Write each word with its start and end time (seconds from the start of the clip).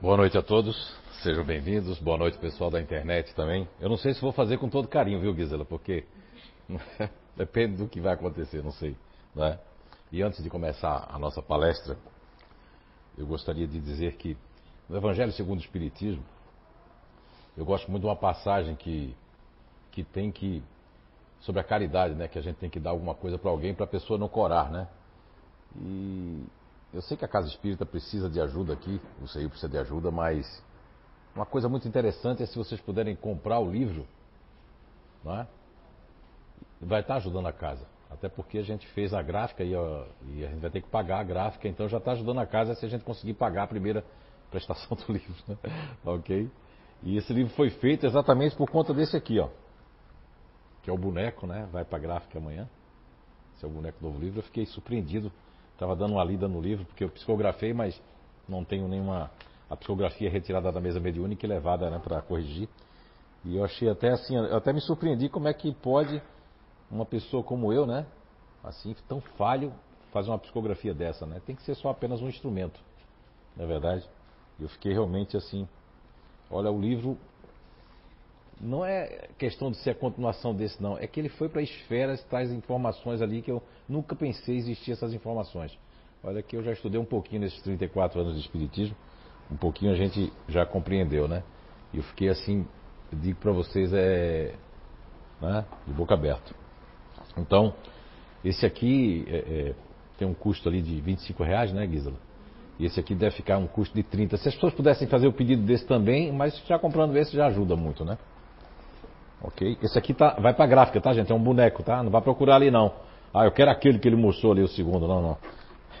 Boa 0.00 0.16
noite 0.16 0.38
a 0.38 0.42
todos, 0.42 0.96
sejam 1.22 1.44
bem-vindos. 1.44 1.98
Boa 1.98 2.16
noite, 2.16 2.38
pessoal 2.38 2.70
da 2.70 2.80
internet 2.80 3.34
também. 3.34 3.68
Eu 3.78 3.90
não 3.90 3.98
sei 3.98 4.14
se 4.14 4.20
vou 4.22 4.32
fazer 4.32 4.56
com 4.56 4.66
todo 4.66 4.88
carinho, 4.88 5.20
viu, 5.20 5.34
Gisela? 5.34 5.62
Porque 5.62 6.06
depende 7.36 7.76
do 7.76 7.86
que 7.86 8.00
vai 8.00 8.14
acontecer, 8.14 8.64
não 8.64 8.72
sei. 8.72 8.96
Não 9.34 9.44
é? 9.44 9.60
E 10.10 10.22
antes 10.22 10.42
de 10.42 10.48
começar 10.48 11.06
a 11.06 11.18
nossa 11.18 11.42
palestra, 11.42 11.98
eu 13.18 13.26
gostaria 13.26 13.68
de 13.68 13.78
dizer 13.78 14.16
que 14.16 14.38
no 14.88 14.96
Evangelho 14.96 15.32
segundo 15.32 15.58
o 15.58 15.62
Espiritismo, 15.62 16.24
eu 17.54 17.66
gosto 17.66 17.90
muito 17.90 18.04
de 18.04 18.08
uma 18.08 18.16
passagem 18.16 18.74
que, 18.76 19.14
que 19.92 20.02
tem 20.02 20.32
que. 20.32 20.62
sobre 21.40 21.60
a 21.60 21.64
caridade, 21.64 22.14
né? 22.14 22.26
Que 22.26 22.38
a 22.38 22.42
gente 22.42 22.56
tem 22.56 22.70
que 22.70 22.80
dar 22.80 22.88
alguma 22.88 23.14
coisa 23.14 23.36
para 23.36 23.50
alguém 23.50 23.74
para 23.74 23.84
a 23.84 23.88
pessoa 23.88 24.18
não 24.18 24.28
corar, 24.30 24.70
né? 24.70 24.88
E 25.76 26.42
eu 26.92 27.02
sei 27.02 27.16
que 27.16 27.24
a 27.24 27.28
Casa 27.28 27.48
Espírita 27.48 27.86
precisa 27.86 28.28
de 28.28 28.40
ajuda 28.40 28.72
aqui, 28.72 29.00
o 29.22 29.28
CEI 29.28 29.48
precisa 29.48 29.68
de 29.68 29.78
ajuda, 29.78 30.10
mas 30.10 30.62
uma 31.34 31.46
coisa 31.46 31.68
muito 31.68 31.86
interessante 31.86 32.42
é 32.42 32.46
se 32.46 32.56
vocês 32.56 32.80
puderem 32.80 33.14
comprar 33.14 33.60
o 33.60 33.70
livro, 33.70 34.06
não 35.24 35.40
é? 35.40 35.46
Vai 36.80 37.00
estar 37.00 37.16
ajudando 37.16 37.46
a 37.46 37.52
casa. 37.52 37.86
Até 38.10 38.28
porque 38.28 38.58
a 38.58 38.62
gente 38.62 38.88
fez 38.88 39.14
a 39.14 39.22
gráfica 39.22 39.62
e, 39.62 39.74
ó, 39.74 40.04
e 40.34 40.44
a 40.44 40.48
gente 40.48 40.60
vai 40.60 40.70
ter 40.70 40.80
que 40.82 40.88
pagar 40.88 41.20
a 41.20 41.22
gráfica, 41.22 41.68
então 41.68 41.88
já 41.88 41.98
está 41.98 42.12
ajudando 42.12 42.40
a 42.40 42.46
casa 42.46 42.74
se 42.74 42.84
a 42.84 42.88
gente 42.88 43.04
conseguir 43.04 43.34
pagar 43.34 43.64
a 43.64 43.66
primeira 43.68 44.04
prestação 44.50 44.96
do 44.96 45.12
livro, 45.12 45.34
né? 45.46 45.56
ok? 46.04 46.50
E 47.02 47.16
esse 47.16 47.32
livro 47.32 47.54
foi 47.54 47.70
feito 47.70 48.04
exatamente 48.04 48.56
por 48.56 48.68
conta 48.68 48.92
desse 48.92 49.16
aqui, 49.16 49.38
ó. 49.38 49.48
Que 50.82 50.90
é 50.90 50.92
o 50.92 50.98
boneco, 50.98 51.46
né? 51.46 51.68
Vai 51.70 51.84
para 51.84 51.98
a 51.98 52.00
gráfica 52.00 52.38
amanhã. 52.38 52.68
Esse 53.54 53.64
é 53.64 53.68
o 53.68 53.70
boneco 53.70 54.00
do 54.00 54.06
novo 54.06 54.18
livro. 54.18 54.40
Eu 54.40 54.42
fiquei 54.42 54.66
surpreendido 54.66 55.30
Estava 55.80 55.96
dando 55.96 56.12
uma 56.12 56.24
lida 56.24 56.46
no 56.46 56.60
livro, 56.60 56.84
porque 56.84 57.02
eu 57.02 57.08
psicografei, 57.08 57.72
mas 57.72 57.98
não 58.46 58.62
tenho 58.62 58.86
nenhuma. 58.86 59.30
A 59.70 59.74
psicografia 59.74 60.28
é 60.28 60.30
retirada 60.30 60.70
da 60.70 60.78
mesa 60.78 61.00
mediúnica 61.00 61.46
e 61.46 61.48
levada 61.48 61.88
né, 61.88 61.98
para 61.98 62.20
corrigir. 62.20 62.68
E 63.46 63.56
eu 63.56 63.64
achei 63.64 63.88
até 63.88 64.10
assim, 64.10 64.36
eu 64.36 64.58
até 64.58 64.74
me 64.74 64.80
surpreendi 64.82 65.30
como 65.30 65.48
é 65.48 65.54
que 65.54 65.72
pode 65.72 66.20
uma 66.90 67.06
pessoa 67.06 67.42
como 67.42 67.72
eu, 67.72 67.86
né? 67.86 68.04
Assim, 68.62 68.94
tão 69.08 69.22
falho, 69.38 69.72
fazer 70.12 70.28
uma 70.28 70.38
psicografia 70.38 70.92
dessa, 70.92 71.24
né? 71.24 71.40
Tem 71.46 71.56
que 71.56 71.62
ser 71.62 71.74
só 71.74 71.88
apenas 71.88 72.20
um 72.20 72.28
instrumento, 72.28 72.78
não 73.56 73.64
é 73.64 73.66
verdade? 73.66 74.06
Eu 74.60 74.68
fiquei 74.68 74.92
realmente 74.92 75.34
assim. 75.34 75.66
Olha, 76.50 76.70
o 76.70 76.78
livro 76.78 77.16
não 78.60 78.84
é 78.84 79.28
questão 79.38 79.70
de 79.70 79.78
ser 79.78 79.90
a 79.90 79.94
continuação 79.94 80.54
desse, 80.54 80.80
não. 80.82 80.98
É 80.98 81.06
que 81.06 81.18
ele 81.18 81.30
foi 81.30 81.48
para 81.48 81.62
esferas, 81.62 82.22
traz 82.24 82.52
informações 82.52 83.22
ali 83.22 83.40
que 83.40 83.50
eu 83.50 83.62
nunca 83.88 84.14
pensei 84.14 84.56
existir 84.56 84.92
essas 84.92 85.14
informações. 85.14 85.76
Olha 86.22 86.42
que 86.42 86.54
eu 86.56 86.62
já 86.62 86.72
estudei 86.72 87.00
um 87.00 87.04
pouquinho 87.04 87.40
nesses 87.40 87.60
34 87.62 88.20
anos 88.20 88.34
de 88.34 88.40
Espiritismo, 88.40 88.94
um 89.50 89.56
pouquinho 89.56 89.92
a 89.92 89.96
gente 89.96 90.30
já 90.48 90.66
compreendeu, 90.66 91.26
né? 91.26 91.42
E 91.92 91.96
eu 91.96 92.02
fiquei 92.02 92.28
assim, 92.28 92.66
digo 93.12 93.40
para 93.40 93.52
vocês, 93.52 93.92
é. 93.92 94.54
Né? 95.40 95.64
de 95.86 95.94
boca 95.94 96.12
aberta. 96.12 96.54
Então, 97.38 97.72
esse 98.44 98.66
aqui 98.66 99.24
é, 99.26 99.36
é, 99.38 99.74
tem 100.18 100.28
um 100.28 100.34
custo 100.34 100.68
ali 100.68 100.82
de 100.82 101.00
25 101.00 101.42
reais, 101.42 101.72
né, 101.72 101.86
Gisela? 101.86 102.18
E 102.78 102.84
esse 102.84 103.00
aqui 103.00 103.14
deve 103.14 103.36
ficar 103.36 103.56
um 103.56 103.66
custo 103.66 103.94
de 103.94 104.02
30. 104.02 104.36
Se 104.36 104.48
as 104.48 104.54
pessoas 104.54 104.74
pudessem 104.74 105.08
fazer 105.08 105.26
o 105.26 105.32
pedido 105.32 105.62
desse 105.62 105.86
também, 105.86 106.30
mas 106.30 106.58
já 106.66 106.78
comprando 106.78 107.16
esse 107.16 107.34
já 107.34 107.46
ajuda 107.46 107.74
muito, 107.74 108.04
né? 108.04 108.18
Ok? 109.42 109.78
Esse 109.82 109.98
aqui 109.98 110.12
tá, 110.12 110.36
vai 110.38 110.52
para 110.52 110.66
gráfica, 110.66 111.00
tá, 111.00 111.12
gente? 111.12 111.32
É 111.32 111.34
um 111.34 111.42
boneco, 111.42 111.82
tá? 111.82 112.02
Não 112.02 112.10
vai 112.10 112.20
procurar 112.20 112.56
ali, 112.56 112.70
não. 112.70 112.92
Ah, 113.32 113.44
eu 113.44 113.52
quero 113.52 113.70
aquele 113.70 113.98
que 113.98 114.08
ele 114.08 114.16
mostrou 114.16 114.52
ali, 114.52 114.62
o 114.62 114.68
segundo. 114.68 115.06
Não, 115.06 115.22
não. 115.22 115.38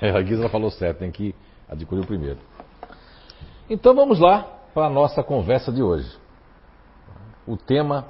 A 0.00 0.22
Gisela 0.22 0.48
falou 0.48 0.70
certo, 0.70 0.98
tem 0.98 1.10
que 1.10 1.34
adquirir 1.68 2.02
o 2.02 2.06
primeiro. 2.06 2.38
Então 3.68 3.94
vamos 3.94 4.18
lá 4.18 4.42
para 4.74 4.86
a 4.86 4.90
nossa 4.90 5.22
conversa 5.22 5.72
de 5.72 5.82
hoje. 5.82 6.10
O 7.46 7.56
tema, 7.56 8.06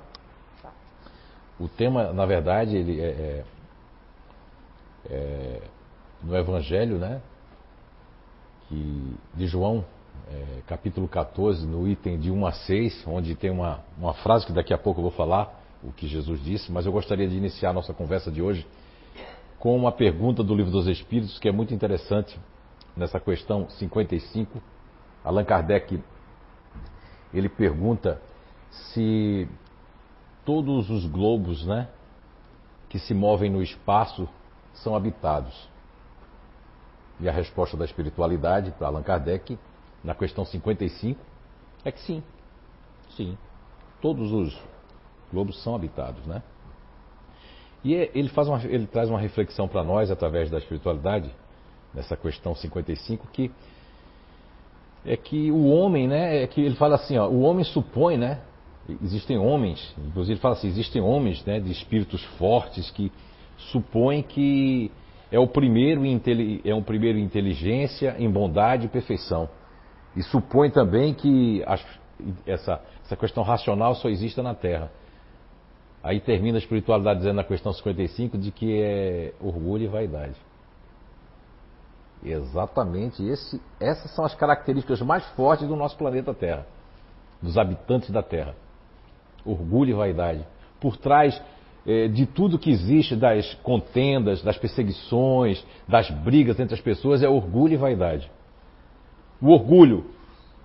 o 1.58 1.68
tema, 1.68 2.12
na 2.12 2.26
verdade, 2.26 2.76
ele 2.76 3.00
é, 3.00 3.04
é, 3.04 3.44
é 5.10 5.62
no 6.22 6.36
Evangelho, 6.36 6.98
né? 6.98 7.20
Que, 8.68 9.16
de 9.34 9.46
João, 9.46 9.84
é, 10.30 10.62
capítulo 10.66 11.08
14, 11.08 11.66
no 11.66 11.88
item 11.88 12.18
de 12.18 12.30
1 12.30 12.46
a 12.46 12.52
6, 12.52 13.04
onde 13.06 13.34
tem 13.34 13.50
uma, 13.50 13.80
uma 13.98 14.14
frase 14.14 14.46
que 14.46 14.52
daqui 14.52 14.72
a 14.72 14.78
pouco 14.78 15.00
eu 15.00 15.02
vou 15.02 15.10
falar, 15.10 15.60
o 15.82 15.92
que 15.92 16.06
Jesus 16.06 16.42
disse, 16.42 16.70
mas 16.70 16.86
eu 16.86 16.92
gostaria 16.92 17.26
de 17.26 17.36
iniciar 17.36 17.70
a 17.70 17.72
nossa 17.72 17.92
conversa 17.92 18.30
de 18.30 18.40
hoje 18.40 18.66
com 19.58 19.76
uma 19.76 19.90
pergunta 19.90 20.42
do 20.42 20.54
Livro 20.54 20.70
dos 20.70 20.86
Espíritos, 20.86 21.38
que 21.38 21.48
é 21.48 21.52
muito 21.52 21.74
interessante 21.74 22.38
nessa 22.96 23.18
questão 23.18 23.68
55. 23.68 24.62
Allan 25.24 25.44
Kardec 25.44 26.00
ele 27.32 27.48
pergunta 27.48 28.20
se 28.70 29.48
todos 30.44 30.90
os 30.90 31.06
globos, 31.06 31.64
né, 31.66 31.88
que 32.88 32.98
se 32.98 33.14
movem 33.14 33.50
no 33.50 33.62
espaço 33.62 34.28
são 34.74 34.94
habitados. 34.94 35.68
E 37.20 37.28
a 37.28 37.32
resposta 37.32 37.76
da 37.76 37.84
espiritualidade 37.84 38.70
para 38.72 38.86
Allan 38.86 39.02
Kardec 39.02 39.58
na 40.02 40.14
questão 40.14 40.44
55, 40.44 41.20
é 41.84 41.92
que 41.92 42.00
sim. 42.00 42.22
Sim. 43.16 43.36
Todos 44.00 44.32
os 44.32 44.58
globos 45.32 45.62
são 45.62 45.74
habitados, 45.74 46.26
né? 46.26 46.42
E 47.82 47.94
é, 47.94 48.10
ele, 48.14 48.28
faz 48.28 48.48
uma, 48.48 48.62
ele 48.64 48.86
traz 48.86 49.08
uma 49.08 49.18
reflexão 49.18 49.66
para 49.66 49.82
nós 49.82 50.10
através 50.10 50.50
da 50.50 50.58
espiritualidade, 50.58 51.30
nessa 51.94 52.16
questão 52.16 52.54
55, 52.54 53.26
que 53.32 53.50
é 55.04 55.16
que 55.16 55.50
o 55.50 55.66
homem, 55.68 56.06
né, 56.06 56.42
é 56.42 56.46
que 56.46 56.60
ele 56.60 56.74
fala 56.76 56.96
assim, 56.96 57.16
ó, 57.16 57.26
o 57.26 57.40
homem 57.40 57.64
supõe, 57.64 58.18
né, 58.18 58.40
existem 59.02 59.38
homens, 59.38 59.94
inclusive 59.98 60.34
ele 60.34 60.40
fala 60.40 60.54
assim, 60.54 60.68
existem 60.68 61.00
homens, 61.00 61.42
né, 61.44 61.58
de 61.58 61.72
espíritos 61.72 62.22
fortes 62.36 62.90
que 62.90 63.10
supõem 63.56 64.22
que 64.22 64.90
é 65.32 65.38
o 65.38 65.46
primeiro 65.46 66.02
é 66.64 66.74
um 66.74 66.82
primeiro 66.82 67.18
em 67.18 67.22
inteligência, 67.22 68.16
em 68.18 68.28
bondade 68.28 68.86
e 68.86 68.88
perfeição. 68.88 69.48
E 70.16 70.22
supõe 70.22 70.70
também 70.70 71.14
que 71.14 71.62
as, 71.66 71.84
essa, 72.46 72.80
essa 73.04 73.16
questão 73.16 73.42
racional 73.42 73.94
só 73.94 74.08
exista 74.08 74.42
na 74.42 74.54
Terra. 74.54 74.90
Aí 76.02 76.18
termina 76.20 76.56
a 76.56 76.60
espiritualidade 76.60 77.20
dizendo 77.20 77.36
na 77.36 77.44
questão 77.44 77.72
55 77.72 78.38
de 78.38 78.50
que 78.50 78.80
é 78.82 79.34
orgulho 79.40 79.84
e 79.84 79.88
vaidade. 79.88 80.36
Exatamente, 82.22 83.22
esse, 83.24 83.60
essas 83.78 84.10
são 84.14 84.24
as 84.24 84.34
características 84.34 85.00
mais 85.00 85.24
fortes 85.30 85.66
do 85.66 85.74
nosso 85.74 85.96
planeta 85.96 86.34
Terra, 86.34 86.66
dos 87.40 87.56
habitantes 87.56 88.10
da 88.10 88.22
Terra. 88.22 88.54
Orgulho 89.44 89.90
e 89.90 89.94
vaidade. 89.94 90.46
Por 90.78 90.98
trás 90.98 91.40
eh, 91.86 92.08
de 92.08 92.26
tudo 92.26 92.58
que 92.58 92.70
existe, 92.70 93.16
das 93.16 93.54
contendas, 93.62 94.42
das 94.42 94.58
perseguições, 94.58 95.64
das 95.88 96.10
brigas 96.10 96.60
entre 96.60 96.74
as 96.74 96.80
pessoas, 96.80 97.22
é 97.22 97.28
orgulho 97.28 97.74
e 97.74 97.76
vaidade. 97.78 98.30
O 99.40 99.50
orgulho 99.50 100.04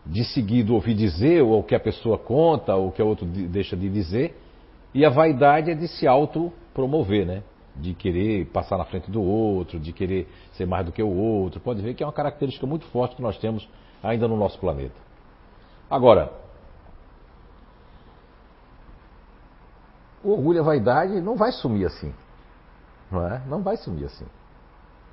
de 0.06 0.24
seguir 0.24 0.64
do 0.64 0.76
ouvir 0.76 0.94
dizer, 0.94 1.42
ou 1.42 1.60
o 1.60 1.64
que 1.64 1.74
a 1.74 1.80
pessoa 1.80 2.18
conta, 2.18 2.76
ou 2.76 2.90
o 2.90 2.92
que 2.92 3.02
a 3.02 3.06
outro 3.06 3.26
deixa 3.26 3.76
de 3.76 3.90
dizer, 3.90 4.38
e 4.94 5.04
a 5.04 5.10
vaidade 5.10 5.72
é 5.72 5.76
de 5.76 5.88
se 5.88 6.08
autopromover, 6.08 7.26
né? 7.26 7.44
De 7.76 7.94
querer 7.94 8.46
passar 8.48 8.78
na 8.78 8.86
frente 8.86 9.10
do 9.12 9.22
outro, 9.22 9.80
de 9.80 9.92
querer 9.92 10.28
ser 10.54 10.66
mais 10.66 10.86
do 10.86 10.92
que 10.92 11.02
o 11.02 11.10
outro. 11.10 11.60
Pode 11.60 11.82
ver 11.82 11.94
que 11.94 12.04
é 12.04 12.06
uma 12.06 12.14
característica 12.14 12.66
muito 12.66 12.86
forte 12.88 13.16
que 13.16 13.22
nós 13.22 13.38
temos 13.38 13.68
ainda 14.02 14.28
no 14.28 14.38
nosso 14.38 14.60
planeta. 14.60 14.96
Agora, 15.90 16.32
o 20.24 20.32
orgulho 20.32 20.58
e 20.58 20.60
a 20.60 20.64
vaidade 20.64 21.22
não 21.22 21.36
vai 21.36 21.52
sumir 21.52 21.86
assim. 21.86 22.14
Não 23.12 23.28
é? 23.28 23.42
Não 23.48 23.62
vai 23.62 23.78
sumir 23.78 24.06
assim. 24.06 24.26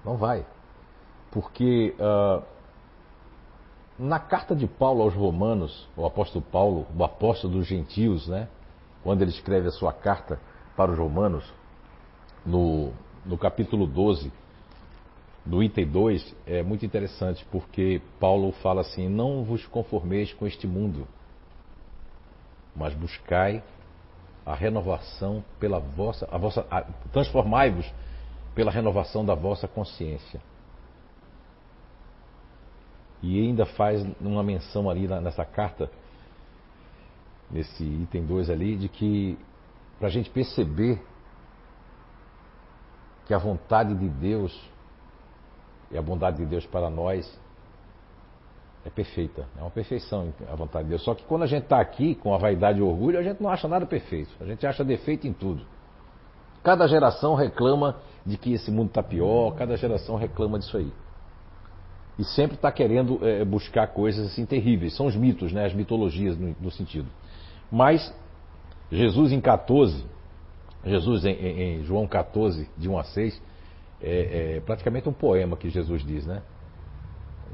Não 0.05 0.17
vai. 0.17 0.47
Porque 1.31 1.95
uh, 1.99 2.43
na 3.99 4.19
carta 4.19 4.55
de 4.55 4.67
Paulo 4.67 5.03
aos 5.03 5.15
Romanos, 5.15 5.89
o 5.97 6.05
apóstolo 6.07 6.45
Paulo, 6.51 6.87
o 6.97 7.05
apóstolo 7.05 7.55
dos 7.55 7.67
gentios, 7.67 8.27
né? 8.27 8.49
Quando 9.03 9.23
ele 9.23 9.31
escreve 9.31 9.69
a 9.69 9.73
sua 9.73 9.93
carta 9.93 10.41
para 10.77 10.91
os 10.91 10.99
Romanos, 10.99 11.45
no, 12.45 12.93
no 13.25 13.37
capítulo 13.37 13.87
12, 13.87 14.33
no 15.45 15.63
item 15.63 15.87
2, 15.87 16.37
é 16.47 16.63
muito 16.63 16.87
interessante, 16.87 17.45
porque 17.51 18.01
Paulo 18.19 18.53
fala 18.63 18.81
assim: 18.81 19.09
Não 19.09 19.45
vos 19.45 19.67
conformeis 19.67 20.33
com 20.33 20.47
este 20.47 20.67
mundo, 20.67 21.07
mas 22.75 22.95
buscai 22.95 23.63
a 24.47 24.55
renovação 24.55 25.45
pela 25.59 25.79
vossa. 25.79 26.29
A 26.31 26.39
vossa 26.39 26.67
transformai-vos 27.13 27.93
pela 28.55 28.71
renovação 28.71 29.25
da 29.25 29.35
vossa 29.35 29.67
consciência. 29.67 30.41
E 33.23 33.41
ainda 33.41 33.65
faz 33.65 34.05
uma 34.21 34.43
menção 34.43 34.91
ali 34.91 35.07
nessa 35.07 35.45
carta, 35.45 35.91
nesse 37.51 37.85
item 37.85 38.25
2 38.27 38.51
ali, 38.51 38.77
de 38.77 38.89
que 38.89 39.39
para 39.99 40.09
a 40.09 40.11
gente 40.11 40.29
perceber 40.31 41.01
que 43.25 43.33
a 43.33 43.39
vontade 43.39 43.95
de 43.95 44.09
Deus 44.09 44.53
e 45.91 45.97
a 45.97 46.03
bondade 46.03 46.39
de 46.39 46.47
Deus 46.47 46.67
para 46.67 46.91
nós 46.91 47.41
É 48.85 48.91
perfeita, 48.91 49.47
é 49.57 49.61
uma 49.61 49.71
perfeição 49.71 50.35
a 50.51 50.57
vontade 50.57 50.85
de 50.85 50.91
Deus. 50.91 51.05
Só 51.05 51.15
que 51.15 51.23
quando 51.25 51.43
a 51.43 51.47
gente 51.47 51.63
está 51.63 51.81
aqui 51.81 52.17
com 52.17 52.35
a 52.35 52.39
vaidade 52.39 52.81
e 52.81 52.83
orgulho, 52.83 53.17
a 53.19 53.23
gente 53.23 53.41
não 53.41 53.49
acha 53.49 53.69
nada 53.69 53.87
perfeito. 53.87 54.31
A 54.41 54.45
gente 54.45 54.67
acha 54.67 54.83
defeito 54.83 55.25
em 55.27 55.33
tudo. 55.33 55.65
Cada 56.65 56.89
geração 56.89 57.37
reclama 57.37 58.01
de 58.27 58.37
que 58.37 58.53
esse 58.53 58.71
mundo 58.71 58.89
está 58.89 59.03
pior, 59.03 59.55
cada 59.55 59.77
geração 59.77 60.17
reclama 60.17 60.59
disso 60.59 60.77
aí. 60.77 60.93
E 62.23 62.25
sempre 62.25 62.55
está 62.55 62.71
querendo 62.71 63.19
é, 63.27 63.45
buscar 63.45 63.89
coisas 63.89 64.31
assim 64.31 64.47
terríveis. 64.47 64.95
São 64.95 65.07
os 65.07 65.17
mitos, 65.17 65.53
né? 65.53 65.67
as 65.67 65.75
mitologias 65.75 66.39
no, 66.39 66.55
no 66.61 66.71
sentido. 66.71 67.09
Mas 67.69 68.15
Jesus 68.93 69.33
em 69.33 69.41
14, 69.41 70.07
Jesus 70.85 71.25
em, 71.25 71.33
em, 71.33 71.81
em, 71.81 71.83
João 71.83 72.07
14, 72.07 72.71
de 72.79 72.89
1 72.89 72.97
a 72.97 73.03
6, 73.03 73.43
é, 74.01 74.57
é 74.59 74.61
praticamente 74.61 75.09
um 75.09 75.13
poema 75.13 75.57
que 75.57 75.69
Jesus 75.69 76.07
diz, 76.07 76.25
né? 76.25 76.43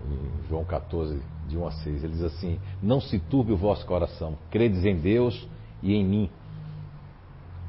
Em 0.07 0.49
João 0.51 0.67
14, 0.67 1.19
de 1.49 1.57
1 1.57 1.67
a 1.67 1.71
6, 1.71 2.05
ele 2.05 2.13
diz 2.13 2.25
assim: 2.25 2.61
Não 2.83 3.01
se 3.01 3.19
turbe 3.19 3.53
o 3.53 3.57
vosso 3.57 3.87
coração, 3.87 4.37
credes 4.51 4.85
em 4.85 4.97
Deus 4.97 5.49
e 5.83 5.95
em 5.95 6.05
mim. 6.05 6.31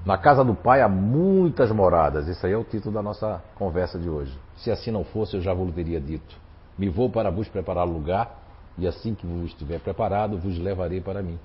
Na 0.05 0.17
casa 0.17 0.43
do 0.43 0.53
Pai 0.53 0.81
há 0.81 0.89
muitas 0.89 1.71
moradas. 1.71 2.27
Esse 2.27 2.45
aí 2.45 2.51
é 2.51 2.57
o 2.57 2.63
título 2.65 2.93
da 2.93 3.01
nossa 3.01 3.41
conversa 3.55 3.97
de 3.97 4.09
hoje. 4.09 4.37
Se 4.57 4.69
assim 4.69 4.91
não 4.91 5.05
fosse, 5.05 5.37
eu 5.37 5.41
já 5.41 5.53
vos 5.53 5.73
teria 5.73 6.01
dito. 6.01 6.48
Me 6.79 6.87
vou 6.87 7.09
para 7.09 7.29
vos 7.29 7.49
preparar 7.49 7.85
lugar, 7.85 8.41
e 8.77 8.87
assim 8.87 9.13
que 9.13 9.27
vos 9.27 9.47
estiver 9.47 9.81
preparado, 9.81 10.37
vos 10.37 10.57
levarei 10.57 11.01
para 11.01 11.21
mim. 11.21 11.37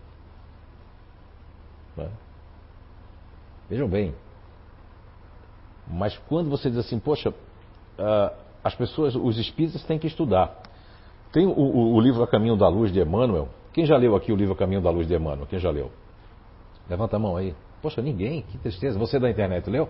Né? 1.96 2.08
Vejam 3.68 3.88
bem. 3.88 4.14
Mas 5.88 6.16
quando 6.28 6.48
você 6.48 6.70
diz 6.70 6.78
assim, 6.78 7.00
poxa, 7.00 7.30
uh, 7.30 8.36
as 8.62 8.76
pessoas, 8.76 9.16
os 9.16 9.36
espíritas 9.36 9.82
têm 9.82 9.98
que 9.98 10.06
estudar. 10.06 10.56
Tem 11.32 11.44
o, 11.44 11.50
o, 11.50 11.94
o, 11.94 12.00
livro 12.00 12.22
A 12.22 12.28
Caminho 12.28 12.56
da 12.56 12.68
Luz 12.68 12.92
de 12.92 13.00
Emmanuel. 13.00 13.48
Quem 13.72 13.84
já 13.84 13.96
leu 13.96 14.14
aqui 14.14 14.32
o 14.32 14.36
livro 14.36 14.54
A 14.54 14.56
Caminho 14.56 14.80
da 14.80 14.90
Luz 14.90 15.08
de 15.08 15.14
Emmanuel? 15.16 15.48
Quem 15.48 15.58
já 15.58 15.72
leu? 15.72 15.90
Levanta 16.88 17.16
a 17.16 17.18
mão 17.18 17.36
aí. 17.36 17.56
Poxa, 17.82 18.00
ninguém, 18.00 18.42
que 18.42 18.58
tristeza. 18.58 18.96
Você 19.00 19.18
da 19.18 19.28
internet 19.28 19.68
leu? 19.68 19.88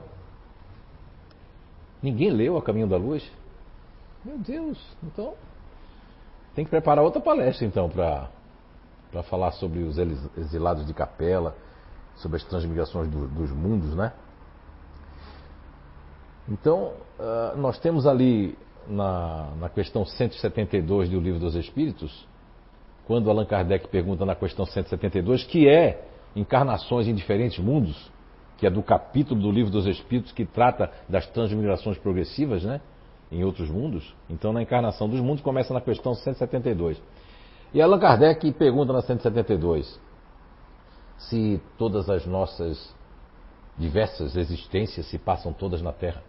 Ninguém 2.02 2.30
leu 2.30 2.56
A 2.56 2.62
Caminho 2.62 2.86
da 2.86 2.96
Luz? 2.96 3.30
Meu 4.24 4.38
Deus, 4.38 4.78
então 5.02 5.34
tem 6.54 6.64
que 6.64 6.70
preparar 6.70 7.04
outra 7.04 7.20
palestra 7.20 7.66
então 7.66 7.90
para 7.90 9.22
falar 9.24 9.52
sobre 9.52 9.80
os 9.80 9.98
exilados 10.38 10.86
de 10.86 10.94
capela, 10.94 11.54
sobre 12.16 12.38
as 12.38 12.44
transmigrações 12.44 13.08
do, 13.08 13.28
dos 13.28 13.50
mundos, 13.50 13.94
né? 13.94 14.12
Então, 16.48 16.92
uh, 17.18 17.56
nós 17.56 17.78
temos 17.78 18.06
ali 18.06 18.56
na, 18.86 19.50
na 19.58 19.68
questão 19.68 20.04
172 20.04 21.10
do 21.10 21.20
Livro 21.20 21.40
dos 21.40 21.54
Espíritos, 21.54 22.26
quando 23.06 23.28
Allan 23.28 23.46
Kardec 23.46 23.88
pergunta 23.88 24.24
na 24.24 24.34
questão 24.34 24.64
172, 24.64 25.44
que 25.44 25.68
é 25.68 26.06
encarnações 26.36 27.06
em 27.06 27.14
diferentes 27.14 27.58
mundos, 27.58 28.10
que 28.56 28.66
é 28.66 28.70
do 28.70 28.82
capítulo 28.82 29.40
do 29.40 29.50
Livro 29.50 29.70
dos 29.70 29.86
Espíritos 29.86 30.32
que 30.32 30.44
trata 30.44 30.90
das 31.08 31.26
transmigrações 31.26 31.98
progressivas, 31.98 32.62
né? 32.64 32.80
Em 33.34 33.42
outros 33.42 33.68
mundos. 33.68 34.14
Então, 34.30 34.52
na 34.52 34.62
encarnação 34.62 35.08
dos 35.08 35.18
mundos, 35.18 35.42
começa 35.42 35.74
na 35.74 35.80
questão 35.80 36.14
172. 36.14 37.02
E 37.74 37.82
Allan 37.82 37.98
Kardec 37.98 38.52
pergunta 38.52 38.92
na 38.92 39.02
172 39.02 40.00
se 41.18 41.60
todas 41.76 42.08
as 42.08 42.24
nossas 42.26 42.94
diversas 43.76 44.36
existências 44.36 45.06
se 45.06 45.18
passam 45.18 45.52
todas 45.52 45.82
na 45.82 45.92
Terra. 45.92 46.22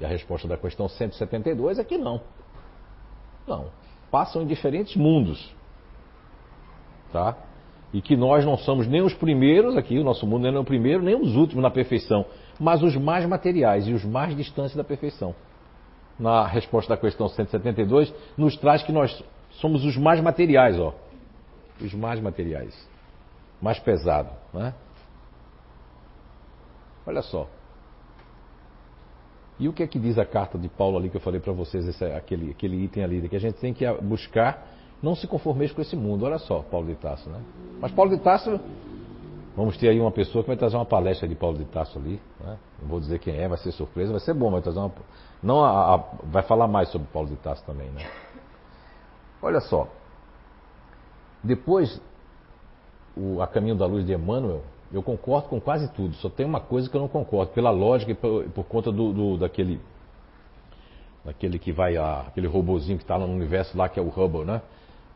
E 0.00 0.06
a 0.06 0.08
resposta 0.08 0.48
da 0.48 0.56
questão 0.56 0.88
172 0.88 1.78
é 1.78 1.84
que 1.84 1.98
não. 1.98 2.22
Não. 3.46 3.66
Passam 4.10 4.40
em 4.40 4.46
diferentes 4.46 4.96
mundos. 4.96 5.54
Tá? 7.12 7.36
E 7.92 8.00
que 8.00 8.16
nós 8.16 8.42
não 8.42 8.56
somos 8.56 8.86
nem 8.86 9.02
os 9.02 9.12
primeiros 9.12 9.76
aqui, 9.76 9.98
o 9.98 10.04
nosso 10.04 10.26
mundo 10.26 10.50
não 10.50 10.58
é 10.58 10.60
o 10.60 10.64
primeiro, 10.64 11.02
nem 11.02 11.14
os 11.14 11.36
últimos 11.36 11.62
na 11.62 11.70
perfeição, 11.70 12.24
mas 12.58 12.82
os 12.82 12.96
mais 12.96 13.26
materiais 13.26 13.86
e 13.86 13.92
os 13.92 14.04
mais 14.04 14.34
distantes 14.34 14.74
da 14.74 14.82
perfeição. 14.82 15.34
Na 16.18 16.46
resposta 16.46 16.94
da 16.94 17.00
questão 17.00 17.28
172, 17.28 18.12
nos 18.36 18.56
traz 18.56 18.82
que 18.82 18.92
nós 18.92 19.22
somos 19.50 19.84
os 19.84 19.96
mais 19.96 20.20
materiais, 20.20 20.78
ó. 20.78 20.94
Os 21.80 21.92
mais 21.94 22.20
materiais. 22.20 22.88
Mais 23.60 23.78
pesado, 23.78 24.30
né? 24.52 24.74
Olha 27.06 27.22
só. 27.22 27.46
E 29.58 29.68
o 29.68 29.72
que 29.72 29.82
é 29.82 29.86
que 29.86 29.98
diz 29.98 30.18
a 30.18 30.26
carta 30.26 30.58
de 30.58 30.68
Paulo 30.68 30.98
ali 30.98 31.08
que 31.08 31.16
eu 31.16 31.20
falei 31.20 31.40
para 31.40 31.52
vocês, 31.52 31.86
esse, 31.86 32.04
aquele, 32.04 32.50
aquele 32.50 32.84
item 32.84 33.02
ali, 33.02 33.28
que 33.28 33.36
a 33.36 33.40
gente 33.40 33.58
tem 33.58 33.72
que 33.72 33.90
buscar 34.02 34.66
não 35.02 35.14
se 35.14 35.26
conformeis 35.26 35.72
com 35.72 35.80
esse 35.80 35.94
mundo. 35.94 36.24
Olha 36.24 36.38
só, 36.38 36.60
Paulo 36.62 36.86
de 36.86 36.94
Tasso, 36.96 37.28
né? 37.28 37.40
Mas 37.80 37.92
Paulo 37.92 38.10
de 38.10 38.22
Tasso, 38.22 38.60
vamos 39.56 39.76
ter 39.78 39.88
aí 39.88 39.98
uma 39.98 40.10
pessoa 40.10 40.44
que 40.44 40.48
vai 40.48 40.56
trazer 40.56 40.76
uma 40.76 40.84
palestra 40.84 41.26
de 41.26 41.34
Paulo 41.34 41.56
de 41.56 41.64
Tasso 41.64 41.98
ali, 41.98 42.20
né? 42.38 42.58
Não 42.80 42.88
vou 42.88 43.00
dizer 43.00 43.18
quem 43.18 43.34
é, 43.36 43.48
vai 43.48 43.58
ser 43.58 43.72
surpresa, 43.72 44.10
vai 44.10 44.20
ser 44.20 44.34
bom, 44.34 44.50
vai 44.50 44.60
trazer 44.60 44.78
uma, 44.78 44.92
não 45.42 45.64
a, 45.64 45.94
a, 45.94 46.04
vai 46.24 46.42
falar 46.42 46.68
mais 46.68 46.90
sobre 46.90 47.08
Paulo 47.08 47.28
de 47.28 47.36
Tasso 47.36 47.64
também, 47.64 47.88
né? 47.90 48.06
Olha 49.40 49.60
só, 49.60 49.88
depois 51.42 52.00
o 53.16 53.40
A 53.40 53.46
Caminho 53.46 53.74
da 53.74 53.86
Luz 53.86 54.04
de 54.04 54.12
Emmanuel, 54.12 54.62
eu 54.92 55.02
concordo 55.02 55.48
com 55.48 55.60
quase 55.60 55.90
tudo, 55.92 56.14
só 56.16 56.28
tem 56.28 56.44
uma 56.44 56.60
coisa 56.60 56.88
que 56.88 56.96
eu 56.96 57.00
não 57.00 57.08
concordo, 57.08 57.52
pela 57.52 57.70
lógica 57.70 58.12
e 58.12 58.14
por, 58.14 58.44
por 58.50 58.64
conta 58.64 58.92
do, 58.92 59.12
do, 59.12 59.38
daquele 59.38 59.80
daquele 61.24 61.58
que 61.58 61.72
vai, 61.72 61.96
a, 61.96 62.20
aquele 62.20 62.46
robozinho 62.46 62.98
que 62.98 63.02
está 63.02 63.18
no 63.18 63.26
universo 63.26 63.76
lá, 63.76 63.88
que 63.88 63.98
é 63.98 64.02
o 64.02 64.08
Hubble, 64.08 64.44
né? 64.44 64.62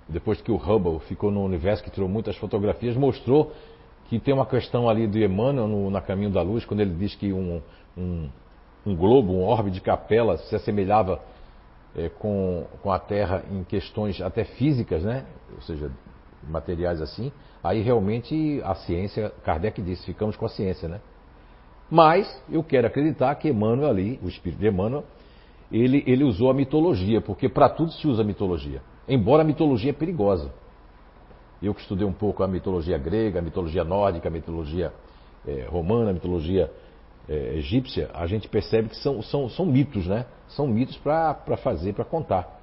Depois 0.09 0.41
que 0.41 0.51
o 0.51 0.57
Hubble 0.57 0.99
ficou 1.07 1.31
no 1.31 1.45
universo, 1.45 1.85
que 1.85 1.91
tirou 1.91 2.09
muitas 2.09 2.37
fotografias, 2.37 2.97
mostrou 2.97 3.53
que 4.11 4.19
tem 4.19 4.35
uma 4.35 4.45
questão 4.45 4.89
ali 4.89 5.07
do 5.07 5.17
Emmanuel 5.17 5.69
no, 5.69 5.89
na 5.89 6.01
Caminho 6.01 6.31
da 6.31 6.43
Luz, 6.43 6.65
quando 6.65 6.81
ele 6.81 6.93
diz 6.97 7.15
que 7.15 7.33
um, 7.33 7.63
um, 7.97 8.29
um 8.85 8.97
globo, 8.97 9.33
um 9.33 9.45
orbe 9.45 9.71
de 9.71 9.81
capela, 9.81 10.37
se 10.37 10.57
assemelhava 10.57 11.21
é, 11.97 12.09
com, 12.09 12.67
com 12.83 12.91
a 12.91 12.99
Terra 12.99 13.45
em 13.49 13.63
questões 13.63 14.21
até 14.21 14.43
físicas, 14.43 15.05
né? 15.05 15.27
Ou 15.55 15.63
seja, 15.63 15.93
materiais 16.43 17.01
assim, 17.01 17.31
aí 17.63 17.83
realmente 17.83 18.61
a 18.65 18.75
ciência, 18.75 19.33
Kardec 19.45 19.81
disse, 19.81 20.05
ficamos 20.07 20.35
com 20.35 20.45
a 20.45 20.49
ciência, 20.49 20.89
né? 20.89 21.01
Mas 21.89 22.27
eu 22.51 22.65
quero 22.65 22.89
acreditar 22.89 23.33
que 23.37 23.49
Emmanuel 23.49 23.91
ali, 23.91 24.19
o 24.25 24.29
espírito 24.29 24.59
de 24.59 24.67
Emmanuel, 24.67 25.05
ele, 25.71 26.03
ele 26.05 26.25
usou 26.25 26.51
a 26.51 26.55
mitologia, 26.55 27.21
porque 27.21 27.49
para 27.49 27.69
tudo 27.69 27.93
se 27.93 28.09
usa 28.09 28.25
mitologia. 28.25 28.83
Embora 29.09 29.43
a 29.43 29.47
mitologia 29.47 29.91
é 29.91 29.95
perigosa. 29.95 30.53
Eu 31.63 31.75
que 31.75 31.81
estudei 31.81 32.07
um 32.07 32.13
pouco 32.13 32.43
a 32.43 32.49
mitologia 32.49 32.97
grega, 32.97 33.39
a 33.39 33.43
mitologia 33.43 33.85
nórdica, 33.85 34.29
a 34.29 34.31
mitologia 34.31 34.93
é, 35.47 35.67
romana, 35.69 36.11
a 36.11 36.13
mitologia 36.13 36.71
é, 37.29 37.57
egípcia, 37.57 38.11
a 38.15 38.27
gente 38.27 38.49
percebe 38.49 38.89
que 38.89 38.97
são, 38.97 39.23
são, 39.23 39.49
são 39.49 39.67
mitos, 39.67 40.07
né? 40.07 40.27
São 40.49 40.67
mitos 40.67 40.97
para 40.97 41.57
fazer, 41.63 41.93
para 41.93 42.05
contar. 42.05 42.61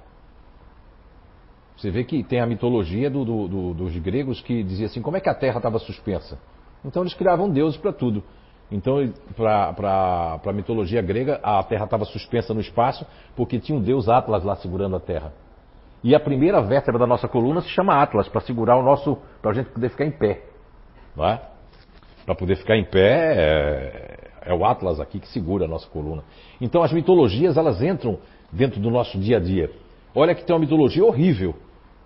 Você 1.76 1.90
vê 1.90 2.02
que 2.02 2.24
tem 2.24 2.40
a 2.40 2.46
mitologia 2.46 3.08
do, 3.08 3.24
do, 3.24 3.48
do, 3.48 3.74
dos 3.74 3.96
gregos 3.98 4.40
que 4.40 4.64
dizia 4.64 4.86
assim: 4.86 5.00
como 5.00 5.16
é 5.16 5.20
que 5.20 5.28
a 5.28 5.34
Terra 5.34 5.58
estava 5.58 5.78
suspensa? 5.78 6.38
Então 6.84 7.02
eles 7.02 7.14
criavam 7.14 7.48
deuses 7.48 7.78
para 7.78 7.92
tudo. 7.92 8.22
Então, 8.70 8.96
para 9.34 10.40
a 10.44 10.52
mitologia 10.52 11.00
grega, 11.00 11.40
a 11.42 11.62
Terra 11.62 11.84
estava 11.84 12.04
suspensa 12.04 12.52
no 12.52 12.60
espaço 12.60 13.06
porque 13.34 13.58
tinha 13.58 13.78
um 13.78 13.80
deus 13.80 14.08
Atlas 14.08 14.44
lá 14.44 14.56
segurando 14.56 14.96
a 14.96 15.00
Terra. 15.00 15.32
E 16.02 16.14
a 16.14 16.20
primeira 16.20 16.60
vértebra 16.62 16.98
da 16.98 17.06
nossa 17.06 17.26
coluna 17.26 17.60
se 17.60 17.68
chama 17.68 18.00
Atlas, 18.00 18.28
para 18.28 18.40
segurar 18.40 18.76
o 18.76 18.82
nosso. 18.82 19.18
para 19.42 19.50
a 19.50 19.54
gente 19.54 19.70
poder 19.70 19.90
ficar 19.90 20.04
em 20.04 20.10
pé. 20.10 20.42
É? 21.18 21.38
Para 22.24 22.34
poder 22.34 22.56
ficar 22.56 22.76
em 22.76 22.84
pé, 22.84 23.34
é, 23.36 24.50
é 24.52 24.54
o 24.54 24.64
Atlas 24.64 25.00
aqui 25.00 25.18
que 25.18 25.28
segura 25.28 25.64
a 25.64 25.68
nossa 25.68 25.88
coluna. 25.88 26.22
Então, 26.60 26.82
as 26.82 26.92
mitologias, 26.92 27.56
elas 27.56 27.82
entram 27.82 28.18
dentro 28.52 28.80
do 28.80 28.90
nosso 28.90 29.18
dia 29.18 29.38
a 29.38 29.40
dia. 29.40 29.70
Olha 30.14 30.34
que 30.34 30.44
tem 30.44 30.54
uma 30.54 30.60
mitologia 30.60 31.04
horrível 31.04 31.54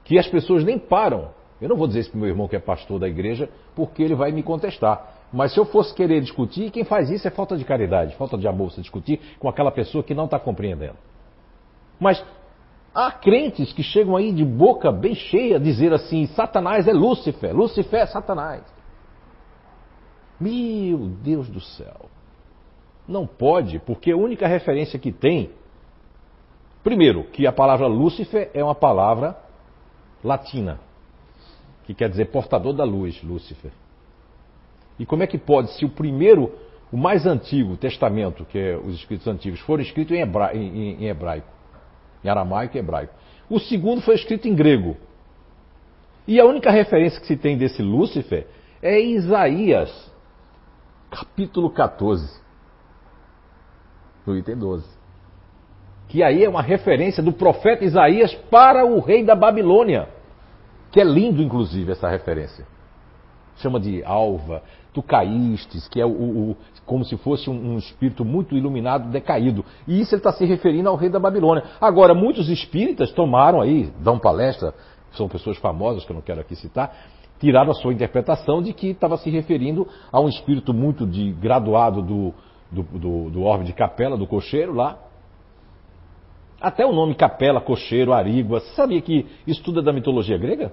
que 0.04 0.18
as 0.18 0.26
pessoas 0.26 0.64
nem 0.64 0.78
param. 0.78 1.30
Eu 1.60 1.68
não 1.68 1.76
vou 1.76 1.86
dizer 1.86 2.00
isso 2.00 2.10
para 2.10 2.20
meu 2.20 2.28
irmão 2.28 2.48
que 2.48 2.56
é 2.56 2.58
pastor 2.58 2.98
da 2.98 3.08
igreja, 3.08 3.48
porque 3.74 4.02
ele 4.02 4.14
vai 4.14 4.32
me 4.32 4.42
contestar. 4.42 5.12
Mas 5.32 5.54
se 5.54 5.60
eu 5.60 5.64
fosse 5.64 5.94
querer 5.94 6.20
discutir, 6.20 6.70
quem 6.70 6.84
faz 6.84 7.08
isso 7.10 7.26
é 7.26 7.30
falta 7.30 7.56
de 7.56 7.64
caridade, 7.64 8.14
falta 8.16 8.36
de 8.36 8.46
amor, 8.46 8.70
você 8.70 8.80
discutir 8.80 9.20
com 9.38 9.48
aquela 9.48 9.70
pessoa 9.70 10.02
que 10.02 10.14
não 10.14 10.24
está 10.24 10.38
compreendendo. 10.38 10.96
Mas 11.98 12.22
há 12.94 13.10
crentes 13.10 13.72
que 13.72 13.82
chegam 13.82 14.16
aí 14.16 14.32
de 14.32 14.44
boca 14.44 14.92
bem 14.92 15.14
cheia 15.14 15.58
dizer 15.58 15.92
assim: 15.92 16.26
Satanás 16.26 16.86
é 16.86 16.92
Lúcifer, 16.92 17.54
Lúcifer 17.54 18.00
é 18.00 18.06
Satanás. 18.06 18.62
Meu 20.40 20.98
Deus 21.22 21.48
do 21.48 21.60
céu. 21.60 22.10
Não 23.06 23.26
pode, 23.26 23.78
porque 23.80 24.12
a 24.12 24.16
única 24.16 24.46
referência 24.46 24.98
que 24.98 25.12
tem. 25.12 25.50
Primeiro, 26.82 27.24
que 27.24 27.46
a 27.46 27.52
palavra 27.52 27.86
Lúcifer 27.86 28.50
é 28.52 28.62
uma 28.62 28.74
palavra 28.74 29.36
latina, 30.22 30.80
que 31.84 31.94
quer 31.94 32.08
dizer 32.08 32.26
portador 32.26 32.72
da 32.72 32.84
luz, 32.84 33.22
Lúcifer. 33.22 33.72
E 34.98 35.06
como 35.06 35.22
é 35.22 35.26
que 35.26 35.38
pode, 35.38 35.72
se 35.72 35.84
o 35.84 35.88
primeiro, 35.88 36.52
o 36.92 36.96
mais 36.96 37.26
antigo 37.26 37.76
testamento, 37.76 38.44
que 38.44 38.58
é 38.58 38.76
os 38.76 38.96
escritos 38.96 39.26
antigos, 39.26 39.60
foram 39.60 39.82
escritos 39.82 40.16
em, 40.16 40.20
hebra, 40.20 40.56
em, 40.56 41.04
em 41.04 41.06
hebraico, 41.06 41.48
em 42.24 42.28
aramaico 42.28 42.76
e 42.76 42.80
hebraico. 42.80 43.14
O 43.48 43.58
segundo 43.58 44.00
foi 44.02 44.14
escrito 44.14 44.48
em 44.48 44.54
grego. 44.54 44.96
E 46.26 46.38
a 46.40 46.44
única 46.44 46.70
referência 46.70 47.20
que 47.20 47.26
se 47.26 47.36
tem 47.36 47.56
desse 47.58 47.82
Lúcifer 47.82 48.46
é 48.80 49.00
Isaías, 49.00 50.10
capítulo 51.10 51.70
14, 51.70 52.40
no 54.24 54.36
item 54.36 54.56
12. 54.56 54.86
Que 56.08 56.22
aí 56.22 56.44
é 56.44 56.48
uma 56.48 56.62
referência 56.62 57.22
do 57.22 57.32
profeta 57.32 57.84
Isaías 57.84 58.34
para 58.50 58.84
o 58.84 59.00
rei 59.00 59.24
da 59.24 59.34
Babilônia. 59.34 60.08
Que 60.90 61.00
é 61.00 61.04
lindo, 61.04 61.42
inclusive, 61.42 61.92
essa 61.92 62.08
referência. 62.08 62.66
Chama 63.56 63.80
de 63.80 64.04
alva, 64.04 64.62
tu 64.92 65.02
caístes, 65.02 65.88
que 65.88 66.00
é 66.00 66.06
o, 66.06 66.10
o 66.10 66.56
como 66.84 67.04
se 67.04 67.16
fosse 67.16 67.48
um, 67.48 67.74
um, 67.74 67.78
espírito 67.78 68.24
muito 68.24 68.56
iluminado, 68.56 69.10
decaído. 69.10 69.64
E 69.86 70.00
isso 70.00 70.14
ele 70.14 70.20
está 70.20 70.32
se 70.32 70.44
referindo 70.44 70.88
ao 70.88 70.96
rei 70.96 71.08
da 71.08 71.18
Babilônia. 71.18 71.64
Agora, 71.80 72.14
muitos 72.14 72.48
espíritas 72.48 73.10
tomaram 73.12 73.60
aí, 73.60 73.90
dão 74.00 74.18
palestra, 74.18 74.74
são 75.12 75.28
pessoas 75.28 75.56
famosas 75.58 76.04
que 76.04 76.10
eu 76.10 76.16
não 76.16 76.22
quero 76.22 76.40
aqui 76.40 76.54
citar, 76.56 76.94
tiraram 77.38 77.70
a 77.70 77.74
sua 77.74 77.92
interpretação 77.92 78.62
de 78.62 78.72
que 78.72 78.88
estava 78.88 79.16
se 79.16 79.30
referindo 79.30 79.86
a 80.10 80.20
um 80.20 80.28
espírito 80.28 80.74
muito 80.74 81.06
de 81.06 81.32
graduado 81.32 82.02
do, 82.02 82.34
do, 82.70 82.82
do, 82.82 83.30
do 83.30 83.42
orbe 83.42 83.64
de 83.64 83.72
capela, 83.72 84.16
do 84.16 84.26
cocheiro 84.26 84.74
lá. 84.74 84.98
Até 86.60 86.86
o 86.86 86.92
nome 86.92 87.14
capela, 87.14 87.60
cocheiro, 87.60 88.12
arígua, 88.12 88.60
você 88.60 88.74
sabia 88.74 89.00
que 89.00 89.26
isso 89.46 89.62
tudo 89.62 89.80
é 89.80 89.82
da 89.82 89.92
mitologia 89.92 90.38
grega? 90.38 90.72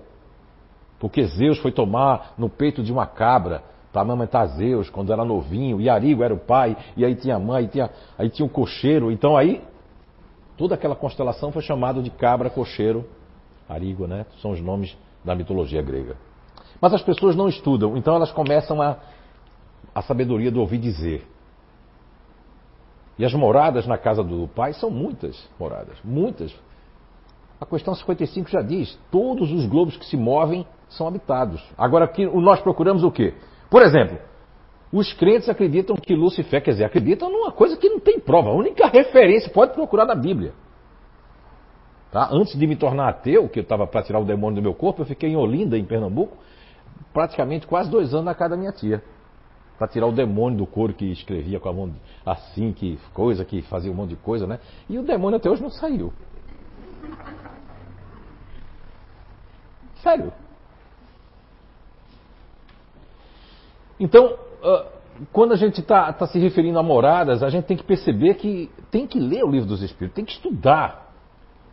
Porque 1.00 1.24
Zeus 1.24 1.58
foi 1.60 1.72
tomar 1.72 2.34
no 2.38 2.50
peito 2.50 2.84
de 2.84 2.92
uma 2.92 3.08
cabra 3.08 3.64
para 4.00 4.04
amamentar 4.04 4.48
Zeus 4.48 4.90
quando 4.90 5.12
era 5.12 5.26
novinho, 5.26 5.82
e 5.82 5.90
Arigo 5.90 6.24
era 6.24 6.34
o 6.34 6.40
pai, 6.40 6.78
e 6.96 7.04
aí 7.04 7.16
tinha 7.16 7.36
a 7.36 7.40
mãe, 7.40 7.68
tinha, 7.68 7.90
aí 8.18 8.30
tinha 8.30 8.46
o 8.46 8.50
cocheiro. 8.50 9.12
Então 9.12 9.36
aí, 9.36 9.62
toda 10.58 10.76
aquela 10.76 10.96
constelação 10.96 11.52
foi 11.52 11.62
chamada 11.62 12.02
de 12.02 12.10
cabra, 12.10 12.50
cocheiro, 12.50 13.06
Arigo, 13.68 14.08
né? 14.08 14.26
São 14.42 14.52
os 14.52 14.62
nomes 14.62 14.98
da 15.24 15.36
mitologia 15.36 15.82
grega. 15.82 16.16
Mas 16.80 16.94
as 16.94 17.02
pessoas 17.02 17.36
não 17.36 17.50
estudam, 17.50 17.98
então 17.98 18.16
elas 18.16 18.32
começam 18.32 18.82
a, 18.82 18.98
a 19.94 20.02
sabedoria 20.02 20.50
do 20.50 20.62
ouvir 20.62 20.78
dizer. 20.78 21.28
E 23.18 23.26
as 23.26 23.34
moradas 23.34 23.86
na 23.86 23.98
casa 23.98 24.24
do 24.24 24.48
pai 24.48 24.72
são 24.72 24.90
muitas 24.90 25.46
moradas, 25.60 25.98
muitas. 26.06 26.56
A 27.60 27.66
questão 27.66 27.94
55 27.94 28.50
já 28.50 28.62
diz: 28.62 28.98
todos 29.12 29.52
os 29.52 29.66
globos 29.66 29.98
que 29.98 30.06
se 30.06 30.16
movem 30.16 30.66
são 30.88 31.06
habitados. 31.06 31.62
Agora, 31.78 32.10
nós 32.36 32.62
procuramos 32.62 33.04
o 33.04 33.12
quê? 33.12 33.34
Por 33.70 33.82
exemplo, 33.82 34.18
os 34.92 35.14
crentes 35.14 35.48
acreditam 35.48 35.96
que 35.96 36.16
Lucifer, 36.16 36.64
quer 36.64 36.72
dizer, 36.72 36.86
acreditam 36.86 37.30
numa 37.30 37.52
coisa 37.52 37.78
que 37.78 37.88
não 37.88 38.00
tem 38.00 38.20
prova. 38.20 38.50
A 38.50 38.54
única 38.54 38.88
referência 38.88 39.52
pode 39.52 39.74
procurar 39.74 40.06
na 40.06 40.16
Bíblia. 40.16 40.54
Tá? 42.12 42.28
Antes 42.32 42.58
de 42.58 42.66
me 42.66 42.76
tornar 42.76 43.10
ateu, 43.10 43.48
que 43.48 43.60
eu 43.60 43.64
estava 43.64 43.86
para 43.86 44.02
tirar 44.02 44.20
o 44.20 44.26
demônio 44.26 44.56
do 44.56 44.64
meu 44.64 44.74
corpo, 44.74 45.04
eu 45.04 45.06
fiquei 45.06 45.30
em 45.30 45.36
Olinda, 45.36 45.78
em 45.78 45.86
Pernambuco, 45.86 46.38
praticamente 47.14 47.68
quase 47.68 47.90
dois 47.92 48.14
anos 48.14 48.26
na 48.26 48.34
casa 48.34 48.52
da 48.52 48.58
minha 48.58 48.72
tia. 48.72 49.04
Para 49.78 49.88
tirar 49.88 50.08
o 50.08 50.12
demônio 50.12 50.58
do 50.58 50.66
couro 50.66 50.94
que 50.94 51.06
escrevia 51.06 51.60
com 51.60 51.70
a 51.70 51.74
mão 51.74 51.94
assim, 52.26 52.74
que 52.74 53.00
coisa, 53.14 53.46
que 53.46 53.62
fazia 53.62 53.92
um 53.92 53.96
monte 53.96 54.10
de 54.10 54.16
coisa, 54.16 54.48
né? 54.48 54.60
E 54.90 54.98
o 54.98 55.04
demônio 55.04 55.38
até 55.38 55.50
hoje 55.50 55.62
não 55.62 55.70
saiu. 55.70 56.12
Sério. 60.02 60.34
Então, 64.00 64.38
uh, 64.64 65.00
quando 65.32 65.52
a 65.52 65.56
gente 65.56 65.82
está 65.82 66.12
tá 66.14 66.28
se 66.28 66.40
referindo 66.40 66.80
a 66.80 66.84
moradas, 66.84 67.44
a 67.44 67.50
gente 67.50 67.66
tem 67.66 67.76
que 67.76 67.84
perceber 67.84 68.36
que 68.36 68.70
tem 68.90 69.06
que 69.06 69.20
ler 69.20 69.44
o 69.44 69.52
livro 69.52 69.68
dos 69.68 69.82
Espíritos, 69.82 70.16
tem 70.16 70.26
que 70.26 70.32
estudar. 70.32 71.10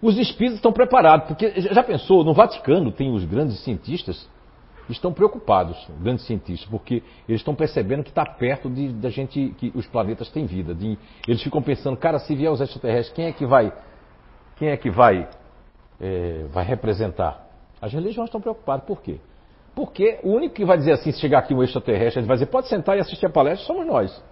Os 0.02 0.18
Espíritos 0.18 0.56
estão 0.56 0.72
preparados, 0.72 1.28
porque 1.28 1.60
já 1.60 1.82
pensou, 1.82 2.24
no 2.24 2.34
Vaticano 2.34 2.90
tem 2.90 3.12
os 3.14 3.24
grandes 3.24 3.60
cientistas, 3.60 4.28
estão 4.88 5.12
preocupados, 5.12 5.76
grandes 6.00 6.24
cientistas, 6.26 6.68
porque 6.68 7.02
eles 7.28 7.40
estão 7.40 7.54
percebendo 7.54 8.02
que 8.02 8.10
está 8.10 8.24
perto 8.24 8.68
de, 8.68 8.92
da 8.92 9.10
gente, 9.10 9.54
que 9.58 9.72
os 9.74 9.86
planetas 9.86 10.28
têm 10.30 10.46
vida. 10.46 10.74
De, 10.74 10.98
eles 11.26 11.42
ficam 11.42 11.62
pensando, 11.62 11.96
cara, 11.96 12.18
se 12.18 12.34
vier 12.34 12.50
os 12.50 12.60
extraterrestres, 12.60 13.14
quem 13.14 13.26
é 13.26 13.32
que 13.32 13.46
vai, 13.46 13.72
quem 14.56 14.68
é 14.68 14.76
que 14.76 14.90
vai, 14.90 15.28
é, 16.00 16.46
vai 16.52 16.64
representar? 16.64 17.46
As 17.80 17.92
religiões 17.92 18.28
estão 18.28 18.40
preocupadas, 18.40 18.84
por 18.84 19.00
quê? 19.00 19.18
Porque 19.76 20.18
o 20.22 20.30
único 20.30 20.54
que 20.54 20.64
vai 20.64 20.78
dizer 20.78 20.92
assim, 20.92 21.12
se 21.12 21.20
chegar 21.20 21.40
aqui 21.40 21.52
um 21.52 21.62
extraterrestre, 21.62 22.20
ele 22.20 22.26
vai 22.26 22.36
dizer, 22.36 22.46
pode 22.46 22.66
sentar 22.66 22.96
e 22.96 23.00
assistir 23.00 23.26
a 23.26 23.30
palestra, 23.30 23.66
somos 23.66 23.86
nós. 23.86 24.24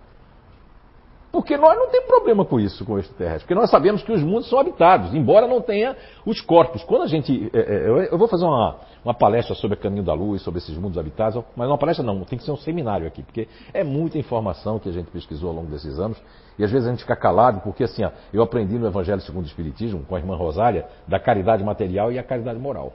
Porque 1.30 1.54
nós 1.58 1.76
não 1.76 1.90
temos 1.90 2.06
problema 2.06 2.46
com 2.46 2.58
isso, 2.58 2.82
com 2.82 2.94
o 2.94 2.98
extraterrestre. 2.98 3.40
Porque 3.42 3.54
nós 3.54 3.68
sabemos 3.68 4.02
que 4.02 4.10
os 4.10 4.22
mundos 4.22 4.48
são 4.48 4.58
habitados, 4.58 5.12
embora 5.12 5.46
não 5.46 5.60
tenha 5.60 5.94
os 6.24 6.40
corpos. 6.40 6.82
Quando 6.84 7.02
a 7.02 7.06
gente. 7.06 7.50
É, 7.52 7.58
é, 7.58 8.08
eu 8.10 8.16
vou 8.16 8.26
fazer 8.26 8.46
uma, 8.46 8.76
uma 9.04 9.12
palestra 9.12 9.54
sobre 9.54 9.76
o 9.76 9.80
caminho 9.80 10.02
da 10.02 10.14
luz, 10.14 10.40
sobre 10.40 10.60
esses 10.60 10.74
mundos 10.78 10.96
habitados, 10.96 11.44
mas 11.54 11.68
uma 11.68 11.76
palestra 11.76 12.06
não, 12.06 12.24
tem 12.24 12.38
que 12.38 12.44
ser 12.44 12.52
um 12.52 12.56
seminário 12.56 13.06
aqui, 13.06 13.22
porque 13.22 13.46
é 13.74 13.84
muita 13.84 14.16
informação 14.16 14.78
que 14.78 14.88
a 14.88 14.92
gente 14.92 15.10
pesquisou 15.10 15.50
ao 15.50 15.56
longo 15.56 15.70
desses 15.70 15.98
anos. 15.98 16.16
E 16.58 16.64
às 16.64 16.70
vezes 16.70 16.86
a 16.86 16.90
gente 16.90 17.02
fica 17.02 17.16
calado, 17.16 17.60
porque 17.60 17.84
assim, 17.84 18.02
ó, 18.02 18.10
eu 18.32 18.42
aprendi 18.42 18.78
no 18.78 18.86
Evangelho 18.86 19.20
segundo 19.20 19.44
o 19.44 19.48
Espiritismo, 19.48 20.06
com 20.06 20.14
a 20.14 20.18
irmã 20.18 20.36
Rosália, 20.36 20.86
da 21.06 21.18
caridade 21.18 21.62
material 21.62 22.10
e 22.10 22.18
a 22.18 22.22
caridade 22.22 22.58
moral. 22.58 22.94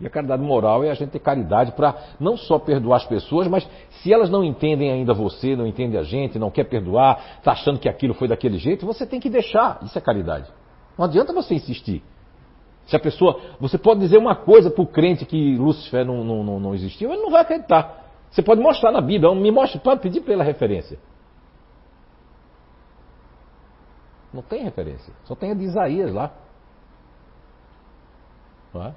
E 0.00 0.06
a 0.06 0.10
caridade 0.10 0.42
moral 0.42 0.82
é 0.82 0.90
a 0.90 0.94
gente 0.94 1.10
ter 1.10 1.20
caridade 1.20 1.72
para 1.72 1.94
não 2.18 2.36
só 2.36 2.58
perdoar 2.58 2.96
as 2.96 3.06
pessoas, 3.06 3.46
mas 3.46 3.68
se 4.02 4.12
elas 4.12 4.28
não 4.28 4.42
entendem 4.42 4.90
ainda 4.90 5.14
você, 5.14 5.54
não 5.54 5.66
entendem 5.66 5.98
a 5.98 6.02
gente, 6.02 6.38
não 6.38 6.50
quer 6.50 6.64
perdoar, 6.64 7.36
está 7.38 7.52
achando 7.52 7.78
que 7.78 7.88
aquilo 7.88 8.12
foi 8.12 8.26
daquele 8.26 8.58
jeito, 8.58 8.84
você 8.84 9.06
tem 9.06 9.20
que 9.20 9.30
deixar. 9.30 9.78
Isso 9.82 9.96
é 9.96 10.00
caridade. 10.00 10.50
Não 10.98 11.04
adianta 11.04 11.32
você 11.32 11.54
insistir. 11.54 12.02
Se 12.86 12.96
a 12.96 13.00
pessoa. 13.00 13.40
Você 13.60 13.78
pode 13.78 14.00
dizer 14.00 14.18
uma 14.18 14.34
coisa 14.34 14.68
para 14.68 14.82
o 14.82 14.86
crente 14.86 15.24
que 15.24 15.56
Lúcifer 15.56 16.04
não, 16.04 16.24
não, 16.24 16.44
não, 16.44 16.60
não 16.60 16.74
existiu, 16.74 17.12
ele 17.12 17.22
não 17.22 17.30
vai 17.30 17.42
acreditar. 17.42 18.04
Você 18.30 18.42
pode 18.42 18.60
mostrar 18.60 18.90
na 18.90 19.00
Bíblia, 19.00 19.32
me 19.34 19.50
mostre, 19.50 19.78
pode 19.78 20.00
pedir 20.00 20.20
pela 20.22 20.42
referência. 20.42 20.98
Não 24.32 24.42
tem 24.42 24.64
referência. 24.64 25.14
Só 25.22 25.36
tem 25.36 25.52
a 25.52 25.54
de 25.54 25.62
Isaías 25.62 26.12
lá. 26.12 26.32
Não 28.74 28.82
é? 28.82 28.94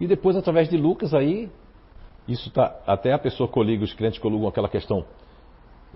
E 0.00 0.06
depois, 0.06 0.36
através 0.36 0.68
de 0.68 0.76
Lucas, 0.76 1.12
aí, 1.12 1.50
isso 2.26 2.50
tá, 2.50 2.80
até 2.86 3.12
a 3.12 3.18
pessoa 3.18 3.48
coliga, 3.48 3.82
os 3.84 3.92
crentes 3.92 4.18
colugam 4.18 4.48
aquela 4.48 4.68
questão 4.68 5.04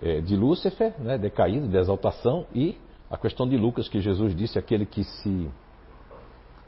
é, 0.01 0.21
de 0.21 0.35
Lúcifer, 0.35 0.95
né, 1.01 1.17
decaído, 1.17 1.69
de 1.69 1.77
exaltação, 1.77 2.47
e 2.55 2.77
a 3.11 3.17
questão 3.17 3.49
de 3.49 3.57
Lucas, 3.57 3.89
que 3.89 4.01
Jesus 4.01 4.35
disse, 4.35 4.59
aquele 4.59 4.85
que 4.85 5.05
se, 5.05 5.49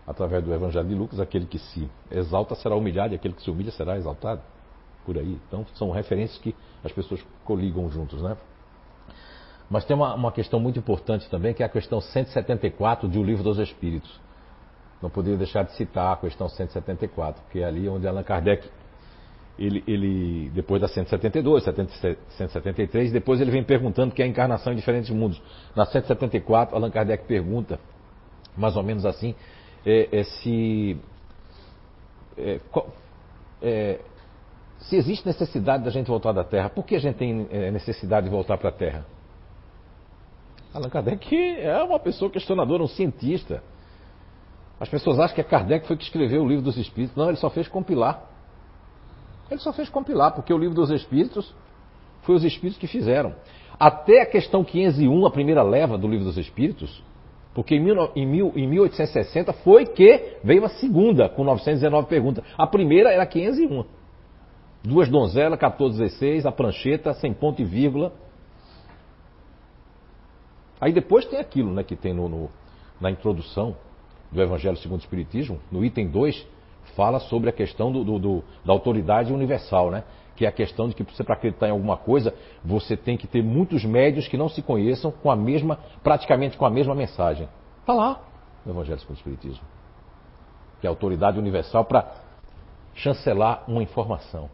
através 0.07 0.45
do 0.45 0.55
Evangelho 0.55 0.88
de 0.88 0.95
Lucas, 0.95 1.19
aquele 1.19 1.47
que 1.47 1.59
se 1.59 1.91
exalta 2.11 2.55
será 2.55 2.76
humilhado, 2.76 3.14
e 3.14 3.17
aquele 3.17 3.35
que 3.35 3.43
se 3.43 3.50
humilha 3.50 3.73
será 3.73 3.97
exaltado. 3.97 4.41
Por 5.05 5.19
aí. 5.19 5.38
Então, 5.49 5.67
são 5.75 5.91
referências 5.91 6.38
que 6.38 6.55
as 6.83 6.91
pessoas 6.91 7.23
coligam 7.45 7.91
juntos, 7.91 8.23
né? 8.23 8.38
Mas 9.69 9.85
tem 9.85 9.95
uma, 9.95 10.14
uma 10.14 10.33
questão 10.33 10.59
muito 10.59 10.79
importante 10.79 11.29
também, 11.29 11.53
que 11.53 11.62
é 11.62 11.67
a 11.67 11.69
questão 11.69 12.00
174 12.00 13.07
de 13.07 13.19
O 13.19 13.23
Livro 13.23 13.43
dos 13.43 13.59
Espíritos 13.59 14.24
não 15.03 15.11
poderia 15.11 15.37
deixar 15.37 15.65
de 15.65 15.73
citar 15.73 16.13
a 16.13 16.17
questão 16.17 16.49
174, 16.49 17.43
que 17.51 17.61
é 17.61 17.65
ali 17.65 17.89
onde 17.89 18.07
Allan 18.07 18.23
Kardec, 18.23 18.69
ele, 19.59 19.85
ele 19.87 20.51
depois 20.51 20.81
da 20.81 20.89
172, 20.89 21.65
173, 21.65 23.13
depois 23.13 23.41
ele 23.41 23.51
vem 23.51 23.63
perguntando 23.63 24.15
que 24.15 24.23
é 24.23 24.25
a 24.25 24.29
encarnação 24.29 24.73
em 24.73 24.77
diferentes 24.77 25.11
mundos. 25.11 25.41
Na 25.77 25.85
174, 25.85 26.75
Allan 26.75 26.91
Kardec 26.91 27.25
pergunta, 27.27 27.79
mais 28.57 28.77
ou 28.77 28.83
menos 28.83 29.05
assim, 29.05 29.35
é, 29.85 30.09
é 30.21 30.23
se, 30.25 30.97
é, 32.37 32.61
é, 33.63 34.01
se 34.79 34.97
existe 34.97 35.27
necessidade 35.27 35.85
da 35.85 35.91
gente 35.91 36.09
voltar 36.09 36.33
da 36.33 36.43
Terra. 36.45 36.71
Por 36.71 36.85
que 36.85 36.97
a 36.97 37.01
gente 37.01 37.17
tem 37.17 37.47
é, 37.51 37.71
necessidade 37.71 38.25
de 38.25 38.31
voltar 38.31 38.57
para 38.59 38.71
a 38.71 38.73
Terra? 38.73 39.07
Allan 40.73 40.89
Kardec 40.89 41.61
é 41.61 41.81
uma 41.85 42.01
pessoa 42.01 42.29
questionadora, 42.31 42.83
um 42.83 42.89
cientista. 42.89 43.63
As 44.78 44.88
pessoas 44.88 45.19
acham 45.19 45.35
que 45.35 45.40
é 45.40 45.45
Kardec 45.45 45.87
foi 45.87 45.97
que 45.97 46.02
escreveu 46.02 46.43
o 46.43 46.49
livro 46.49 46.64
dos 46.64 46.76
Espíritos. 46.76 47.16
Não, 47.16 47.28
ele 47.28 47.37
só 47.37 47.49
fez 47.49 47.69
compilar. 47.69 48.23
Ele 49.50 49.61
só 49.61 49.73
fez 49.73 49.88
compilar, 49.88 50.33
porque 50.33 50.52
o 50.52 50.59
livro 50.59 50.75
dos 50.75 50.90
Espíritos 50.90 51.54
foi 52.23 52.35
os 52.35 52.45
Espíritos 52.45 52.78
que 52.78 52.87
fizeram. 52.87 53.35
Até 53.78 54.23
a 54.23 54.26
questão 54.26 54.64
501, 54.64 55.26
a 55.26 55.31
primeira 55.31 55.62
leva 55.62 55.99
do 55.99 56.09
livro 56.09 56.25
dos 56.25 56.38
Espíritos, 56.38 57.02
porque 57.54 57.76
em, 57.76 57.81
mil, 57.81 58.11
em, 58.16 58.26
mil, 58.26 58.52
em 58.57 58.69
1860 58.69 59.52
foi 59.52 59.87
que 59.87 60.38
veio 60.43 60.64
a 60.64 60.69
segunda, 60.69 61.28
com 61.28 61.45
919 61.45 62.09
perguntas. 62.09 62.45
A 62.59 62.66
primeira 62.66 63.12
era 63.12 63.25
501. 63.26 63.85
Duas 64.83 65.09
donzelas, 65.09 65.59
1416, 65.59 66.47
a 66.47 66.52
prancheta, 66.52 67.14
sem 67.14 67.33
ponto 67.33 67.62
e 67.62 67.64
vírgula. 67.64 68.12
Aí 70.81 70.93
depois 70.93 71.25
tem 71.26 71.38
aquilo 71.38 71.73
né, 71.73 71.83
que 71.83 71.97
tem 71.97 72.12
no, 72.12 72.28
no 72.28 72.50
na 73.00 73.11
introdução, 73.11 73.76
do 74.31 74.43
Evangelho 74.43 74.76
segundo 74.76 75.00
o 75.00 75.02
Espiritismo, 75.02 75.61
no 75.71 75.85
item 75.85 76.09
2, 76.09 76.47
fala 76.97 77.21
sobre 77.21 77.50
a 77.50 77.52
questão 77.52 77.90
do, 77.93 78.04
do, 78.04 78.19
do, 78.19 78.45
da 78.64 78.73
autoridade 78.73 79.33
universal, 79.33 79.90
né? 79.90 80.04
Que 80.37 80.45
é 80.45 80.49
a 80.49 80.52
questão 80.52 80.88
de 80.88 80.95
que 80.95 81.02
você 81.02 81.23
para 81.23 81.35
acreditar 81.35 81.69
em 81.69 81.71
alguma 81.71 81.97
coisa, 81.97 82.35
você 82.64 82.97
tem 82.97 83.16
que 83.16 83.26
ter 83.26 83.43
muitos 83.43 83.85
médios 83.85 84.26
que 84.26 84.37
não 84.37 84.49
se 84.49 84.61
conheçam 84.62 85.12
com 85.12 85.31
a 85.31 85.37
mesma, 85.37 85.78
praticamente 86.02 86.57
com 86.57 86.66
a 86.66 86.71
mesma 86.71 86.95
mensagem. 86.95 87.49
Está 87.81 87.93
lá 87.93 88.21
no 88.64 88.73
Evangelho 88.73 88.99
segundo 88.99 89.16
o 89.16 89.19
Espiritismo. 89.19 89.64
que 90.81 90.87
é 90.87 90.88
a 90.88 90.90
autoridade 90.90 91.38
universal, 91.38 91.85
para 91.85 92.12
chancelar 92.95 93.64
uma 93.69 93.83
informação. 93.83 94.50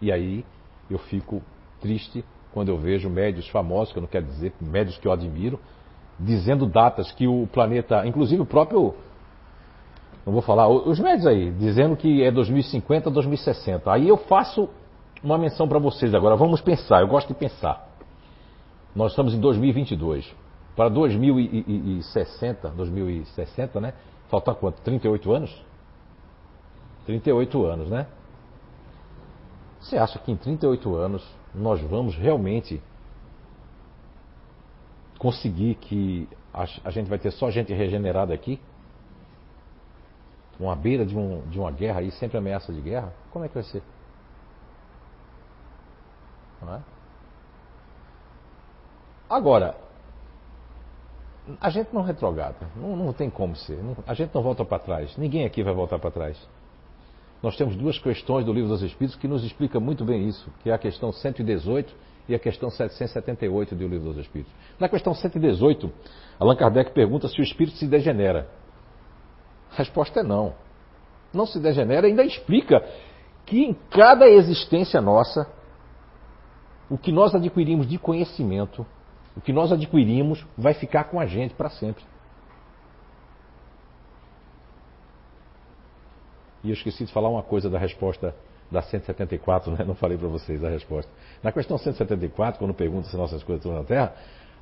E 0.00 0.10
aí 0.10 0.44
eu 0.90 0.98
fico 0.98 1.42
triste 1.80 2.24
quando 2.52 2.68
eu 2.68 2.78
vejo 2.78 3.08
médios 3.08 3.48
famosos, 3.48 3.92
que 3.92 3.98
eu 3.98 4.02
não 4.02 4.08
quero 4.08 4.26
dizer, 4.26 4.52
médios 4.60 4.98
que 4.98 5.06
eu 5.06 5.12
admiro, 5.12 5.58
dizendo 6.24 6.66
datas 6.66 7.10
que 7.12 7.26
o 7.26 7.46
planeta, 7.46 8.06
inclusive 8.06 8.40
o 8.42 8.46
próprio, 8.46 8.94
não 10.24 10.32
vou 10.32 10.42
falar, 10.42 10.68
os 10.68 10.98
médios 11.00 11.26
aí, 11.26 11.50
dizendo 11.52 11.96
que 11.96 12.22
é 12.22 12.30
2050, 12.30 13.10
2060. 13.10 13.92
Aí 13.92 14.08
eu 14.08 14.16
faço 14.16 14.68
uma 15.22 15.36
menção 15.36 15.68
para 15.68 15.78
vocês 15.78 16.14
agora, 16.14 16.36
vamos 16.36 16.60
pensar, 16.60 17.00
eu 17.00 17.08
gosto 17.08 17.28
de 17.28 17.34
pensar. 17.34 17.88
Nós 18.94 19.12
estamos 19.12 19.34
em 19.34 19.40
2022. 19.40 20.32
Para 20.76 20.88
2060, 20.88 22.68
2060, 22.70 23.80
né? 23.80 23.94
Falta 24.28 24.54
quanto? 24.54 24.80
38 24.82 25.32
anos? 25.32 25.64
38 27.04 27.66
anos, 27.66 27.90
né? 27.90 28.06
Você 29.80 29.98
acha 29.98 30.18
que 30.18 30.30
em 30.30 30.36
38 30.36 30.94
anos 30.94 31.26
nós 31.54 31.80
vamos 31.82 32.14
realmente 32.16 32.80
conseguir 35.22 35.76
que 35.76 36.28
a, 36.52 36.64
a 36.84 36.90
gente 36.90 37.08
vai 37.08 37.16
ter 37.16 37.30
só 37.30 37.48
gente 37.48 37.72
regenerada 37.72 38.34
aqui? 38.34 38.58
Uma 40.58 40.74
beira 40.74 41.06
de, 41.06 41.16
um, 41.16 41.48
de 41.48 41.60
uma 41.60 41.70
guerra 41.70 42.00
aí, 42.00 42.10
sempre 42.10 42.36
ameaça 42.36 42.72
de 42.72 42.80
guerra? 42.80 43.12
Como 43.30 43.44
é 43.44 43.48
que 43.48 43.54
vai 43.54 43.62
ser? 43.62 43.84
Não 46.60 46.74
é? 46.74 46.80
Agora, 49.30 49.76
a 51.60 51.70
gente 51.70 51.94
não 51.94 52.02
retrograda, 52.02 52.66
não, 52.74 52.96
não 52.96 53.12
tem 53.12 53.30
como 53.30 53.54
ser, 53.54 53.80
não, 53.80 53.96
a 54.04 54.14
gente 54.14 54.34
não 54.34 54.42
volta 54.42 54.64
para 54.64 54.80
trás, 54.80 55.16
ninguém 55.16 55.44
aqui 55.44 55.62
vai 55.62 55.72
voltar 55.72 56.00
para 56.00 56.10
trás. 56.10 56.36
Nós 57.40 57.56
temos 57.56 57.76
duas 57.76 57.96
questões 57.96 58.44
do 58.44 58.52
Livro 58.52 58.68
dos 58.68 58.82
Espíritos 58.82 59.16
que 59.16 59.28
nos 59.28 59.44
explica 59.44 59.78
muito 59.78 60.04
bem 60.04 60.28
isso, 60.28 60.52
que 60.64 60.70
é 60.70 60.74
a 60.74 60.78
questão 60.78 61.12
118 61.12 61.94
e 62.28 62.34
a 62.34 62.38
questão 62.38 62.70
778 62.70 63.74
do 63.74 63.88
Livro 63.88 64.12
dos 64.12 64.18
Espíritos. 64.18 64.52
Na 64.78 64.88
questão 64.88 65.14
118, 65.14 65.92
Allan 66.38 66.56
Kardec 66.56 66.92
pergunta 66.92 67.28
se 67.28 67.40
o 67.40 67.42
espírito 67.42 67.76
se 67.76 67.86
degenera. 67.86 68.48
A 69.72 69.76
resposta 69.76 70.20
é 70.20 70.22
não. 70.22 70.54
Não 71.32 71.46
se 71.46 71.58
degenera, 71.58 72.06
ainda 72.06 72.24
explica 72.24 72.86
que 73.46 73.64
em 73.64 73.74
cada 73.90 74.28
existência 74.28 75.00
nossa, 75.00 75.50
o 76.88 76.96
que 76.96 77.10
nós 77.10 77.34
adquirimos 77.34 77.88
de 77.88 77.98
conhecimento, 77.98 78.86
o 79.36 79.40
que 79.40 79.52
nós 79.52 79.72
adquirimos, 79.72 80.46
vai 80.56 80.74
ficar 80.74 81.04
com 81.04 81.18
a 81.18 81.26
gente 81.26 81.54
para 81.54 81.70
sempre. 81.70 82.04
E 86.62 86.68
eu 86.68 86.74
esqueci 86.74 87.04
de 87.04 87.12
falar 87.12 87.28
uma 87.28 87.42
coisa 87.42 87.68
da 87.68 87.78
resposta 87.78 88.34
da 88.72 88.82
174, 88.82 89.70
né? 89.70 89.84
não 89.86 89.94
falei 89.94 90.16
para 90.16 90.28
vocês 90.28 90.64
a 90.64 90.68
resposta. 90.68 91.10
Na 91.42 91.52
questão 91.52 91.76
174, 91.76 92.58
quando 92.58 92.74
pergunta 92.74 93.08
se 93.08 93.16
nossas 93.16 93.42
coisas 93.42 93.64
estão 93.64 93.78
na 93.78 93.84
Terra, 93.84 94.14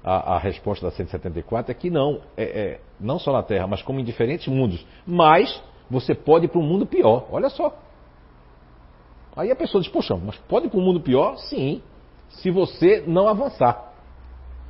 a, 0.02 0.34
a, 0.34 0.38
resposta 0.38 0.84
da 0.86 0.92
174 0.92 1.70
é 1.70 1.74
que 1.74 1.90
não, 1.90 2.20
é, 2.36 2.42
é, 2.44 2.80
não 2.98 3.18
só 3.18 3.32
na 3.32 3.42
Terra, 3.42 3.66
mas 3.66 3.82
como 3.82 4.00
em 4.00 4.04
diferentes 4.04 4.48
mundos. 4.48 4.84
Mas 5.06 5.62
você 5.88 6.14
pode 6.14 6.46
ir 6.46 6.48
para 6.48 6.58
um 6.58 6.64
mundo 6.64 6.86
pior, 6.86 7.26
olha 7.30 7.48
só. 7.48 7.78
Aí 9.36 9.50
a 9.50 9.56
pessoa 9.56 9.80
diz, 9.80 9.90
poxa, 9.90 10.16
mas 10.16 10.36
pode 10.36 10.66
ir 10.66 10.70
para 10.70 10.80
um 10.80 10.84
mundo 10.84 11.00
pior? 11.00 11.36
Sim, 11.36 11.82
se 12.28 12.50
você 12.50 13.04
não 13.06 13.28
avançar. 13.28 13.92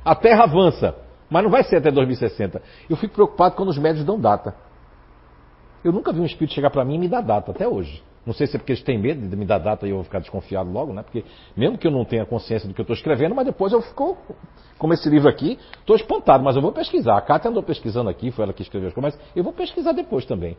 A 0.03 0.15
Terra 0.15 0.43
avança, 0.43 0.95
mas 1.29 1.43
não 1.43 1.49
vai 1.49 1.63
ser 1.63 1.77
até 1.77 1.89
2060. 1.91 2.61
Eu 2.89 2.97
fico 2.97 3.13
preocupado 3.13 3.55
quando 3.55 3.69
os 3.69 3.77
médios 3.77 4.05
dão 4.05 4.19
data. 4.19 4.55
Eu 5.83 5.91
nunca 5.91 6.13
vi 6.13 6.19
um 6.19 6.25
espírito 6.25 6.53
chegar 6.53 6.69
para 6.69 6.85
mim 6.85 6.95
e 6.95 6.99
me 6.99 7.07
dar 7.07 7.21
data, 7.21 7.51
até 7.51 7.67
hoje. 7.67 8.03
Não 8.25 8.33
sei 8.33 8.45
se 8.45 8.55
é 8.55 8.59
porque 8.59 8.71
eles 8.71 8.83
têm 8.83 8.99
medo 8.99 9.27
de 9.27 9.35
me 9.35 9.45
dar 9.45 9.57
data 9.57 9.87
e 9.87 9.89
eu 9.89 9.95
vou 9.95 10.03
ficar 10.03 10.19
desconfiado 10.19 10.71
logo, 10.71 10.93
né? 10.93 11.01
Porque 11.01 11.25
mesmo 11.57 11.77
que 11.77 11.87
eu 11.87 11.91
não 11.91 12.05
tenha 12.05 12.23
consciência 12.25 12.67
do 12.67 12.73
que 12.73 12.81
eu 12.81 12.83
estou 12.83 12.95
escrevendo, 12.95 13.33
mas 13.33 13.45
depois 13.45 13.73
eu 13.73 13.81
fico, 13.81 14.15
como 14.77 14.93
esse 14.93 15.09
livro 15.09 15.27
aqui, 15.27 15.57
estou 15.79 15.95
espantado, 15.95 16.43
mas 16.43 16.55
eu 16.55 16.61
vou 16.61 16.71
pesquisar. 16.71 17.17
A 17.17 17.21
Kátia 17.21 17.49
andou 17.49 17.63
pesquisando 17.63 18.09
aqui, 18.09 18.29
foi 18.29 18.43
ela 18.43 18.53
que 18.53 18.61
escreveu 18.61 18.89
as 18.89 18.93
coisas, 18.93 19.15
mas 19.15 19.35
eu 19.35 19.43
vou 19.43 19.51
pesquisar 19.53 19.93
depois 19.93 20.23
também. 20.25 20.55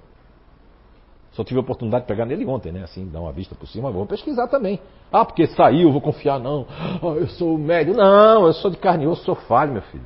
Só 1.31 1.45
tive 1.45 1.59
a 1.59 1.63
oportunidade 1.63 2.03
de 2.03 2.09
pegar 2.09 2.27
nele 2.27 2.45
ontem, 2.45 2.73
né? 2.73 2.83
Assim, 2.83 3.09
dar 3.09 3.21
uma 3.21 3.33
vista 3.33 3.55
por 3.55 3.67
cima, 3.67 3.91
vou 3.91 4.07
pesquisar 4.07 4.49
também. 4.49 4.81
Ah, 5.11 5.25
porque 5.25 5.47
saiu, 5.47 5.91
vou 5.91 6.01
confiar, 6.01 6.41
não. 6.41 6.67
Oh, 7.01 7.15
eu 7.15 7.29
sou 7.29 7.57
médio. 7.57 7.95
Não, 7.95 8.45
eu 8.45 8.53
sou 8.53 8.71
de 8.71 8.77
carne 8.77 9.05
e 9.05 9.07
osso, 9.07 9.25
sou 9.25 9.35
falho, 9.35 9.73
meu 9.73 9.83
filho. 9.83 10.05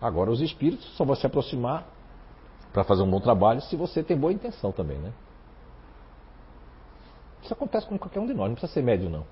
Agora, 0.00 0.30
os 0.30 0.40
espíritos 0.40 0.86
só 0.96 1.04
vão 1.04 1.14
se 1.16 1.26
aproximar 1.26 1.86
para 2.72 2.84
fazer 2.84 3.02
um 3.02 3.10
bom 3.10 3.20
trabalho 3.20 3.60
se 3.62 3.76
você 3.76 4.02
tem 4.02 4.16
boa 4.16 4.32
intenção 4.32 4.70
também, 4.70 4.96
né? 4.98 5.12
Isso 7.46 7.54
acontece 7.54 7.86
com 7.86 7.96
qualquer 7.96 8.18
um 8.18 8.26
de 8.26 8.34
nós, 8.34 8.48
não 8.48 8.54
precisa 8.54 8.72
ser 8.72 8.82
médio, 8.82 9.08
não. 9.08 9.24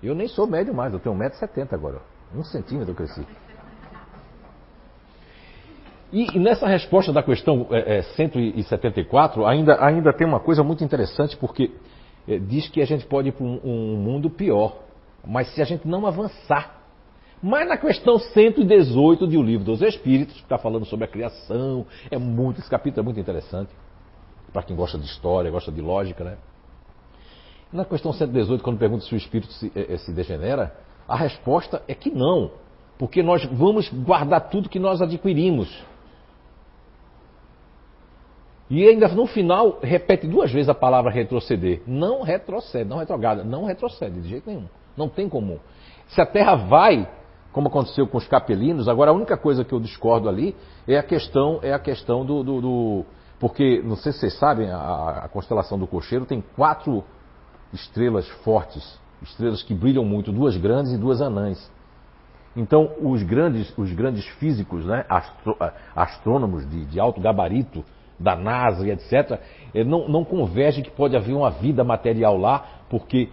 Eu 0.00 0.14
nem 0.14 0.28
sou 0.28 0.46
médio 0.46 0.72
mais, 0.72 0.92
eu 0.92 1.00
tenho 1.00 1.14
1,70m 1.16 1.72
agora. 1.72 2.00
Um 2.32 2.44
centímetro 2.44 2.92
eu 2.92 2.94
cresci. 2.94 3.26
E, 6.12 6.36
e 6.36 6.38
nessa 6.38 6.68
resposta 6.68 7.12
da 7.12 7.24
questão 7.24 7.66
é, 7.70 7.98
é, 7.98 8.02
174, 8.02 9.44
ainda, 9.44 9.84
ainda 9.84 10.12
tem 10.12 10.24
uma 10.24 10.38
coisa 10.38 10.62
muito 10.62 10.84
interessante, 10.84 11.36
porque 11.36 11.72
é, 12.28 12.38
diz 12.38 12.68
que 12.68 12.80
a 12.80 12.86
gente 12.86 13.04
pode 13.06 13.30
ir 13.30 13.32
para 13.32 13.44
um, 13.44 13.60
um 13.64 13.96
mundo 13.96 14.30
pior, 14.30 14.78
mas 15.26 15.52
se 15.52 15.60
a 15.60 15.64
gente 15.64 15.86
não 15.88 16.06
avançar 16.06 16.76
mas 17.42 17.68
na 17.68 17.76
questão 17.76 18.18
118 18.18 19.28
de 19.28 19.36
O 19.36 19.42
Livro 19.42 19.64
dos 19.64 19.82
Espíritos, 19.82 20.36
que 20.36 20.42
está 20.42 20.56
falando 20.56 20.86
sobre 20.86 21.04
a 21.04 21.08
criação, 21.08 21.86
é 22.10 22.16
muito, 22.16 22.60
esse 22.60 22.70
capítulo 22.70 23.02
é 23.02 23.04
muito 23.04 23.20
interessante. 23.20 23.70
Para 24.52 24.62
quem 24.62 24.74
gosta 24.74 24.96
de 24.98 25.04
história, 25.04 25.50
gosta 25.50 25.70
de 25.70 25.82
lógica, 25.82 26.24
né? 26.24 26.38
Na 27.72 27.84
questão 27.84 28.12
118, 28.12 28.62
quando 28.62 28.78
pergunta 28.78 29.04
se 29.04 29.14
o 29.14 29.16
espírito 29.16 29.52
se, 29.52 29.72
é, 29.74 29.96
se 29.96 30.12
degenera, 30.12 30.74
a 31.06 31.16
resposta 31.16 31.82
é 31.88 31.94
que 31.94 32.10
não. 32.10 32.50
Porque 32.98 33.22
nós 33.22 33.44
vamos 33.46 33.88
guardar 33.88 34.48
tudo 34.48 34.68
que 34.68 34.78
nós 34.78 35.02
adquirimos. 35.02 35.68
E 38.68 38.86
ainda 38.86 39.08
no 39.08 39.26
final 39.26 39.78
repete 39.80 40.26
duas 40.26 40.50
vezes 40.50 40.68
a 40.68 40.74
palavra 40.74 41.10
retroceder. 41.10 41.82
Não 41.86 42.22
retrocede, 42.22 42.88
não 42.88 42.98
retrograda, 42.98 43.44
não 43.44 43.64
retrocede 43.64 44.20
de 44.20 44.28
jeito 44.28 44.48
nenhum. 44.48 44.66
Não 44.96 45.08
tem 45.08 45.28
como. 45.28 45.60
Se 46.08 46.20
a 46.20 46.26
Terra 46.26 46.54
vai, 46.56 47.08
como 47.56 47.68
aconteceu 47.68 48.06
com 48.06 48.18
os 48.18 48.28
capelinos. 48.28 48.86
Agora 48.86 49.10
a 49.10 49.14
única 49.14 49.34
coisa 49.34 49.64
que 49.64 49.72
eu 49.72 49.80
discordo 49.80 50.28
ali 50.28 50.54
é 50.86 50.98
a 50.98 51.02
questão 51.02 51.58
é 51.62 51.72
a 51.72 51.78
questão 51.78 52.22
do, 52.22 52.42
do, 52.42 52.60
do 52.60 53.04
porque 53.40 53.80
não 53.82 53.96
sei 53.96 54.12
se 54.12 54.18
vocês 54.18 54.38
sabem 54.38 54.70
a, 54.70 55.22
a, 55.24 55.28
constelação 55.28 55.78
do 55.78 55.86
cocheiro 55.86 56.26
tem 56.26 56.44
quatro 56.54 57.02
estrelas 57.72 58.28
fortes, 58.44 58.98
estrelas 59.22 59.62
que 59.62 59.74
brilham 59.74 60.04
muito, 60.04 60.32
duas 60.32 60.56
grandes 60.56 60.92
e 60.92 60.98
duas 60.98 61.20
anãs. 61.20 61.70
Então 62.56 62.90
os 63.02 63.22
grandes 63.22 63.76
os 63.76 63.92
grandes 63.92 64.26
físicos, 64.38 64.84
né, 64.84 65.04
astro, 65.08 65.56
astrônomos 65.94 66.68
de, 66.68 66.86
de 66.86 66.98
alto 66.98 67.20
gabarito 67.20 67.84
da 68.18 68.34
NASA 68.34 68.86
e 68.86 68.90
etc, 68.90 69.38
eh, 69.74 69.84
não, 69.84 70.08
não 70.08 70.24
convergem 70.24 70.82
que 70.82 70.90
pode 70.90 71.14
haver 71.14 71.34
uma 71.34 71.50
vida 71.50 71.84
material 71.84 72.36
lá, 72.38 72.64
porque 72.88 73.28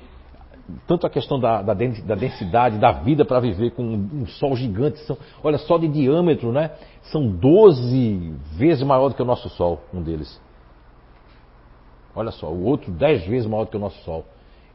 tanto 0.87 1.05
a 1.05 1.09
questão 1.09 1.39
da, 1.39 1.61
da, 1.61 1.73
densidade, 1.73 2.77
da 2.77 2.91
vida 2.91 3.25
para 3.25 3.39
viver 3.39 3.71
com 3.71 3.83
um, 3.83 4.25
sol 4.25 4.55
gigante, 4.55 4.99
são, 4.99 5.17
olha 5.43 5.57
só 5.57 5.77
de 5.77 5.87
diâmetro, 5.87 6.51
né? 6.51 6.71
São 7.03 7.27
12 7.27 8.33
vezes 8.55 8.83
maior 8.83 9.09
do 9.09 9.15
que 9.15 9.21
o 9.21 9.25
nosso 9.25 9.49
Sol, 9.49 9.81
um 9.93 10.01
deles. 10.01 10.41
Olha 12.15 12.31
só, 12.31 12.47
o 12.47 12.63
outro 12.63 12.91
10 12.91 13.25
vezes 13.25 13.47
maior 13.47 13.65
do 13.65 13.71
que 13.71 13.77
o 13.77 13.79
nosso 13.79 14.01
Sol. 14.03 14.25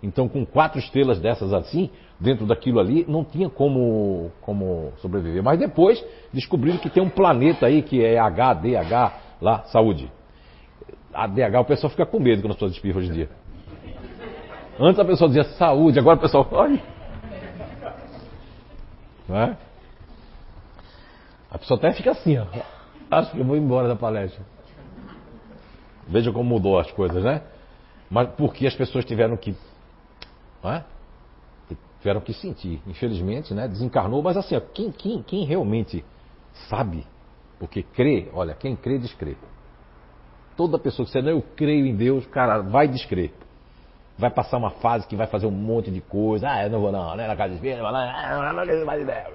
Então, 0.02 0.28
com 0.28 0.46
quatro 0.46 0.78
estrelas 0.78 1.18
dessas 1.18 1.52
assim, 1.52 1.90
dentro 2.20 2.46
daquilo 2.46 2.78
ali, 2.78 3.04
não 3.08 3.24
tinha 3.24 3.48
como, 3.50 4.30
como 4.40 4.92
sobreviver. 4.98 5.42
Mas 5.42 5.58
depois 5.58 6.04
descobriram 6.32 6.78
que 6.78 6.88
tem 6.88 7.02
um 7.02 7.10
planeta 7.10 7.66
aí 7.66 7.82
que 7.82 8.04
é 8.04 8.16
HDH, 8.18 9.12
lá, 9.40 9.64
saúde. 9.64 10.10
ADH, 11.12 11.60
o 11.60 11.64
pessoal 11.64 11.90
fica 11.90 12.06
com 12.06 12.20
medo 12.20 12.42
quando 12.42 12.52
as 12.52 12.56
pessoas 12.56 12.72
espirram 12.72 12.98
hoje 12.98 13.10
em 13.10 13.12
dia. 13.12 13.28
Antes 14.78 15.00
a 15.00 15.04
pessoa 15.04 15.28
dizia 15.28 15.44
saúde, 15.54 15.98
agora 15.98 16.16
o 16.16 16.20
pessoal, 16.20 16.46
olha. 16.52 16.80
Não 19.28 19.36
é? 19.36 19.56
A 21.50 21.58
pessoa 21.58 21.78
até 21.78 21.92
fica 21.92 22.12
assim, 22.12 22.38
ó. 22.38 22.46
Acho 23.10 23.32
que 23.32 23.38
eu 23.38 23.44
vou 23.44 23.56
embora 23.56 23.88
da 23.88 23.96
palestra. 23.96 24.44
Veja 26.08 26.32
como 26.32 26.48
mudou 26.48 26.78
as 26.78 26.90
coisas, 26.90 27.22
né? 27.22 27.42
Mas 28.10 28.30
porque 28.30 28.66
as 28.66 28.74
pessoas 28.74 29.04
tiveram 29.04 29.36
que. 29.36 29.54
É? 30.64 30.82
Tiveram 31.98 32.20
que 32.20 32.32
sentir. 32.32 32.80
Infelizmente, 32.86 33.52
né? 33.52 33.68
Desencarnou, 33.68 34.22
mas 34.22 34.36
assim, 34.36 34.56
ó, 34.56 34.60
quem, 34.60 34.90
quem, 34.90 35.22
quem 35.22 35.44
realmente 35.44 36.04
sabe, 36.68 37.06
porque 37.58 37.82
crê, 37.82 38.28
olha, 38.32 38.54
quem 38.54 38.74
crê, 38.74 38.98
descrê. 38.98 39.36
Toda 40.56 40.78
pessoa 40.78 41.04
que 41.06 41.12
disser, 41.12 41.22
não, 41.22 41.30
eu 41.30 41.44
creio 41.54 41.86
em 41.86 41.94
Deus, 41.94 42.26
cara, 42.26 42.60
vai 42.60 42.88
descrer 42.88 43.32
vai 44.18 44.30
passar 44.30 44.58
uma 44.58 44.70
fase 44.70 45.06
que 45.06 45.14
vai 45.14 45.28
fazer 45.28 45.46
um 45.46 45.52
monte 45.52 45.90
de 45.90 46.00
coisa. 46.00 46.50
Ah, 46.50 46.64
eu 46.64 46.70
não 46.70 46.80
vou 46.80 46.90
não, 46.90 47.14
né? 47.14 47.28
Na 47.28 47.36
casa 47.36 47.50
de 47.50 47.54
espírito, 47.54 47.82
não, 47.82 47.92
não, 47.92 48.66
não, 48.66 48.84
mais 48.84 49.00
ideia. 49.00 49.28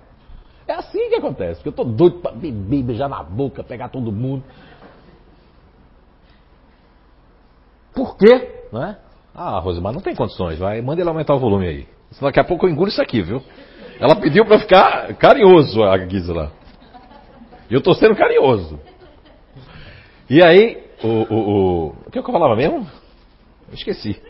É 0.67 0.73
assim 0.73 1.09
que 1.09 1.15
acontece, 1.15 1.55
porque 1.55 1.69
eu 1.69 1.73
tô 1.73 1.83
doido 1.83 2.19
para 2.19 2.31
beber, 2.33 2.83
beijar 2.83 3.09
na 3.09 3.23
boca, 3.23 3.63
pegar 3.63 3.89
todo 3.89 4.11
mundo. 4.11 4.43
Por 7.93 8.17
quê? 8.17 8.65
Não 8.71 8.83
é? 8.83 8.97
Ah, 9.35 9.59
Rosemar, 9.59 9.93
não 9.93 10.01
tem 10.01 10.15
condições, 10.15 10.59
vai, 10.59 10.81
manda 10.81 11.01
ele 11.01 11.09
aumentar 11.09 11.35
o 11.35 11.39
volume 11.39 11.67
aí. 11.67 11.87
Daqui 12.21 12.39
a 12.39 12.43
pouco 12.43 12.65
eu 12.65 12.69
engulo 12.69 12.89
isso 12.89 13.01
aqui, 13.01 13.21
viu? 13.21 13.41
Ela 13.99 14.15
pediu 14.15 14.45
para 14.45 14.59
ficar 14.59 15.13
carinhoso, 15.15 15.83
a 15.83 15.97
Gisela. 15.97 16.51
E 17.69 17.73
eu 17.73 17.79
estou 17.79 17.93
sendo 17.95 18.15
carinhoso. 18.15 18.79
E 20.29 20.43
aí, 20.43 20.83
o, 21.03 21.07
o, 21.07 21.35
o, 21.35 21.87
o 22.05 22.11
que 22.11 22.19
eu 22.19 22.23
falava 22.23 22.55
mesmo? 22.55 22.87
Eu 23.67 23.73
esqueci. 23.73 24.21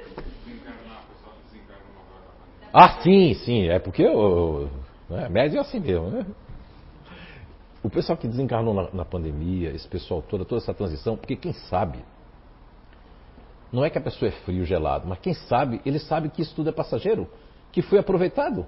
Ah, 2.73 3.01
sim, 3.01 3.33
sim. 3.35 3.67
É 3.67 3.79
porque 3.79 4.05
o 4.07 4.67
né, 5.09 5.29
médio 5.29 5.57
é 5.57 5.61
assim 5.61 5.79
mesmo, 5.79 6.09
né? 6.09 6.25
O 7.83 7.89
pessoal 7.89 8.17
que 8.17 8.27
desencarnou 8.27 8.73
na, 8.73 8.89
na, 8.93 9.05
pandemia, 9.05 9.69
esse 9.71 9.87
pessoal 9.87 10.21
todo, 10.21 10.45
toda 10.45 10.61
essa 10.61 10.73
transição, 10.73 11.17
porque 11.17 11.35
quem 11.35 11.51
sabe, 11.51 11.99
não 13.73 13.83
é 13.83 13.89
que 13.89 13.97
a 13.97 14.01
pessoa 14.01 14.29
é 14.29 14.31
frio, 14.31 14.63
gelado, 14.63 15.07
mas 15.07 15.17
quem 15.17 15.33
sabe, 15.33 15.81
ele 15.83 15.97
sabe 15.97 16.29
que 16.29 16.43
isso 16.43 16.53
tudo 16.55 16.69
é 16.69 16.71
passageiro, 16.71 17.27
que 17.71 17.81
foi 17.81 17.97
aproveitado. 17.97 18.67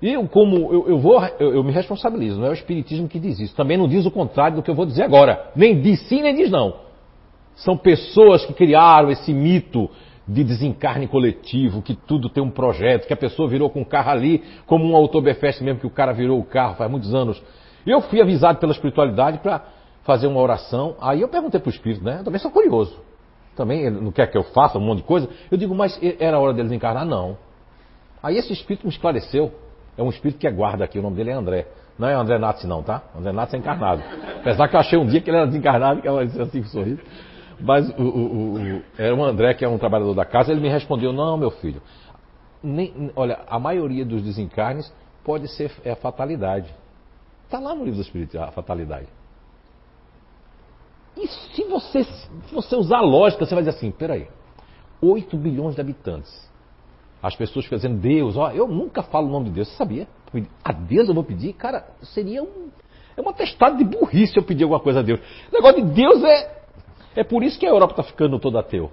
E 0.00 0.12
eu, 0.12 0.26
como 0.28 0.72
eu, 0.72 0.88
eu 0.88 0.98
vou, 0.98 1.20
eu, 1.40 1.54
eu, 1.54 1.64
me 1.64 1.72
responsabilizo, 1.72 2.38
não 2.38 2.46
é 2.46 2.50
o 2.50 2.54
Espiritismo 2.54 3.08
que 3.08 3.18
diz 3.18 3.40
isso. 3.40 3.54
Também 3.56 3.76
não 3.76 3.88
diz 3.88 4.06
o 4.06 4.10
contrário 4.10 4.56
do 4.56 4.62
que 4.62 4.70
eu 4.70 4.74
vou 4.74 4.86
dizer 4.86 5.02
agora. 5.02 5.50
Nem 5.54 5.80
diz 5.80 6.00
sim, 6.08 6.22
nem 6.22 6.34
diz 6.34 6.50
não. 6.50 6.74
São 7.56 7.76
pessoas 7.76 8.46
que 8.46 8.52
criaram 8.52 9.10
esse 9.10 9.32
mito 9.32 9.90
de 10.26 10.44
desencarne 10.44 11.08
coletivo, 11.08 11.82
que 11.82 11.94
tudo 11.94 12.28
tem 12.28 12.42
um 12.42 12.50
projeto, 12.50 13.06
que 13.06 13.12
a 13.12 13.16
pessoa 13.16 13.48
virou 13.48 13.68
com 13.68 13.82
o 13.82 13.86
carro 13.86 14.10
ali, 14.10 14.42
como 14.66 14.84
um 14.84 14.94
Oktoberfest 14.94 15.60
mesmo, 15.62 15.80
que 15.80 15.86
o 15.86 15.90
cara 15.90 16.12
virou 16.12 16.38
o 16.38 16.44
carro 16.44 16.76
faz 16.76 16.90
muitos 16.90 17.14
anos. 17.14 17.42
Eu 17.84 18.00
fui 18.00 18.20
avisado 18.20 18.58
pela 18.58 18.72
espiritualidade 18.72 19.38
para 19.38 19.62
fazer 20.04 20.28
uma 20.28 20.40
oração. 20.40 20.96
Aí 21.00 21.20
eu 21.20 21.28
perguntei 21.28 21.60
para 21.60 21.68
o 21.68 21.72
Espírito, 21.72 22.04
né? 22.04 22.18
Eu 22.20 22.24
também 22.24 22.40
sou 22.40 22.50
curioso. 22.50 22.96
Também 23.56 23.90
não 23.90 24.10
quer 24.10 24.26
que 24.28 24.36
eu 24.36 24.44
faça 24.44 24.78
um 24.78 24.80
monte 24.80 24.98
de 24.98 25.04
coisa. 25.04 25.28
Eu 25.50 25.58
digo, 25.58 25.74
mas 25.74 25.98
era 26.18 26.38
hora 26.38 26.52
dele 26.52 26.68
desencarnar? 26.68 27.04
Não. 27.04 27.36
Aí 28.22 28.36
esse 28.36 28.52
Espírito 28.52 28.86
me 28.86 28.92
esclareceu 28.92 29.52
é 29.96 30.02
um 30.02 30.08
espírito 30.08 30.38
que 30.38 30.46
aguarda 30.46 30.84
aqui, 30.84 30.98
o 30.98 31.02
nome 31.02 31.16
dele 31.16 31.30
é 31.30 31.34
André. 31.34 31.66
Não 31.98 32.08
é 32.08 32.14
André 32.14 32.38
Nath 32.38 32.64
não, 32.64 32.82
tá? 32.82 33.02
André 33.16 33.32
Nath 33.32 33.52
é 33.52 33.58
encarnado. 33.58 34.02
Apesar 34.40 34.68
que 34.68 34.76
eu 34.76 34.80
achei 34.80 34.98
um 34.98 35.06
dia 35.06 35.20
que 35.20 35.28
ele 35.28 35.36
era 35.36 35.46
desencarnado, 35.46 36.00
que 36.00 36.08
ela 36.08 36.24
disse 36.24 36.40
assim 36.40 36.62
com 36.62 36.68
sorriso. 36.68 37.00
Mas 37.60 37.88
o, 37.90 38.02
o, 38.02 38.54
o, 38.54 38.82
era 38.98 39.14
um 39.14 39.22
André, 39.22 39.54
que 39.54 39.64
é 39.64 39.68
um 39.68 39.78
trabalhador 39.78 40.14
da 40.14 40.24
casa, 40.24 40.50
ele 40.50 40.60
me 40.60 40.68
respondeu, 40.68 41.12
não, 41.12 41.36
meu 41.36 41.50
filho. 41.50 41.82
Nem, 42.62 43.10
olha, 43.14 43.40
a 43.46 43.58
maioria 43.58 44.04
dos 44.04 44.22
desencarnes 44.22 44.92
pode 45.22 45.48
ser 45.48 45.70
é 45.84 45.92
a 45.92 45.96
fatalidade. 45.96 46.74
Está 47.44 47.58
lá 47.58 47.74
no 47.74 47.84
livro 47.84 47.96
do 47.96 48.02
Espírito, 48.02 48.40
a 48.40 48.50
fatalidade. 48.50 49.06
E 51.16 51.26
se 51.26 51.64
você, 51.64 52.04
se 52.04 52.54
você 52.54 52.74
usar 52.76 53.00
lógica, 53.00 53.44
você 53.44 53.54
vai 53.54 53.62
dizer 53.64 53.76
assim, 53.76 53.90
peraí, 53.90 54.28
8 55.00 55.36
bilhões 55.36 55.74
de 55.74 55.80
habitantes. 55.80 56.50
As 57.22 57.36
pessoas 57.36 57.64
ficam 57.64 57.76
dizendo, 57.76 58.00
Deus, 58.00 58.36
ó, 58.36 58.50
eu 58.50 58.66
nunca 58.66 59.02
falo 59.02 59.28
o 59.28 59.30
nome 59.30 59.46
de 59.46 59.56
Deus. 59.56 59.68
Você 59.68 59.76
sabia? 59.76 60.08
A 60.64 60.72
Deus 60.72 61.08
eu 61.08 61.14
vou 61.14 61.22
pedir? 61.22 61.52
Cara, 61.52 61.86
seria 62.02 62.42
um. 62.42 62.70
É 63.16 63.20
um 63.20 63.28
atestado 63.28 63.76
de 63.76 63.84
burrice 63.84 64.36
eu 64.36 64.42
pedir 64.42 64.64
alguma 64.64 64.80
coisa 64.80 65.00
a 65.00 65.02
Deus. 65.02 65.20
O 65.50 65.54
negócio 65.54 65.84
de 65.84 65.92
Deus 65.92 66.24
é. 66.24 66.62
É 67.14 67.22
por 67.22 67.42
isso 67.42 67.58
que 67.60 67.66
a 67.66 67.68
Europa 67.68 67.92
está 67.92 68.02
ficando 68.02 68.38
todo 68.38 68.58
ateu. 68.58 68.90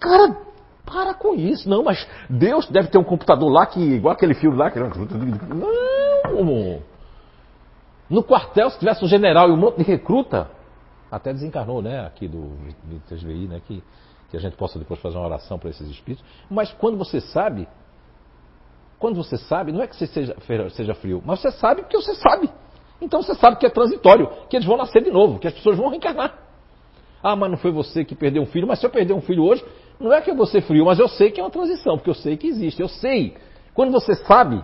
Cara, 0.00 0.36
para 0.84 1.14
com 1.14 1.34
isso. 1.34 1.68
Não, 1.68 1.84
mas 1.84 2.06
Deus 2.28 2.68
deve 2.68 2.88
ter 2.88 2.98
um 2.98 3.04
computador 3.04 3.50
lá 3.50 3.64
que, 3.64 3.80
igual 3.80 4.12
aquele 4.12 4.34
filme 4.34 4.56
lá. 4.56 4.70
Que... 4.70 4.80
Não! 5.54 6.82
No 8.10 8.22
quartel, 8.22 8.70
se 8.70 8.78
tivesse 8.78 9.04
um 9.04 9.08
general 9.08 9.48
e 9.48 9.52
um 9.52 9.56
monte 9.56 9.76
de 9.76 9.84
recruta, 9.84 10.50
até 11.10 11.32
desencarnou, 11.32 11.82
né? 11.82 12.06
Aqui 12.06 12.28
do, 12.28 12.56
do 12.84 13.48
né? 13.48 13.60
Que 13.66 13.82
que 14.30 14.36
a 14.36 14.40
gente 14.40 14.56
possa 14.56 14.78
depois 14.78 15.00
fazer 15.00 15.16
uma 15.16 15.26
oração 15.26 15.58
para 15.58 15.70
esses 15.70 15.88
espíritos. 15.88 16.24
Mas 16.50 16.70
quando 16.72 16.98
você 16.98 17.20
sabe, 17.20 17.66
quando 18.98 19.16
você 19.16 19.38
sabe, 19.38 19.72
não 19.72 19.82
é 19.82 19.86
que 19.86 19.96
você 19.96 20.06
seja, 20.06 20.36
seja 20.70 20.94
frio, 20.94 21.22
mas 21.24 21.40
você 21.40 21.50
sabe 21.52 21.82
porque 21.82 21.96
você 21.96 22.14
sabe. 22.14 22.50
Então 23.00 23.22
você 23.22 23.34
sabe 23.34 23.56
que 23.56 23.66
é 23.66 23.70
transitório, 23.70 24.28
que 24.50 24.56
eles 24.56 24.66
vão 24.66 24.76
nascer 24.76 25.02
de 25.02 25.10
novo, 25.10 25.38
que 25.38 25.46
as 25.46 25.54
pessoas 25.54 25.76
vão 25.76 25.88
reencarnar. 25.88 26.36
Ah, 27.22 27.34
mas 27.34 27.50
não 27.50 27.58
foi 27.58 27.72
você 27.72 28.04
que 28.04 28.14
perdeu 28.14 28.42
um 28.42 28.46
filho, 28.46 28.66
mas 28.66 28.80
se 28.80 28.86
eu 28.86 28.90
perder 28.90 29.14
um 29.14 29.20
filho 29.20 29.42
hoje, 29.42 29.64
não 29.98 30.12
é 30.12 30.20
que 30.20 30.30
eu 30.30 30.36
vou 30.36 30.46
ser 30.46 30.60
frio, 30.62 30.84
mas 30.84 30.98
eu 30.98 31.08
sei 31.08 31.30
que 31.30 31.40
é 31.40 31.42
uma 31.42 31.50
transição, 31.50 31.96
porque 31.96 32.10
eu 32.10 32.14
sei 32.14 32.36
que 32.36 32.46
existe, 32.46 32.80
eu 32.80 32.88
sei. 32.88 33.36
Quando 33.72 33.90
você 33.92 34.14
sabe, 34.14 34.62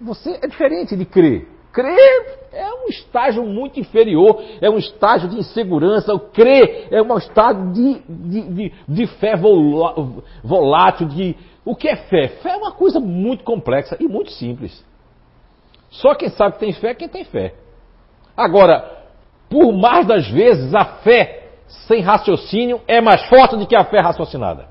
você 0.00 0.38
é 0.42 0.46
diferente 0.46 0.96
de 0.96 1.04
crer. 1.04 1.48
Crer 1.76 2.38
é 2.54 2.72
um 2.72 2.88
estágio 2.88 3.44
muito 3.44 3.78
inferior, 3.78 4.42
é 4.62 4.70
um 4.70 4.78
estágio 4.78 5.28
de 5.28 5.36
insegurança. 5.36 6.14
O 6.14 6.20
crer 6.20 6.88
é 6.90 7.02
um 7.02 7.18
estado 7.18 7.70
de, 7.70 8.00
de, 8.08 8.48
de, 8.48 8.72
de 8.88 9.06
fé 9.18 9.34
volátil. 10.42 11.06
De... 11.06 11.36
O 11.66 11.76
que 11.76 11.86
é 11.86 11.96
fé? 11.96 12.28
Fé 12.28 12.52
é 12.52 12.56
uma 12.56 12.72
coisa 12.72 12.98
muito 12.98 13.44
complexa 13.44 13.94
e 14.00 14.08
muito 14.08 14.30
simples. 14.30 14.82
Só 15.90 16.14
quem 16.14 16.30
sabe 16.30 16.54
que 16.54 16.60
tem 16.60 16.72
fé 16.72 16.92
é 16.92 16.94
quem 16.94 17.10
tem 17.10 17.24
fé. 17.24 17.54
Agora, 18.34 19.04
por 19.50 19.70
mais 19.70 20.06
das 20.06 20.26
vezes, 20.30 20.74
a 20.74 20.86
fé 20.86 21.50
sem 21.86 22.00
raciocínio 22.00 22.80
é 22.88 23.02
mais 23.02 23.22
forte 23.28 23.54
do 23.54 23.66
que 23.66 23.76
a 23.76 23.84
fé 23.84 24.00
raciocinada. 24.00 24.66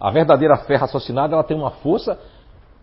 A 0.00 0.10
verdadeira 0.10 0.56
fé 0.56 0.76
raciocinada 0.76 1.34
ela 1.34 1.44
tem 1.44 1.58
uma 1.58 1.72
força 1.72 2.18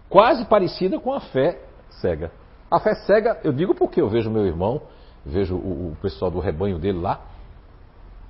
quase 0.07 0.45
parecida 0.45 0.99
com 0.99 1.11
a 1.11 1.19
fé 1.19 1.64
cega. 2.01 2.31
A 2.69 2.79
fé 2.79 2.95
cega, 2.95 3.39
eu 3.43 3.53
digo 3.53 3.75
porque 3.75 4.01
eu 4.01 4.09
vejo 4.09 4.29
meu 4.29 4.45
irmão, 4.45 4.81
vejo 5.25 5.55
o, 5.55 5.91
o 5.91 5.97
pessoal 6.01 6.31
do 6.31 6.39
rebanho 6.39 6.79
dele 6.79 6.99
lá, 6.99 7.21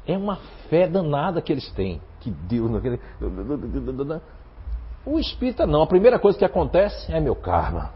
é 0.08 0.18
uma 0.18 0.38
fé 0.70 0.88
danada 0.88 1.42
que 1.42 1.52
eles 1.52 1.70
têm. 1.72 2.02
Que 2.20 2.30
Deus. 2.30 2.70
O 5.06 5.20
espírita 5.20 5.66
não. 5.66 5.82
A 5.82 5.88
primeira 5.88 6.20
coisa 6.20 6.38
que 6.38 6.46
acontece 6.46 7.12
é 7.12 7.20
meu 7.20 7.36
karma. 7.36 7.92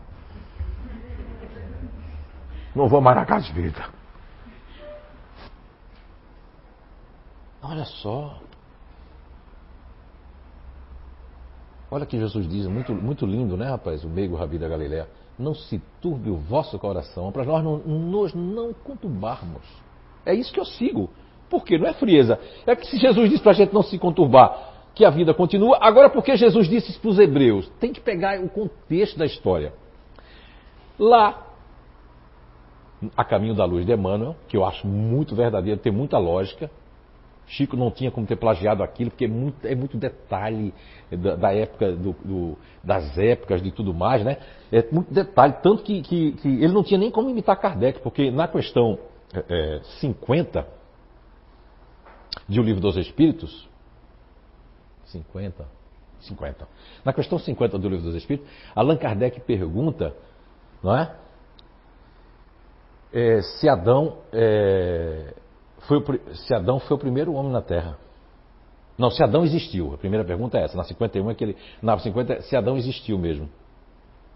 Não 2.76 2.88
vou 2.88 3.02
mais 3.02 3.18
na 3.18 3.26
casa. 3.26 3.48
Olha 7.62 7.86
só. 7.86 8.40
Olha 11.92 12.06
que 12.06 12.20
Jesus 12.20 12.48
diz, 12.48 12.68
muito, 12.68 12.94
muito 12.94 13.26
lindo, 13.26 13.58
né, 13.58 13.70
rapaz? 13.70 14.04
O 14.04 14.10
meigo 14.10 14.36
Rabi 14.36 14.60
da 14.60 14.68
Galileia 14.68 15.08
não 15.40 15.56
se 15.56 15.82
turbe 16.02 16.30
o 16.30 16.36
vosso 16.36 16.78
coração, 16.78 17.32
para 17.32 17.46
nós 17.46 17.64
não, 17.64 17.78
nos 17.78 18.34
não 18.34 18.74
conturbarmos. 18.74 19.64
É 20.26 20.34
isso 20.34 20.52
que 20.52 20.60
eu 20.60 20.66
sigo. 20.66 21.10
Por 21.50 21.64
quê? 21.64 21.78
Não 21.78 21.88
é 21.88 21.94
frieza. 21.94 22.40
É 22.68 22.76
que 22.76 22.86
se 22.86 22.98
Jesus 22.98 23.30
disse 23.30 23.42
para 23.42 23.54
a 23.54 23.56
gente 23.56 23.74
não 23.74 23.82
se 23.82 23.98
conturbar, 23.98 24.70
que 24.94 25.06
a 25.06 25.10
vida 25.10 25.34
continua, 25.34 25.78
agora 25.80 26.10
por 26.10 26.24
que 26.24 26.36
Jesus 26.36 26.68
disse 26.68 26.92
isso 26.92 27.00
para 27.00 27.10
os 27.10 27.20
hebreus? 27.20 27.70
Tem 27.80 27.94
que 27.94 28.02
pegar 28.02 28.40
o 28.40 28.50
contexto 28.50 29.18
da 29.18 29.26
história. 29.26 29.74
Lá, 31.00 31.48
a 33.16 33.24
caminho 33.24 33.56
da 33.56 33.64
luz 33.64 33.86
de 33.86 33.94
Emmanuel, 33.94 34.36
que 34.48 34.58
eu 34.58 34.66
acho 34.66 34.86
muito 34.86 35.34
verdadeiro, 35.36 35.80
tem 35.80 35.92
muita 35.92 36.18
lógica, 36.18 36.70
Chico 37.50 37.76
não 37.76 37.90
tinha 37.90 38.12
como 38.12 38.28
ter 38.28 38.36
plagiado 38.36 38.84
aquilo, 38.84 39.10
porque 39.10 39.26
é 39.26 39.28
muito, 39.28 39.66
é 39.66 39.74
muito 39.74 39.98
detalhe 39.98 40.72
da, 41.12 41.36
da 41.36 41.54
época, 41.54 41.92
do, 41.94 42.14
do, 42.14 42.58
das 42.84 43.18
épocas, 43.18 43.60
de 43.62 43.72
tudo 43.72 43.92
mais, 43.92 44.24
né? 44.24 44.38
É 44.72 44.88
muito 44.92 45.12
detalhe, 45.12 45.54
tanto 45.64 45.82
que, 45.82 46.02
que, 46.04 46.34
que, 46.34 46.48
ele 46.48 46.72
não 46.72 46.84
tinha 46.84 47.00
nem 47.00 47.10
como 47.10 47.28
imitar 47.28 47.60
Kardec, 47.60 48.02
porque 48.02 48.30
na 48.30 48.48
questão 48.48 49.00
é, 49.34 49.82
50 50.00 50.68
de 52.48 52.60
O 52.60 52.64
Livro 52.64 52.82
dos 52.82 52.96
Espíritos, 52.98 53.68
50, 55.06 55.66
50. 56.20 56.68
Na 57.04 57.14
questão 57.14 57.40
50 57.40 57.80
do 57.80 57.90
Livro 57.90 58.06
dos 58.06 58.16
Espíritos, 58.16 58.48
Allan 58.76 58.98
Kardec 58.98 59.40
pergunta, 59.40 60.16
não 60.84 60.96
é? 60.96 61.16
é 63.12 63.42
se 63.42 63.68
Adão 63.68 64.20
é, 64.32 65.34
o, 65.98 66.36
se 66.36 66.54
Adão 66.54 66.80
foi 66.80 66.96
o 66.96 67.00
primeiro 67.00 67.34
homem 67.34 67.52
na 67.52 67.62
Terra. 67.62 67.98
Não, 68.98 69.10
se 69.10 69.24
Adão 69.24 69.44
existiu. 69.44 69.94
A 69.94 69.98
primeira 69.98 70.26
pergunta 70.26 70.58
é 70.58 70.64
essa. 70.64 70.76
Na 70.76 70.84
51 70.84 71.32
é 71.32 71.34
que 71.34 71.44
ele. 71.44 71.58
Na 71.82 71.98
50 71.98 72.34
é 72.34 72.42
se 72.42 72.56
Adão 72.56 72.78
existiu 72.78 73.18
mesmo. 73.18 73.50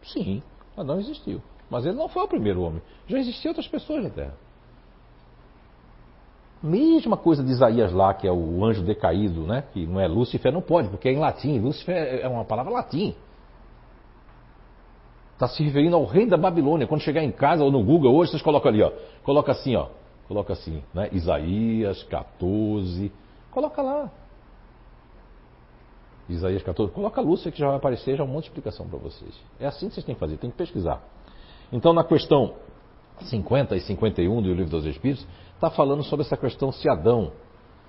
Sim, 0.01 0.41
Adão 0.77 0.99
existiu. 0.99 1.41
Mas 1.69 1.85
ele 1.85 1.95
não 1.95 2.07
foi 2.07 2.23
o 2.23 2.27
primeiro 2.27 2.61
homem. 2.61 2.81
Já 3.07 3.19
existiam 3.19 3.51
outras 3.51 3.67
pessoas 3.67 4.03
na 4.03 4.09
Terra. 4.09 4.33
Mesma 6.61 7.17
coisa 7.17 7.43
de 7.43 7.51
Isaías 7.51 7.91
lá, 7.91 8.13
que 8.13 8.25
é 8.25 8.31
o 8.31 8.63
anjo 8.63 8.83
decaído, 8.83 9.41
né? 9.41 9.65
Que 9.73 9.85
não 9.85 9.99
é 9.99 10.07
Lúcifer, 10.07 10.51
não 10.51 10.61
pode, 10.61 10.87
porque 10.87 11.09
é 11.09 11.11
em 11.11 11.19
latim. 11.19 11.59
Lúcifer 11.59 12.21
é 12.21 12.27
uma 12.27 12.45
palavra 12.45 12.71
latim. 12.71 13.13
Está 15.33 15.47
se 15.49 15.61
referindo 15.61 15.97
ao 15.97 16.05
rei 16.05 16.25
da 16.25 16.37
Babilônia. 16.37 16.87
Quando 16.87 17.01
chegar 17.01 17.21
em 17.21 17.31
casa 17.31 17.65
ou 17.65 17.71
no 17.71 17.83
Google 17.83 18.15
hoje, 18.15 18.31
vocês 18.31 18.41
colocam 18.41 18.71
ali, 18.71 18.81
ó. 18.81 18.91
Coloca 19.23 19.51
assim, 19.51 19.75
ó. 19.75 19.87
Coloca 20.27 20.53
assim, 20.53 20.83
né? 20.93 21.09
Isaías 21.11 22.03
14. 22.03 23.11
Coloca 23.51 23.81
lá. 23.81 24.11
Isaías 26.29 26.63
14. 26.63 26.93
Coloca 26.93 27.19
a 27.19 27.23
Lúcia 27.23 27.51
que 27.51 27.59
já 27.59 27.67
vai 27.67 27.77
aparecer, 27.77 28.17
já 28.17 28.23
um 28.23 28.27
monte 28.27 28.45
de 28.45 28.49
explicação 28.49 28.87
para 28.87 28.97
vocês. 28.97 29.33
É 29.59 29.65
assim 29.65 29.87
que 29.87 29.95
vocês 29.95 30.05
têm 30.05 30.15
que 30.15 30.19
fazer, 30.19 30.37
tem 30.37 30.49
que 30.49 30.57
pesquisar. 30.57 31.01
Então, 31.71 31.93
na 31.93 32.03
questão 32.03 32.55
50 33.21 33.75
e 33.75 33.81
51 33.81 34.41
do 34.41 34.53
Livro 34.53 34.71
dos 34.71 34.85
Espíritos, 34.85 35.25
está 35.53 35.69
falando 35.69 36.03
sobre 36.03 36.25
essa 36.25 36.37
questão 36.37 36.71
se 36.71 36.89
Adão 36.89 37.31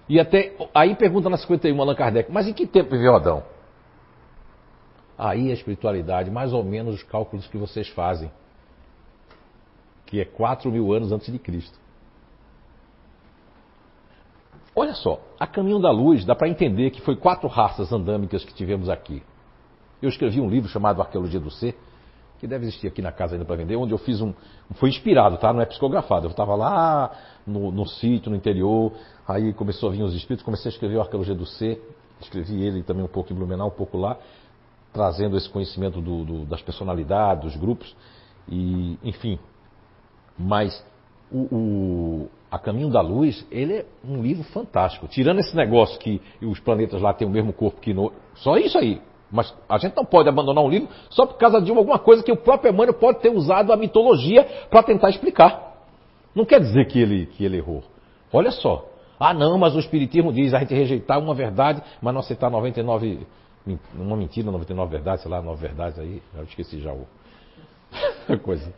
E 0.08 0.20
até. 0.20 0.54
Aí 0.74 0.94
pergunta 0.94 1.30
na 1.30 1.36
51 1.36 1.80
Allan 1.80 1.94
Kardec, 1.94 2.30
mas 2.30 2.46
em 2.46 2.52
que 2.52 2.66
tempo 2.66 2.90
viveu 2.90 3.14
Adão? 3.14 3.42
Aí 5.16 5.50
a 5.50 5.54
espiritualidade, 5.54 6.30
mais 6.30 6.52
ou 6.52 6.64
menos 6.64 6.96
os 6.96 7.02
cálculos 7.04 7.46
que 7.46 7.56
vocês 7.56 7.88
fazem, 7.88 8.30
que 10.06 10.20
é 10.20 10.24
4 10.24 10.70
mil 10.70 10.92
anos 10.92 11.12
antes 11.12 11.32
de 11.32 11.38
Cristo. 11.38 11.78
Olha 14.76 14.94
só, 14.94 15.20
a 15.38 15.46
caminho 15.46 15.80
da 15.80 15.90
luz 15.90 16.24
dá 16.24 16.34
para 16.34 16.48
entender 16.48 16.90
que 16.90 17.00
foi 17.00 17.14
quatro 17.16 17.48
raças 17.48 17.92
andâmicas 17.92 18.44
que 18.44 18.52
tivemos 18.52 18.88
aqui. 18.88 19.22
Eu 20.02 20.08
escrevi 20.08 20.40
um 20.40 20.48
livro 20.48 20.68
chamado 20.68 21.00
Arqueologia 21.00 21.38
do 21.38 21.50
Ser, 21.50 21.76
que 22.40 22.46
deve 22.46 22.66
existir 22.66 22.88
aqui 22.88 23.00
na 23.00 23.12
casa 23.12 23.34
ainda 23.34 23.44
para 23.44 23.56
vender, 23.56 23.76
onde 23.76 23.92
eu 23.92 23.98
fiz 23.98 24.20
um. 24.20 24.34
Foi 24.74 24.88
inspirado, 24.88 25.38
tá? 25.38 25.52
Não 25.52 25.62
é 25.62 25.66
psicografado. 25.66 26.26
Eu 26.26 26.30
estava 26.30 26.54
lá 26.56 27.10
no, 27.46 27.70
no 27.70 27.86
sítio, 27.86 28.30
no 28.30 28.36
interior, 28.36 28.92
aí 29.26 29.52
começou 29.52 29.88
a 29.88 29.92
vir 29.92 30.02
os 30.02 30.14
espíritos, 30.14 30.44
comecei 30.44 30.70
a 30.70 30.72
escrever 30.72 30.96
o 30.96 31.00
Arqueologia 31.00 31.34
do 31.34 31.46
Ser, 31.46 31.80
escrevi 32.20 32.62
ele 32.62 32.82
também 32.82 33.04
um 33.04 33.08
pouco 33.08 33.32
em 33.32 33.36
Blumenau, 33.36 33.68
um 33.68 33.70
pouco 33.70 33.96
lá, 33.96 34.18
trazendo 34.92 35.36
esse 35.36 35.48
conhecimento 35.48 36.00
do, 36.00 36.24
do, 36.24 36.44
das 36.44 36.60
personalidades, 36.60 37.44
dos 37.44 37.56
grupos, 37.56 37.94
e 38.48 38.98
enfim. 39.02 39.38
Mas 40.36 40.84
o, 41.30 41.38
o, 41.38 42.13
A 42.54 42.58
Caminho 42.60 42.88
da 42.88 43.00
Luz, 43.00 43.44
ele 43.50 43.78
é 43.78 43.86
um 44.08 44.22
livro 44.22 44.44
fantástico. 44.44 45.08
Tirando 45.08 45.40
esse 45.40 45.56
negócio 45.56 45.98
que 45.98 46.22
os 46.40 46.60
planetas 46.60 47.02
lá 47.02 47.12
têm 47.12 47.26
o 47.26 47.30
mesmo 47.30 47.52
corpo 47.52 47.80
que 47.80 47.92
no. 47.92 48.12
Só 48.36 48.56
isso 48.56 48.78
aí. 48.78 49.02
Mas 49.28 49.52
a 49.68 49.76
gente 49.76 49.96
não 49.96 50.04
pode 50.04 50.28
abandonar 50.28 50.62
um 50.62 50.68
livro 50.68 50.88
só 51.10 51.26
por 51.26 51.36
causa 51.36 51.60
de 51.60 51.68
alguma 51.72 51.98
coisa 51.98 52.22
que 52.22 52.30
o 52.30 52.36
próprio 52.36 52.70
Emmanuel 52.72 52.94
pode 52.94 53.18
ter 53.18 53.28
usado 53.30 53.72
a 53.72 53.76
mitologia 53.76 54.44
para 54.70 54.84
tentar 54.84 55.10
explicar. 55.10 55.84
Não 56.32 56.44
quer 56.44 56.60
dizer 56.60 56.86
que 56.86 57.00
ele, 57.00 57.26
que 57.26 57.44
ele 57.44 57.56
errou. 57.56 57.82
Olha 58.32 58.52
só. 58.52 58.86
Ah, 59.18 59.34
não, 59.34 59.58
mas 59.58 59.74
o 59.74 59.80
Espiritismo 59.80 60.32
diz 60.32 60.54
a 60.54 60.60
gente 60.60 60.74
rejeitar 60.74 61.18
uma 61.18 61.34
verdade, 61.34 61.82
mas 62.00 62.14
não 62.14 62.20
aceitar 62.20 62.48
99 62.48 63.26
uma 63.96 64.16
mentira, 64.16 64.48
99 64.52 64.92
verdades, 64.92 65.22
sei 65.22 65.30
lá, 65.30 65.42
9 65.42 65.60
verdades 65.60 65.98
aí, 65.98 66.22
já 66.36 66.42
esqueci 66.44 66.80
já 66.80 66.92
o. 66.92 67.04
coisa. 68.44 68.72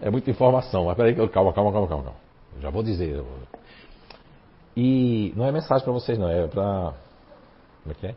É 0.00 0.08
muita 0.08 0.30
informação, 0.30 0.84
mas 0.84 0.96
peraí, 0.96 1.16
calma, 1.16 1.52
calma, 1.52 1.52
calma, 1.52 1.72
calma, 1.72 2.04
calma. 2.04 2.27
Já 2.60 2.70
vou 2.70 2.82
dizer. 2.82 3.24
E 4.76 5.32
não 5.36 5.44
é 5.44 5.52
mensagem 5.52 5.84
para 5.84 5.92
vocês, 5.92 6.18
não, 6.18 6.28
é 6.28 6.46
para. 6.46 6.94
Como 7.82 7.92
é 7.92 7.94
que 7.94 8.06
é? 8.06 8.14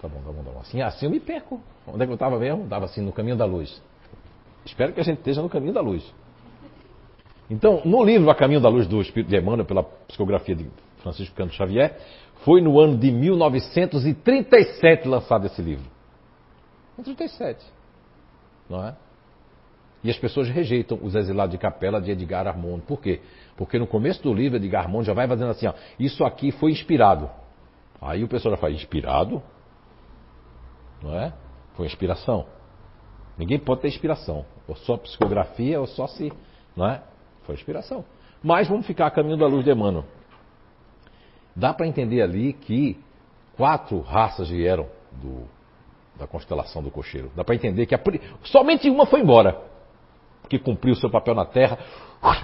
Tá 0.00 0.08
bom, 0.08 0.20
tá 0.20 0.32
bom, 0.32 0.42
tá 0.42 0.50
bom. 0.50 0.60
Assim, 0.60 0.82
assim 0.82 1.06
eu 1.06 1.10
me 1.10 1.20
perco. 1.20 1.60
Onde 1.86 2.02
é 2.02 2.06
que 2.06 2.12
eu 2.12 2.14
estava 2.14 2.38
mesmo? 2.38 2.64
Estava 2.64 2.86
assim, 2.86 3.00
no 3.00 3.12
caminho 3.12 3.36
da 3.36 3.44
luz. 3.44 3.80
Espero 4.64 4.92
que 4.92 5.00
a 5.00 5.04
gente 5.04 5.18
esteja 5.18 5.42
no 5.42 5.48
caminho 5.48 5.72
da 5.72 5.80
luz. 5.80 6.04
Então, 7.50 7.82
no 7.84 8.02
livro 8.02 8.30
A 8.30 8.34
Caminho 8.34 8.60
da 8.60 8.68
Luz 8.68 8.86
do 8.86 9.00
Espírito 9.00 9.28
de 9.28 9.36
Emmanuel, 9.36 9.66
pela 9.66 9.82
psicografia 9.82 10.54
de 10.54 10.70
Francisco 10.98 11.34
Canto 11.34 11.52
Xavier, 11.52 11.98
foi 12.44 12.60
no 12.60 12.80
ano 12.80 12.96
de 12.96 13.10
1937 13.10 15.06
lançado 15.06 15.46
esse 15.46 15.60
livro. 15.60 15.84
37. 17.02 17.64
Não 18.70 18.86
é? 18.86 18.96
E 20.04 20.10
as 20.10 20.18
pessoas 20.18 20.48
rejeitam 20.48 20.98
os 21.00 21.14
exilados 21.14 21.52
de 21.52 21.58
capela 21.58 22.00
de 22.00 22.10
Edgar 22.10 22.46
Armond. 22.46 22.82
Por 22.82 23.00
quê? 23.00 23.20
Porque 23.56 23.78
no 23.78 23.86
começo 23.86 24.22
do 24.22 24.34
livro, 24.34 24.56
Edgar 24.56 24.84
Armond 24.84 25.06
já 25.06 25.14
vai 25.14 25.28
fazendo 25.28 25.50
assim: 25.50 25.66
ó, 25.66 25.74
isso 25.98 26.24
aqui 26.24 26.50
foi 26.50 26.72
inspirado. 26.72 27.30
Aí 28.00 28.24
o 28.24 28.28
pessoal 28.28 28.54
já 28.54 28.60
fala: 28.60 28.72
inspirado? 28.72 29.42
Não 31.02 31.14
é? 31.18 31.32
Foi 31.74 31.86
inspiração. 31.86 32.46
Ninguém 33.38 33.58
pode 33.58 33.82
ter 33.82 33.88
inspiração. 33.88 34.44
Ou 34.66 34.74
só 34.76 34.96
psicografia, 34.96 35.80
ou 35.80 35.86
só 35.86 36.06
se. 36.06 36.32
Não 36.76 36.86
é? 36.86 37.02
Foi 37.44 37.54
inspiração. 37.54 38.04
Mas 38.42 38.68
vamos 38.68 38.86
ficar 38.86 39.06
a 39.06 39.10
caminho 39.10 39.36
da 39.36 39.46
luz 39.46 39.64
de 39.64 39.70
Emmanuel. 39.70 40.04
Dá 41.54 41.72
para 41.72 41.86
entender 41.86 42.22
ali 42.22 42.52
que 42.52 42.98
quatro 43.56 44.00
raças 44.00 44.48
vieram 44.48 44.88
do, 45.12 45.44
da 46.18 46.26
constelação 46.26 46.82
do 46.82 46.90
cocheiro. 46.90 47.30
Dá 47.36 47.44
para 47.44 47.54
entender 47.54 47.86
que 47.86 47.94
a, 47.94 48.00
somente 48.44 48.88
uma 48.88 49.06
foi 49.06 49.20
embora, 49.20 49.60
que 50.52 50.58
cumpriu 50.58 50.94
seu 50.94 51.08
papel 51.08 51.34
na 51.34 51.44
Terra, 51.44 51.78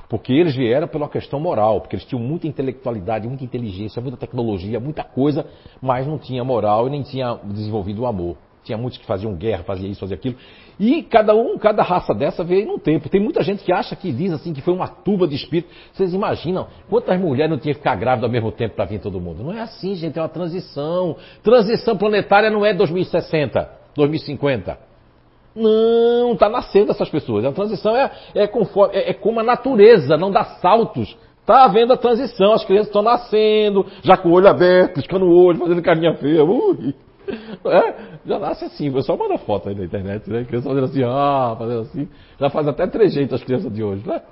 porque 0.09 0.33
eles 0.33 0.55
vieram 0.57 0.89
pela 0.89 1.09
questão 1.09 1.39
moral, 1.39 1.81
porque 1.81 1.97
eles 1.97 2.07
tinham 2.07 2.23
muita 2.23 2.47
intelectualidade, 2.47 3.29
muita 3.29 3.45
inteligência, 3.45 4.01
muita 4.01 4.17
tecnologia, 4.17 4.81
muita 4.81 5.05
coisa, 5.05 5.47
mas 5.81 6.07
não 6.07 6.19
tinha 6.19 6.43
moral 6.43 6.87
e 6.87 6.91
nem 6.91 7.03
tinha 7.03 7.39
desenvolvido 7.45 8.03
o 8.03 8.07
amor. 8.07 8.37
Tinha 8.65 8.77
muitos 8.77 8.99
que 8.99 9.07
faziam 9.07 9.35
guerra, 9.35 9.63
faziam 9.63 9.91
isso, 9.91 10.01
faziam 10.01 10.17
aquilo. 10.17 10.37
E 10.81 11.03
cada 11.03 11.35
um, 11.35 11.57
cada 11.59 11.83
raça 11.83 12.15
dessa 12.15 12.45
veio 12.45 12.67
num 12.67 12.79
tempo. 12.79 13.09
Tem 13.09 13.21
muita 13.21 13.43
gente 13.43 13.65
que 13.65 13.73
acha 13.73 13.95
que 13.95 14.13
diz 14.13 14.33
assim 14.33 14.53
que 14.53 14.61
foi 14.61 14.75
uma 14.75 14.89
tuba 14.89 15.27
de 15.27 15.35
espírito. 15.35 15.71
Vocês 15.93 16.13
imaginam 16.13 16.67
quantas 16.89 17.19
mulheres 17.21 17.51
não 17.51 17.59
tinham 17.59 17.75
que 17.75 17.81
ficar 17.81 17.97
grávidas 17.97 18.29
ao 18.29 18.33
mesmo 18.33 18.53
tempo 18.53 18.75
para 18.75 18.85
vir 18.85 19.01
todo 19.01 19.21
mundo? 19.21 19.43
Não 19.43 19.53
é 19.53 19.61
assim, 19.61 19.95
gente, 19.95 20.19
é 20.19 20.23
uma 20.23 20.29
transição. 20.29 21.17
Transição 21.43 21.97
planetária 21.97 22.51
não 22.51 22.65
é 22.65 22.75
2060, 22.75 23.71
2050. 23.95 24.88
Não, 25.59 26.33
está 26.33 26.49
nascendo 26.49 26.93
essas 26.93 27.09
pessoas. 27.09 27.45
A 27.45 27.53
transição 27.53 27.97
é, 27.97 28.11
é, 28.35 28.47
conforme, 28.47 28.97
é, 28.97 29.11
é 29.11 29.15
como 29.15 29.41
a 29.41 29.43
natureza, 29.43 30.17
não 30.17 30.31
dá 30.31 30.45
saltos. 30.45 31.17
Está 31.41 31.65
havendo 31.65 31.93
a 31.95 31.97
transição, 31.97 32.53
as 32.53 32.65
crianças 32.65 32.89
estão 32.89 33.03
nascendo, 33.03 33.85
já 34.03 34.17
com 34.17 34.29
o 34.29 34.33
olho 34.33 34.49
aberto, 34.49 34.95
piscando 34.95 35.25
o 35.25 35.45
olho, 35.47 35.59
fazendo 35.59 35.83
carinha 35.83 36.15
feia. 36.15 36.45
Ui. 36.45 36.95
É, 37.65 37.95
já 38.25 38.39
nasce 38.39 38.65
assim, 38.65 38.89
o 38.89 38.95
pessoal 38.95 39.19
manda 39.19 39.37
foto 39.39 39.69
aí 39.69 39.75
na 39.75 39.85
internet, 39.85 40.29
né? 40.31 40.45
Criança 40.45 40.69
fazendo 40.69 40.85
assim, 40.85 41.03
ah, 41.05 41.57
fazendo 41.59 41.81
assim. 41.81 42.09
Já 42.39 42.51
faz 42.51 42.69
até 42.69 42.87
trejeito 42.87 43.35
as 43.35 43.43
crianças 43.43 43.73
de 43.73 43.83
hoje, 43.83 44.07
né? 44.07 44.23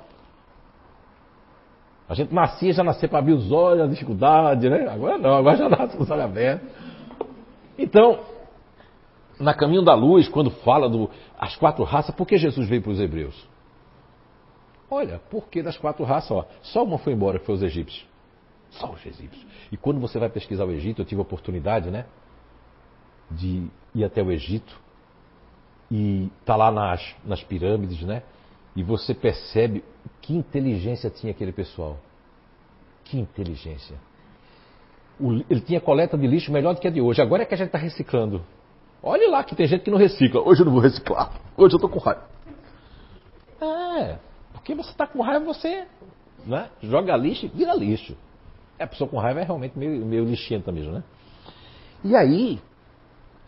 A 2.09 2.15
gente 2.15 2.33
nascia, 2.33 2.73
já 2.73 2.85
nascia 2.85 3.09
para 3.09 3.19
abrir 3.19 3.33
os 3.33 3.51
olhos, 3.51 3.85
a 3.85 3.87
dificuldade, 3.87 4.69
né? 4.69 4.89
Agora 4.89 5.19
não, 5.19 5.35
agora 5.37 5.57
já 5.57 5.69
nasce 5.69 5.97
com 5.97 6.05
os 6.05 6.11
olhos 6.11 6.25
abertos. 6.25 6.69
Então, 7.79 8.21
na 9.39 9.55
caminho 9.55 9.83
da 9.83 9.95
luz, 9.95 10.29
quando 10.29 10.51
fala 10.51 10.89
do 10.89 11.11
as 11.39 11.57
quatro 11.57 11.85
raças, 11.85 12.15
por 12.15 12.27
que 12.27 12.39
Jesus 12.39 12.69
veio 12.69 12.83
para 12.83 12.93
os 12.93 13.01
hebreus? 13.01 13.49
Olha, 14.91 15.21
porque 15.31 15.63
das 15.63 15.77
quatro 15.77 16.05
raças, 16.05 16.31
ó, 16.31 16.47
só 16.63 16.85
uma 16.85 16.99
foi 16.99 17.13
embora, 17.13 17.39
que 17.39 17.47
foi 17.47 17.55
os 17.55 17.63
egípcios. 17.63 18.07
Só 18.71 18.91
os 18.93 19.05
egípcios. 19.05 19.45
E 19.71 19.77
quando 19.77 20.01
você 20.01 20.19
vai 20.19 20.29
pesquisar 20.29 20.65
o 20.65 20.71
Egito, 20.71 21.03
eu 21.03 21.07
tive 21.07 21.21
a 21.21 21.23
oportunidade, 21.23 21.91
né? 21.91 22.07
de 23.31 23.67
ir 23.95 24.05
até 24.05 24.23
o 24.23 24.31
Egito 24.31 24.79
e 25.91 26.31
tá 26.45 26.57
lá 26.57 26.71
nas, 26.71 27.15
nas 27.25 27.43
pirâmides, 27.43 28.03
né? 28.03 28.23
E 28.75 28.83
você 28.83 29.15
percebe 29.15 29.85
que 30.21 30.35
inteligência 30.35 31.11
tinha 31.11 31.33
aquele 31.33 31.53
pessoal. 31.53 31.99
Que 33.05 33.19
inteligência. 33.19 33.97
O, 35.19 35.33
ele 35.49 35.61
tinha 35.61 35.81
coleta 35.81 36.19
de 36.19 36.27
lixo 36.27 36.53
melhor 36.53 36.75
do 36.75 36.81
que 36.81 36.89
a 36.89 36.91
de 36.91 37.01
hoje. 37.01 37.23
Agora 37.23 37.43
é 37.43 37.47
que 37.47 37.55
a 37.55 37.57
gente 37.57 37.69
está 37.69 37.79
reciclando. 37.79 38.45
Olha 39.03 39.31
lá 39.31 39.45
que 39.45 39.55
tem 39.55 39.67
gente 39.67 39.83
que 39.83 39.91
não 39.91 39.99
recicla. 39.99 40.41
Hoje 40.41 40.63
eu 40.63 40.67
não 40.67 40.73
vou 40.73 40.83
reciclar. 40.83 41.33
Hoje 41.57 41.75
eu 41.75 41.77
estou 41.77 41.89
com 41.89 41.99
raiva. 41.99 42.25
É, 43.61 44.19
porque 44.53 44.75
você 44.75 44.91
está 44.91 45.07
com 45.07 45.23
raiva, 45.23 45.45
você 45.45 45.87
né, 46.45 46.71
joga 46.83 47.17
lixo 47.17 47.47
e 47.47 47.49
vira 47.49 47.75
lixo. 47.75 48.17
É, 48.79 48.85
a 48.85 48.87
pessoa 48.87 49.09
com 49.09 49.19
raiva 49.19 49.41
é 49.41 49.45
realmente 49.45 49.79
meio, 49.79 50.05
meio 50.05 50.25
lixenta 50.25 50.71
mesmo, 50.71 50.93
né? 50.93 51.03
E 52.05 52.15
aí, 52.15 52.61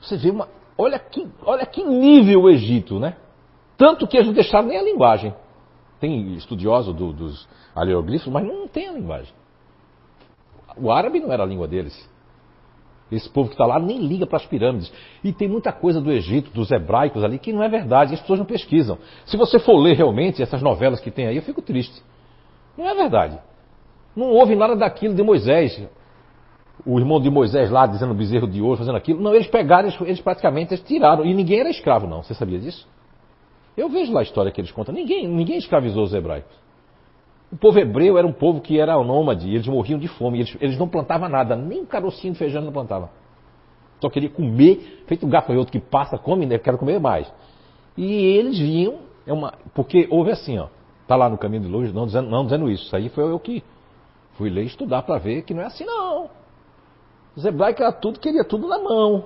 você 0.00 0.16
vê 0.16 0.30
uma. 0.30 0.48
Olha 0.76 0.98
que, 0.98 1.28
olha 1.42 1.66
que 1.66 1.84
nível 1.84 2.42
o 2.42 2.50
Egito, 2.50 2.98
né? 2.98 3.16
Tanto 3.76 4.06
que 4.06 4.16
eles 4.16 4.26
não 4.26 4.34
deixaram 4.34 4.68
nem 4.68 4.78
a 4.78 4.82
linguagem. 4.82 5.34
Tem 6.00 6.34
estudiosos 6.34 6.94
do, 6.94 7.12
dos 7.12 7.48
aleoglifos, 7.74 8.32
mas 8.32 8.46
não 8.46 8.66
tem 8.68 8.88
a 8.88 8.92
linguagem. 8.92 9.32
O 10.76 10.90
árabe 10.90 11.20
não 11.20 11.32
era 11.32 11.42
a 11.42 11.46
língua 11.46 11.66
deles. 11.66 12.08
Esse 13.10 13.28
povo 13.28 13.48
que 13.48 13.54
está 13.54 13.64
lá 13.64 13.78
nem 13.78 13.98
liga 13.98 14.26
para 14.26 14.36
as 14.36 14.46
pirâmides. 14.46 14.92
E 15.24 15.32
tem 15.32 15.48
muita 15.48 15.72
coisa 15.72 16.00
do 16.00 16.12
Egito, 16.12 16.50
dos 16.50 16.70
hebraicos 16.70 17.24
ali, 17.24 17.38
que 17.38 17.52
não 17.52 17.62
é 17.62 17.68
verdade. 17.68 18.14
As 18.14 18.20
pessoas 18.20 18.38
não 18.38 18.46
pesquisam. 18.46 18.98
Se 19.24 19.36
você 19.36 19.58
for 19.58 19.78
ler 19.78 19.96
realmente 19.96 20.42
essas 20.42 20.60
novelas 20.60 21.00
que 21.00 21.10
tem 21.10 21.26
aí, 21.26 21.36
eu 21.36 21.42
fico 21.42 21.62
triste. 21.62 22.02
Não 22.76 22.86
é 22.86 22.94
verdade. 22.94 23.38
Não 24.14 24.26
houve 24.26 24.54
nada 24.54 24.76
daquilo 24.76 25.14
de 25.14 25.22
Moisés 25.22 25.80
o 26.86 26.98
irmão 26.98 27.20
de 27.20 27.30
Moisés 27.30 27.70
lá 27.70 27.86
dizendo 27.86 28.14
bezerro 28.14 28.46
de 28.46 28.62
ouro, 28.62 28.78
fazendo 28.78 28.96
aquilo. 28.96 29.20
Não, 29.20 29.34
eles 29.34 29.46
pegaram, 29.46 29.88
eles, 30.00 30.20
praticamente 30.20 30.74
eles 30.74 30.84
tiraram. 30.84 31.24
E 31.24 31.34
ninguém 31.34 31.60
era 31.60 31.70
escravo, 31.70 32.06
não. 32.06 32.22
Você 32.22 32.34
sabia 32.34 32.58
disso? 32.58 32.88
Eu 33.76 33.88
vejo 33.88 34.12
lá 34.12 34.20
a 34.20 34.22
história 34.22 34.50
que 34.50 34.60
eles 34.60 34.72
contam. 34.72 34.94
Ninguém, 34.94 35.26
ninguém 35.26 35.58
escravizou 35.58 36.04
os 36.04 36.14
hebraicos. 36.14 36.54
O 37.50 37.56
povo 37.56 37.78
hebreu 37.78 38.18
era 38.18 38.26
um 38.26 38.32
povo 38.32 38.60
que 38.60 38.78
era 38.78 38.92
nômade, 39.02 39.48
eles 39.48 39.66
morriam 39.66 39.98
de 39.98 40.06
fome, 40.06 40.40
eles, 40.40 40.56
eles 40.60 40.78
não 40.78 40.86
plantavam 40.86 41.28
nada, 41.28 41.56
nem 41.56 41.80
um 41.80 41.86
carocinho 41.86 42.34
de 42.34 42.38
feijão 42.38 42.62
não 42.62 42.72
plantavam. 42.72 43.08
Só 44.00 44.10
queria 44.10 44.28
comer, 44.28 45.04
feito 45.06 45.26
um 45.26 45.30
gafanhoto 45.30 45.72
que 45.72 45.80
passa, 45.80 46.18
come, 46.18 46.46
né? 46.46 46.58
quero 46.58 46.78
comer 46.78 47.00
mais. 47.00 47.32
E 47.96 48.12
eles 48.12 48.58
vinham, 48.58 48.98
é 49.26 49.32
uma, 49.32 49.54
porque 49.74 50.06
houve 50.10 50.30
assim, 50.30 50.58
ó, 50.58 50.68
tá 51.06 51.16
lá 51.16 51.28
no 51.28 51.38
caminho 51.38 51.62
de 51.62 51.68
luz, 51.68 51.92
não 51.92 52.06
dizendo, 52.06 52.28
não 52.28 52.44
dizendo 52.44 52.70
isso, 52.70 52.84
isso 52.84 52.96
aí 52.96 53.08
foi 53.08 53.24
eu 53.24 53.40
que 53.40 53.64
fui 54.34 54.50
ler 54.50 54.64
estudar 54.64 55.02
para 55.02 55.18
ver 55.18 55.42
que 55.42 55.54
não 55.54 55.62
é 55.62 55.66
assim 55.66 55.84
não. 55.84 56.28
Os 57.34 57.44
hebraicos 57.44 57.80
era 57.80 57.92
tudo, 57.92 58.20
queria 58.20 58.44
tudo 58.44 58.68
na 58.68 58.78
mão. 58.78 59.24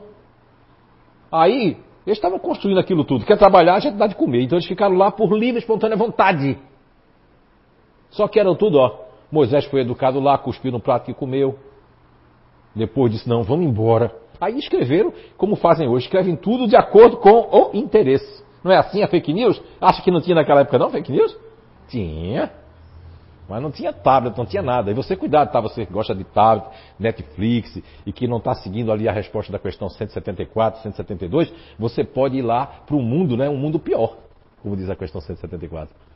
Aí, 1.31 1.79
eles 2.07 2.19
estavam 2.19 2.39
construindo 2.39 2.79
aquilo 2.79 3.05
tudo. 3.05 3.25
Quer 3.25 3.39
trabalhar, 3.39 3.75
a 3.75 3.81
gente 3.81 3.97
dá 3.97 4.07
de 4.07 4.15
comer. 4.15 4.43
Então 4.43 4.59
eles 4.59 4.69
ficaram 4.69 4.97
lá 4.97 5.11
por 5.11 5.33
livre, 5.33 5.59
espontânea 5.61 5.97
vontade. 5.97 6.59
Só 8.13 8.29
que 8.29 8.39
eram 8.39 8.55
tudo, 8.55 8.79
ó, 8.79 8.99
Moisés 9.31 9.65
foi 9.65 9.81
educado 9.81 10.21
lá, 10.21 10.39
cuspiu 10.39 10.71
no 10.71 10.81
prato 10.81 11.07
que 11.07 11.15
comeu. 11.15 11.59
Depois 12.75 13.11
disse: 13.11 13.29
Não, 13.29 13.43
vamos 13.43 13.67
embora. 13.67 14.15
Aí 14.41 14.59
escreveram 14.59 15.13
como 15.37 15.57
fazem 15.57 15.89
hoje, 15.89 16.07
escrevem 16.07 16.37
tudo 16.37 16.67
de 16.67 16.77
acordo 16.77 17.17
com 17.17 17.31
o 17.31 17.71
interesse. 17.75 18.43
Não 18.63 18.71
é 18.71 18.77
assim 18.77 19.03
a 19.03 19.09
fake 19.09 19.33
news? 19.33 19.61
Acha 19.81 20.03
que 20.03 20.11
não 20.11 20.21
tinha 20.21 20.35
naquela 20.35 20.61
época 20.61 20.79
não 20.79 20.91
fake 20.91 21.11
news? 21.11 21.37
Tinha. 21.89 22.53
Mas 23.49 23.61
não 23.61 23.71
tinha 23.71 23.93
tablet, 23.93 24.37
não 24.37 24.47
tinha 24.47 24.63
nada. 24.63 24.91
E 24.91 24.95
você, 24.95 25.17
cuidado, 25.17 25.51
tá? 25.51 25.61
Você 25.61 25.85
que 25.85 25.93
gosta 25.93 26.15
de 26.15 26.25
tablet, 26.25 26.69
Netflix 26.99 27.83
e 28.07 28.13
que 28.13 28.27
não 28.27 28.39
está 28.39 28.55
seguindo 28.55 28.93
ali 28.93 29.09
a 29.09 29.13
resposta 29.13 29.53
da 29.53 29.59
questão 29.59 29.89
174, 29.89 30.83
172, 30.83 31.53
você 31.79 32.05
pode 32.05 32.37
ir 32.37 32.43
lá 32.43 32.67
para 32.87 32.97
um 32.97 33.03
mundo, 33.03 33.37
né? 33.37 33.49
Um 33.49 33.57
mundo 33.57 33.79
pior, 33.79 34.17
como 34.63 34.77
diz 34.77 34.89
a 34.89 34.97
questão 34.97 35.21
174 35.21 36.12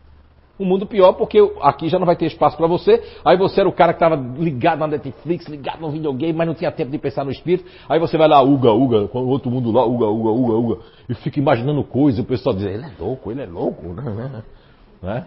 um 0.58 0.64
mundo 0.64 0.86
pior, 0.86 1.12
porque 1.12 1.38
aqui 1.60 1.88
já 1.88 1.98
não 1.98 2.06
vai 2.06 2.16
ter 2.16 2.26
espaço 2.26 2.56
para 2.56 2.66
você. 2.66 3.02
Aí 3.24 3.36
você 3.36 3.60
era 3.60 3.68
o 3.68 3.72
cara 3.72 3.92
que 3.92 4.02
estava 4.02 4.16
ligado 4.16 4.78
na 4.78 4.86
Netflix, 4.86 5.46
ligado 5.46 5.80
no 5.80 5.90
videogame, 5.90 6.32
mas 6.32 6.46
não 6.46 6.54
tinha 6.54 6.72
tempo 6.72 6.90
de 6.90 6.98
pensar 6.98 7.24
no 7.24 7.30
espírito. 7.30 7.68
Aí 7.88 7.98
você 8.00 8.16
vai 8.16 8.26
lá, 8.26 8.42
uga, 8.42 8.72
uga, 8.72 9.08
com 9.08 9.26
outro 9.26 9.50
mundo 9.50 9.70
lá, 9.70 9.84
uga, 9.84 10.06
uga, 10.06 10.30
uga, 10.30 10.54
uga, 10.54 10.82
e 11.08 11.14
fica 11.14 11.38
imaginando 11.38 11.84
coisas. 11.84 12.20
O 12.20 12.24
pessoal 12.24 12.54
diz, 12.54 12.64
ele 12.64 12.84
é 12.84 12.92
louco, 12.98 13.30
ele 13.30 13.42
é 13.42 13.46
louco. 13.46 13.82
Né? 15.02 15.26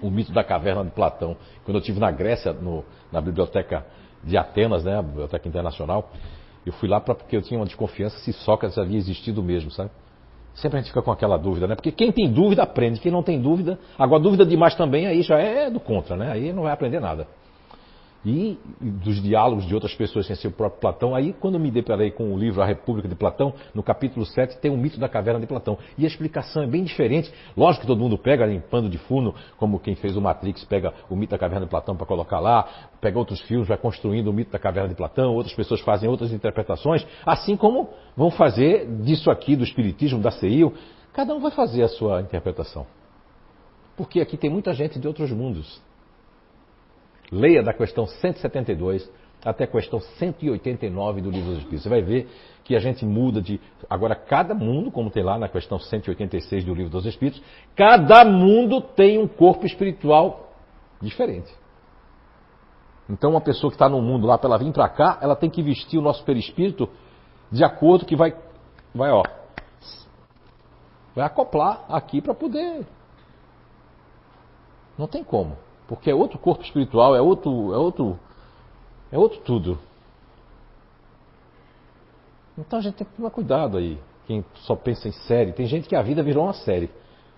O 0.00 0.08
mito 0.08 0.32
da 0.32 0.44
caverna 0.44 0.84
de 0.84 0.92
Platão. 0.92 1.36
Quando 1.64 1.76
eu 1.76 1.80
estive 1.80 1.98
na 1.98 2.12
Grécia, 2.12 2.52
no, 2.52 2.84
na 3.10 3.20
biblioteca 3.20 3.84
de 4.22 4.36
Atenas, 4.36 4.84
né, 4.84 4.96
a 4.96 5.02
biblioteca 5.02 5.48
internacional, 5.48 6.10
eu 6.64 6.72
fui 6.72 6.88
lá 6.88 7.00
pra, 7.00 7.12
porque 7.12 7.36
eu 7.36 7.42
tinha 7.42 7.58
uma 7.58 7.66
desconfiança 7.66 8.16
se 8.18 8.32
Sócrates 8.32 8.78
havia 8.78 8.96
existido 8.96 9.42
mesmo, 9.42 9.70
sabe? 9.72 9.90
Sempre 10.54 10.78
a 10.78 10.80
gente 10.80 10.90
fica 10.90 11.02
com 11.02 11.10
aquela 11.10 11.36
dúvida, 11.36 11.66
né? 11.66 11.74
Porque 11.74 11.90
quem 11.90 12.12
tem 12.12 12.30
dúvida 12.30 12.62
aprende, 12.62 13.00
quem 13.00 13.10
não 13.10 13.22
tem 13.22 13.40
dúvida. 13.40 13.78
Agora, 13.98 14.22
dúvida 14.22 14.44
demais 14.44 14.74
também, 14.74 15.06
aí 15.06 15.22
já 15.22 15.38
é 15.38 15.70
do 15.70 15.80
contra, 15.80 16.16
né? 16.16 16.30
Aí 16.30 16.52
não 16.52 16.64
vai 16.64 16.72
aprender 16.72 17.00
nada 17.00 17.26
e 18.24 18.58
dos 18.80 19.20
diálogos 19.20 19.66
de 19.66 19.74
outras 19.74 19.94
pessoas 19.94 20.26
sem 20.26 20.36
ser 20.36 20.48
o 20.48 20.52
próprio 20.52 20.80
Platão. 20.80 21.14
Aí, 21.14 21.32
quando 21.32 21.58
me 21.58 21.70
deparei 21.70 22.10
com 22.10 22.32
o 22.32 22.38
livro 22.38 22.62
A 22.62 22.66
República 22.66 23.08
de 23.08 23.14
Platão, 23.14 23.52
no 23.74 23.82
capítulo 23.82 24.24
7 24.24 24.58
tem 24.58 24.70
o 24.70 24.76
mito 24.76 24.98
da 24.98 25.08
caverna 25.08 25.40
de 25.40 25.46
Platão. 25.46 25.76
E 25.98 26.04
a 26.04 26.06
explicação 26.06 26.62
é 26.62 26.66
bem 26.66 26.84
diferente. 26.84 27.32
Lógico 27.56 27.82
que 27.82 27.86
todo 27.86 27.98
mundo 27.98 28.16
pega 28.16 28.46
limpando 28.46 28.88
de 28.88 28.98
fundo, 28.98 29.34
como 29.56 29.80
quem 29.80 29.94
fez 29.94 30.16
o 30.16 30.20
Matrix 30.20 30.64
pega 30.64 30.94
o 31.10 31.16
mito 31.16 31.30
da 31.30 31.38
caverna 31.38 31.66
de 31.66 31.70
Platão 31.70 31.96
para 31.96 32.06
colocar 32.06 32.38
lá, 32.38 32.68
pega 33.00 33.18
outros 33.18 33.40
filmes, 33.42 33.66
vai 33.66 33.76
construindo 33.76 34.28
o 34.28 34.32
mito 34.32 34.52
da 34.52 34.58
caverna 34.58 34.88
de 34.88 34.94
Platão, 34.94 35.34
outras 35.34 35.54
pessoas 35.54 35.80
fazem 35.80 36.08
outras 36.08 36.32
interpretações, 36.32 37.04
assim 37.26 37.56
como 37.56 37.88
vão 38.16 38.30
fazer 38.30 38.86
disso 39.02 39.30
aqui, 39.30 39.56
do 39.56 39.64
Espiritismo, 39.64 40.20
da 40.20 40.30
CEIU. 40.30 40.72
Cada 41.12 41.34
um 41.34 41.40
vai 41.40 41.50
fazer 41.50 41.82
a 41.82 41.88
sua 41.88 42.20
interpretação. 42.20 42.86
Porque 43.96 44.20
aqui 44.20 44.36
tem 44.36 44.48
muita 44.48 44.72
gente 44.72 44.98
de 44.98 45.06
outros 45.06 45.30
mundos. 45.30 45.82
Leia 47.30 47.62
da 47.62 47.72
questão 47.72 48.06
172 48.06 49.10
até 49.44 49.64
a 49.64 49.66
questão 49.66 50.00
189 50.00 51.20
do 51.20 51.30
Livro 51.30 51.50
dos 51.50 51.58
Espíritos. 51.58 51.82
Você 51.82 51.88
vai 51.88 52.02
ver 52.02 52.28
que 52.64 52.76
a 52.76 52.78
gente 52.78 53.04
muda 53.04 53.42
de. 53.42 53.60
Agora, 53.90 54.14
cada 54.14 54.54
mundo, 54.54 54.90
como 54.90 55.10
tem 55.10 55.22
lá 55.22 55.38
na 55.38 55.48
questão 55.48 55.78
186 55.78 56.64
do 56.64 56.74
Livro 56.74 56.90
dos 56.90 57.06
Espíritos, 57.06 57.42
cada 57.74 58.24
mundo 58.24 58.80
tem 58.80 59.18
um 59.18 59.26
corpo 59.26 59.66
espiritual 59.66 60.52
diferente. 61.00 61.52
Então, 63.10 63.30
uma 63.30 63.40
pessoa 63.40 63.70
que 63.70 63.74
está 63.74 63.88
no 63.88 64.00
mundo 64.00 64.26
lá, 64.26 64.38
para 64.38 64.48
ela 64.48 64.58
vir 64.58 64.72
para 64.72 64.88
cá, 64.88 65.18
ela 65.20 65.34
tem 65.34 65.50
que 65.50 65.62
vestir 65.62 65.98
o 65.98 66.02
nosso 66.02 66.24
perispírito 66.24 66.88
de 67.50 67.64
acordo 67.64 68.06
que 68.06 68.16
vai, 68.16 68.34
vai, 68.94 69.10
ó, 69.10 69.22
vai 71.14 71.26
acoplar 71.26 71.84
aqui 71.88 72.22
para 72.22 72.32
poder. 72.32 72.86
Não 74.96 75.08
tem 75.08 75.24
como. 75.24 75.56
Porque 75.92 76.10
é 76.10 76.14
outro 76.14 76.38
corpo 76.38 76.64
espiritual, 76.64 77.14
é 77.14 77.20
outro, 77.20 77.74
é 77.74 77.76
outro, 77.76 78.18
é 79.12 79.18
outro 79.18 79.40
tudo. 79.40 79.78
Então 82.56 82.78
a 82.78 82.82
gente 82.82 82.94
tem 82.94 83.06
que 83.06 83.12
tomar 83.12 83.28
cuidado 83.28 83.76
aí. 83.76 84.00
Quem 84.26 84.42
só 84.54 84.74
pensa 84.74 85.06
em 85.06 85.12
série, 85.12 85.52
tem 85.52 85.66
gente 85.66 85.86
que 85.86 85.94
a 85.94 86.00
vida 86.00 86.22
virou 86.22 86.44
uma 86.44 86.54
série. 86.54 86.90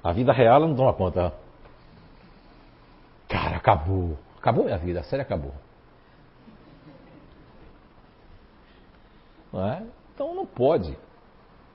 A 0.04 0.12
vida 0.12 0.32
real 0.32 0.58
ela 0.58 0.68
não 0.68 0.76
toma 0.76 0.94
conta. 0.94 1.34
Cara, 3.28 3.56
acabou. 3.56 4.16
Acabou 4.38 4.66
minha 4.66 4.78
vida, 4.78 5.00
a 5.00 5.02
série 5.02 5.22
acabou. 5.22 5.52
Não 9.52 9.66
é? 9.66 9.82
Então 10.14 10.32
não 10.32 10.46
pode. 10.46 10.96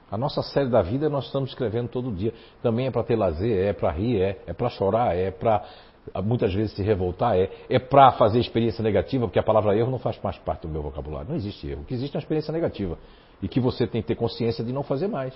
A 0.09 0.17
nossa 0.17 0.41
série 0.41 0.69
da 0.69 0.81
vida 0.81 1.09
nós 1.09 1.25
estamos 1.25 1.49
escrevendo 1.49 1.89
todo 1.89 2.09
dia. 2.11 2.33
Também 2.63 2.87
é 2.87 2.91
para 2.91 3.03
ter 3.03 3.17
lazer, 3.17 3.67
é 3.67 3.73
para 3.73 3.91
rir, 3.91 4.21
é, 4.21 4.41
é 4.47 4.53
para 4.53 4.69
chorar, 4.69 5.15
é 5.15 5.29
para 5.29 5.63
muitas 6.23 6.53
vezes 6.53 6.75
se 6.75 6.83
revoltar 6.83 7.35
é, 7.35 7.49
é 7.69 7.79
para 7.79 8.11
fazer 8.13 8.39
experiência 8.39 8.83
negativa, 8.83 9.25
porque 9.27 9.39
a 9.39 9.43
palavra 9.43 9.75
erro 9.77 9.91
não 9.91 9.99
faz 9.99 10.19
mais 10.21 10.37
parte 10.37 10.61
do 10.61 10.69
meu 10.69 10.81
vocabulário. 10.81 11.29
Não 11.29 11.35
existe 11.35 11.67
erro. 11.67 11.81
O 11.81 11.85
que 11.85 11.93
existe 11.93 12.15
é 12.15 12.17
uma 12.17 12.21
experiência 12.21 12.51
negativa. 12.51 12.97
E 13.41 13.47
que 13.47 13.59
você 13.59 13.87
tem 13.87 14.01
que 14.01 14.07
ter 14.07 14.15
consciência 14.15 14.63
de 14.63 14.73
não 14.73 14.83
fazer 14.83 15.07
mais. 15.07 15.33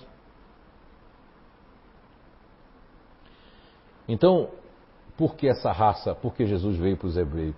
Então, 4.07 4.49
por 5.17 5.35
que 5.35 5.47
essa 5.47 5.71
raça? 5.71 6.13
Por 6.13 6.33
que 6.33 6.45
Jesus 6.45 6.77
veio 6.77 6.97
para 6.97 7.07
os 7.07 7.15
hebreus, 7.15 7.55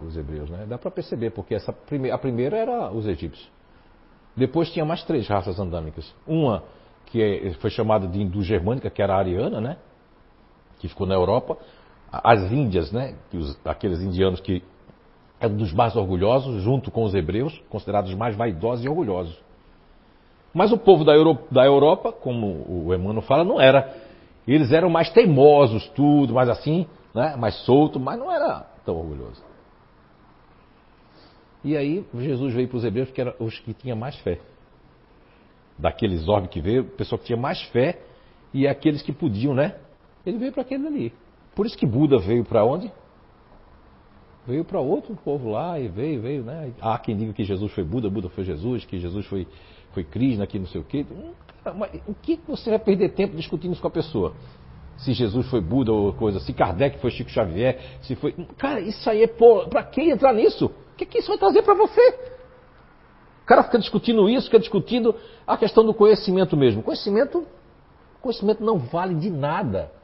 os 0.00 0.16
hebreus 0.16 0.50
né? 0.50 0.66
Dá 0.68 0.76
para 0.76 0.90
perceber, 0.90 1.30
porque 1.30 1.54
essa 1.54 1.72
prime 1.72 2.10
a 2.10 2.18
primeira 2.18 2.56
era 2.56 2.92
os 2.92 3.06
egípcios. 3.06 3.50
Depois 4.36 4.70
tinha 4.70 4.84
mais 4.84 5.02
três 5.04 5.26
raças 5.26 5.58
andâmicas. 5.58 6.14
Uma 6.26 6.62
que 7.06 7.22
é, 7.22 7.52
foi 7.54 7.70
chamada 7.70 8.06
de 8.06 8.20
hindu-germânica, 8.20 8.90
que 8.90 9.00
era 9.00 9.14
a 9.14 9.18
ariana, 9.18 9.60
né? 9.60 9.78
que 10.78 10.88
ficou 10.88 11.06
na 11.06 11.14
Europa 11.14 11.58
as 12.10 12.50
Índias, 12.50 12.90
né, 12.90 13.14
os, 13.32 13.58
aqueles 13.64 14.00
indianos 14.00 14.40
que 14.40 14.62
eram 15.40 15.56
dos 15.56 15.72
mais 15.72 15.94
orgulhosos, 15.94 16.62
junto 16.62 16.90
com 16.90 17.04
os 17.04 17.14
hebreus, 17.14 17.60
considerados 17.68 18.12
mais 18.14 18.36
vaidosos 18.36 18.84
e 18.84 18.88
orgulhosos. 18.88 19.38
Mas 20.52 20.72
o 20.72 20.78
povo 20.78 21.04
da, 21.04 21.14
Euro, 21.14 21.38
da 21.50 21.64
Europa, 21.64 22.10
como 22.10 22.64
o 22.68 22.94
Emmanuel 22.94 23.22
fala, 23.22 23.44
não 23.44 23.60
era. 23.60 23.94
Eles 24.46 24.72
eram 24.72 24.88
mais 24.88 25.10
teimosos, 25.10 25.86
tudo, 25.90 26.34
mais 26.34 26.48
assim, 26.48 26.86
né, 27.14 27.36
mais 27.36 27.54
solto, 27.64 28.00
mas 28.00 28.18
não 28.18 28.32
era 28.32 28.66
tão 28.84 28.96
orgulhoso. 28.96 29.42
E 31.62 31.76
aí 31.76 32.04
Jesus 32.14 32.54
veio 32.54 32.68
para 32.68 32.78
os 32.78 32.84
hebreus 32.84 33.10
que 33.10 33.20
eram 33.20 33.34
os 33.38 33.58
que 33.58 33.74
tinham 33.74 33.96
mais 33.96 34.16
fé. 34.20 34.40
Daqueles 35.78 36.26
orbe 36.26 36.48
que 36.48 36.60
veio, 36.60 36.82
o 36.82 36.86
pessoal 36.86 37.18
que 37.18 37.26
tinha 37.26 37.36
mais 37.36 37.60
fé 37.64 38.00
e 38.52 38.66
aqueles 38.66 39.02
que 39.02 39.12
podiam, 39.12 39.54
né? 39.54 39.76
Ele 40.24 40.38
veio 40.38 40.52
para 40.52 40.62
aquele 40.62 40.86
ali. 40.86 41.12
Por 41.58 41.66
isso 41.66 41.76
que 41.76 41.84
Buda 41.84 42.18
veio 42.18 42.44
para 42.44 42.64
onde? 42.64 42.88
Veio 44.46 44.64
para 44.64 44.78
outro 44.78 45.18
povo 45.24 45.50
lá 45.50 45.76
e 45.80 45.88
veio, 45.88 46.22
veio, 46.22 46.44
né? 46.44 46.72
Há 46.80 46.96
quem 47.00 47.16
diga 47.16 47.32
que 47.32 47.42
Jesus 47.42 47.72
foi 47.72 47.82
Buda, 47.82 48.08
Buda 48.08 48.28
foi 48.28 48.44
Jesus, 48.44 48.84
que 48.84 48.96
Jesus 48.96 49.26
foi, 49.26 49.44
foi 49.90 50.04
Krishna, 50.04 50.46
que 50.46 50.56
não 50.56 50.68
sei 50.68 50.80
o 50.80 50.84
quê. 50.84 51.04
Hum, 51.10 51.32
mas 51.76 52.00
o 52.06 52.14
que 52.14 52.38
você 52.46 52.70
vai 52.70 52.78
perder 52.78 53.08
tempo 53.08 53.34
discutindo 53.34 53.72
isso 53.72 53.82
com 53.82 53.88
a 53.88 53.90
pessoa? 53.90 54.34
Se 54.98 55.12
Jesus 55.12 55.50
foi 55.50 55.60
Buda 55.60 55.92
ou 55.92 56.12
coisa, 56.12 56.38
se 56.38 56.52
Kardec 56.52 57.00
foi 57.00 57.10
Chico 57.10 57.28
Xavier, 57.28 57.98
se 58.02 58.14
foi. 58.14 58.36
Cara, 58.56 58.80
isso 58.80 59.10
aí 59.10 59.24
é. 59.24 59.26
Para 59.26 59.82
quem 59.82 60.10
entrar 60.10 60.32
nisso? 60.32 60.66
O 60.66 60.96
que, 60.96 61.06
que 61.06 61.18
isso 61.18 61.26
vai 61.26 61.38
trazer 61.38 61.62
para 61.62 61.74
você? 61.74 62.08
O 63.42 63.46
cara 63.46 63.64
fica 63.64 63.80
discutindo 63.80 64.28
isso, 64.28 64.46
fica 64.46 64.60
discutindo 64.60 65.12
a 65.44 65.56
questão 65.56 65.84
do 65.84 65.92
conhecimento 65.92 66.56
mesmo. 66.56 66.84
Conhecimento, 66.84 67.44
conhecimento 68.22 68.62
não 68.62 68.78
vale 68.78 69.16
de 69.16 69.28
nada 69.28 69.97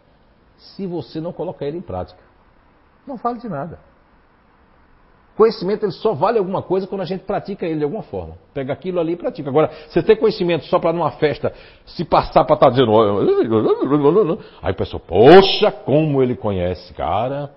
se 0.57 0.87
você 0.87 1.21
não 1.21 1.33
colocar 1.33 1.67
ele 1.67 1.79
em 1.79 1.83
prática. 1.83 2.21
Não 3.07 3.17
vale 3.17 3.38
de 3.38 3.49
nada. 3.49 3.79
Conhecimento 5.37 5.85
ele 5.85 5.93
só 5.93 6.14
vale 6.14 6.38
alguma 6.38 6.62
coisa 6.62 6.87
quando 6.87 7.01
a 7.01 7.05
gente 7.05 7.25
pratica 7.25 7.67
ele 7.67 7.79
de 7.79 7.85
alguma 7.85 8.05
forma. 8.05 8.37
Pega 8.53 8.73
aquilo 8.73 9.01
ali 9.01 9.14
e 9.14 9.17
pratica. 9.17 9.51
Agora, 9.51 9.69
você 9.88 10.01
ter 10.01 10.17
conhecimento 10.17 10.64
só 10.67 10.79
para 10.79 10.93
numa 10.93 11.11
festa 11.12 11.53
se 11.85 12.05
passar 12.05 12.45
para 12.45 12.55
estar 12.55 12.67
tá 12.67 12.71
dizendo. 12.71 12.92
Aí 14.63 14.73
o 14.73 14.77
pessoal, 14.77 15.00
poxa, 15.00 15.73
como 15.73 16.23
ele 16.23 16.37
conhece, 16.37 16.94
cara. 16.94 17.50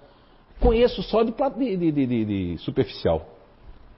Conheço 0.60 1.04
só 1.04 1.22
de, 1.22 1.32
de, 1.32 1.92
de, 1.92 2.26
de 2.26 2.58
superficial. 2.60 3.28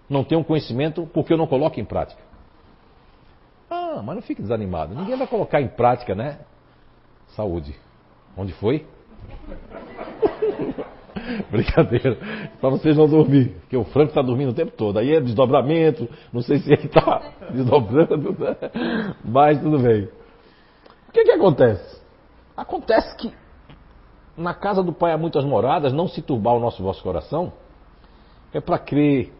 Não 0.09 0.25
tenho 0.25 0.43
conhecimento 0.43 1.09
porque 1.13 1.31
eu 1.31 1.37
não 1.37 1.47
coloco 1.47 1.79
em 1.79 1.85
prática. 1.85 2.21
Ah, 3.69 4.01
mas 4.03 4.15
não 4.15 4.21
fique 4.21 4.41
desanimado. 4.41 4.93
Ninguém 4.93 5.15
vai 5.15 5.27
colocar 5.27 5.61
em 5.61 5.69
prática, 5.69 6.13
né? 6.13 6.39
Saúde. 7.29 7.73
Onde 8.37 8.53
foi? 8.53 8.85
Brincadeira. 11.51 12.17
Para 12.59 12.69
vocês 12.69 12.97
não 12.97 13.07
dormir. 13.07 13.55
Porque 13.61 13.77
o 13.77 13.83
Franco 13.85 14.09
está 14.09 14.21
dormindo 14.21 14.51
o 14.51 14.53
tempo 14.53 14.71
todo. 14.71 14.99
Aí 14.99 15.13
é 15.13 15.21
desdobramento. 15.21 16.07
Não 16.31 16.41
sei 16.41 16.59
se 16.59 16.71
ele 16.71 16.85
está 16.85 17.21
desdobrando. 17.51 18.35
Né? 18.37 18.55
Mas 19.23 19.61
tudo 19.61 19.79
bem. 19.79 20.09
O 21.07 21.11
que, 21.11 21.23
que 21.23 21.31
acontece? 21.31 22.01
Acontece 22.55 23.15
que 23.17 23.33
na 24.37 24.53
casa 24.53 24.83
do 24.83 24.93
Pai 24.93 25.11
há 25.11 25.17
muitas 25.17 25.43
moradas. 25.43 25.93
Não 25.93 26.07
se 26.07 26.21
turbar 26.21 26.55
o 26.55 26.59
nosso 26.59 26.81
vosso 26.81 27.03
coração. 27.03 27.51
É 28.53 28.59
para 28.59 28.79
crer. 28.79 29.31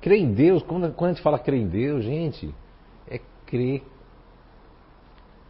Crer 0.00 0.20
em 0.20 0.32
Deus. 0.32 0.62
Quando, 0.62 0.92
quando 0.92 1.10
a 1.10 1.14
gente 1.14 1.22
fala 1.22 1.38
crer 1.38 1.60
em 1.60 1.68
Deus, 1.68 2.04
gente, 2.04 2.54
é 3.08 3.20
crer 3.46 3.82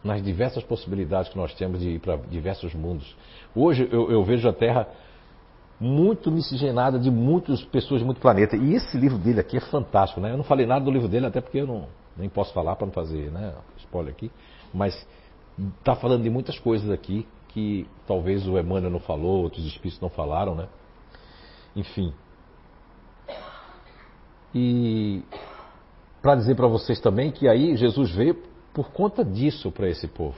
nas 0.03 0.21
diversas 0.23 0.63
possibilidades 0.63 1.31
que 1.31 1.37
nós 1.37 1.53
temos 1.53 1.79
de 1.79 1.89
ir 1.89 1.99
para 1.99 2.15
diversos 2.17 2.73
mundos. 2.73 3.15
Hoje 3.55 3.87
eu, 3.91 4.09
eu, 4.11 4.23
vejo 4.23 4.47
a 4.47 4.53
Terra 4.53 4.87
muito 5.79 6.31
miscigenada 6.31 6.99
de 6.99 7.09
muitas 7.11 7.63
pessoas 7.63 7.99
de 7.99 8.05
muito 8.05 8.21
planeta. 8.21 8.55
E 8.55 8.73
esse 8.75 8.97
livro 8.97 9.17
dele 9.17 9.39
aqui 9.39 9.57
é 9.57 9.61
fantástico, 9.61 10.21
né? 10.21 10.31
Eu 10.31 10.37
não 10.37 10.43
falei 10.43 10.65
nada 10.65 10.83
do 10.83 10.91
livro 10.91 11.07
dele, 11.07 11.25
até 11.25 11.41
porque 11.41 11.59
eu 11.59 11.67
não, 11.67 11.87
nem 12.17 12.29
posso 12.29 12.53
falar 12.53 12.75
para 12.75 12.85
não 12.85 12.93
fazer 12.93 13.31
né, 13.31 13.53
spoiler 13.77 14.13
aqui. 14.13 14.31
Mas 14.73 15.07
está 15.79 15.95
falando 15.95 16.23
de 16.23 16.29
muitas 16.29 16.57
coisas 16.59 16.89
aqui 16.89 17.27
que 17.49 17.87
talvez 18.07 18.47
o 18.47 18.57
Emmanuel 18.57 18.91
não 18.91 18.99
falou, 18.99 19.43
outros 19.43 19.65
espíritos 19.65 19.99
não 19.99 20.09
falaram, 20.09 20.55
né? 20.55 20.67
Enfim. 21.75 22.13
E 24.53 25.23
para 26.21 26.35
dizer 26.35 26.55
para 26.55 26.67
vocês 26.67 26.99
também 26.99 27.31
que 27.31 27.47
aí 27.47 27.75
Jesus 27.75 28.11
veio 28.11 28.48
por 28.73 28.91
conta 28.91 29.23
disso 29.23 29.71
para 29.71 29.89
esse 29.89 30.07
povo. 30.07 30.37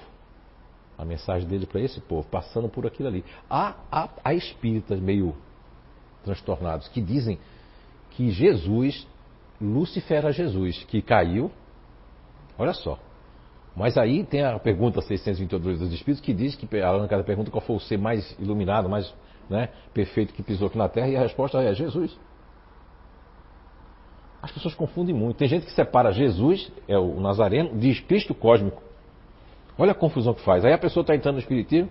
A 0.98 1.06
mensagem 1.06 1.48
dele 1.48 1.66
para 1.66 1.82
esse 1.82 2.00
povo, 2.00 2.28
passando 2.30 2.70
por 2.70 2.86
aquilo 2.86 3.10
ali. 3.10 3.26
Há, 3.50 3.76
há, 3.92 4.10
há 4.24 4.34
espíritas 4.34 5.00
meio 5.00 5.36
transtornados 6.24 6.88
que 6.90 7.02
dizem 7.02 7.40
que 8.12 8.30
Jesus, 8.30 9.08
Lúcifer 9.60 10.18
era 10.18 10.32
Jesus, 10.32 10.84
que 10.84 11.02
caiu. 11.02 11.52
Olha 12.58 12.74
só. 12.74 13.00
Mas 13.76 13.98
aí 13.98 14.24
tem 14.24 14.44
a 14.44 14.60
pergunta 14.60 15.02
622 15.02 15.80
dos 15.80 15.94
Espíritos 15.94 16.24
que 16.24 16.34
diz 16.34 16.56
que 16.56 16.68
Allan 16.82 17.08
Kardec 17.08 17.26
pergunta 17.26 17.50
qual 17.50 17.62
foi 17.62 17.78
o 17.78 17.80
ser 17.80 17.98
mais 17.98 18.38
iluminado, 18.38 18.90
mais 18.90 19.14
né, 19.50 19.70
perfeito 19.94 20.34
que 20.34 20.44
pisou 20.44 20.68
aqui 20.68 20.78
na 20.78 20.90
Terra 20.90 21.08
e 21.08 21.16
a 21.16 21.22
resposta 21.22 21.62
é 21.62 21.74
Jesus. 21.74 22.18
As 24.42 24.52
pessoas 24.52 24.74
confundem 24.74 25.14
muito. 25.14 25.38
Tem 25.38 25.48
gente 25.48 25.66
que 25.66 25.72
separa 25.72 26.12
Jesus, 26.12 26.72
é 26.88 26.98
o 26.98 27.20
Nazareno, 27.20 27.78
de 27.78 28.02
Cristo 28.02 28.34
cósmico. 28.34 28.82
Olha 29.78 29.92
a 29.92 29.96
confusão 29.96 30.34
que 30.34 30.44
faz. 30.44 30.66
Aí 30.66 30.74
a 30.74 30.78
pessoa 30.78 31.02
está 31.02 31.16
entrando 31.16 31.36
no 31.36 31.42
Espiritismo. 31.42 31.90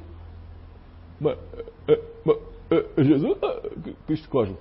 Mas, 1.20 1.38
é, 1.86 2.00
mas, 2.24 2.36
é, 2.70 3.00
é 3.00 3.04
Jesus, 3.04 3.38
Cristo 4.06 4.28
cósmico. 4.28 4.60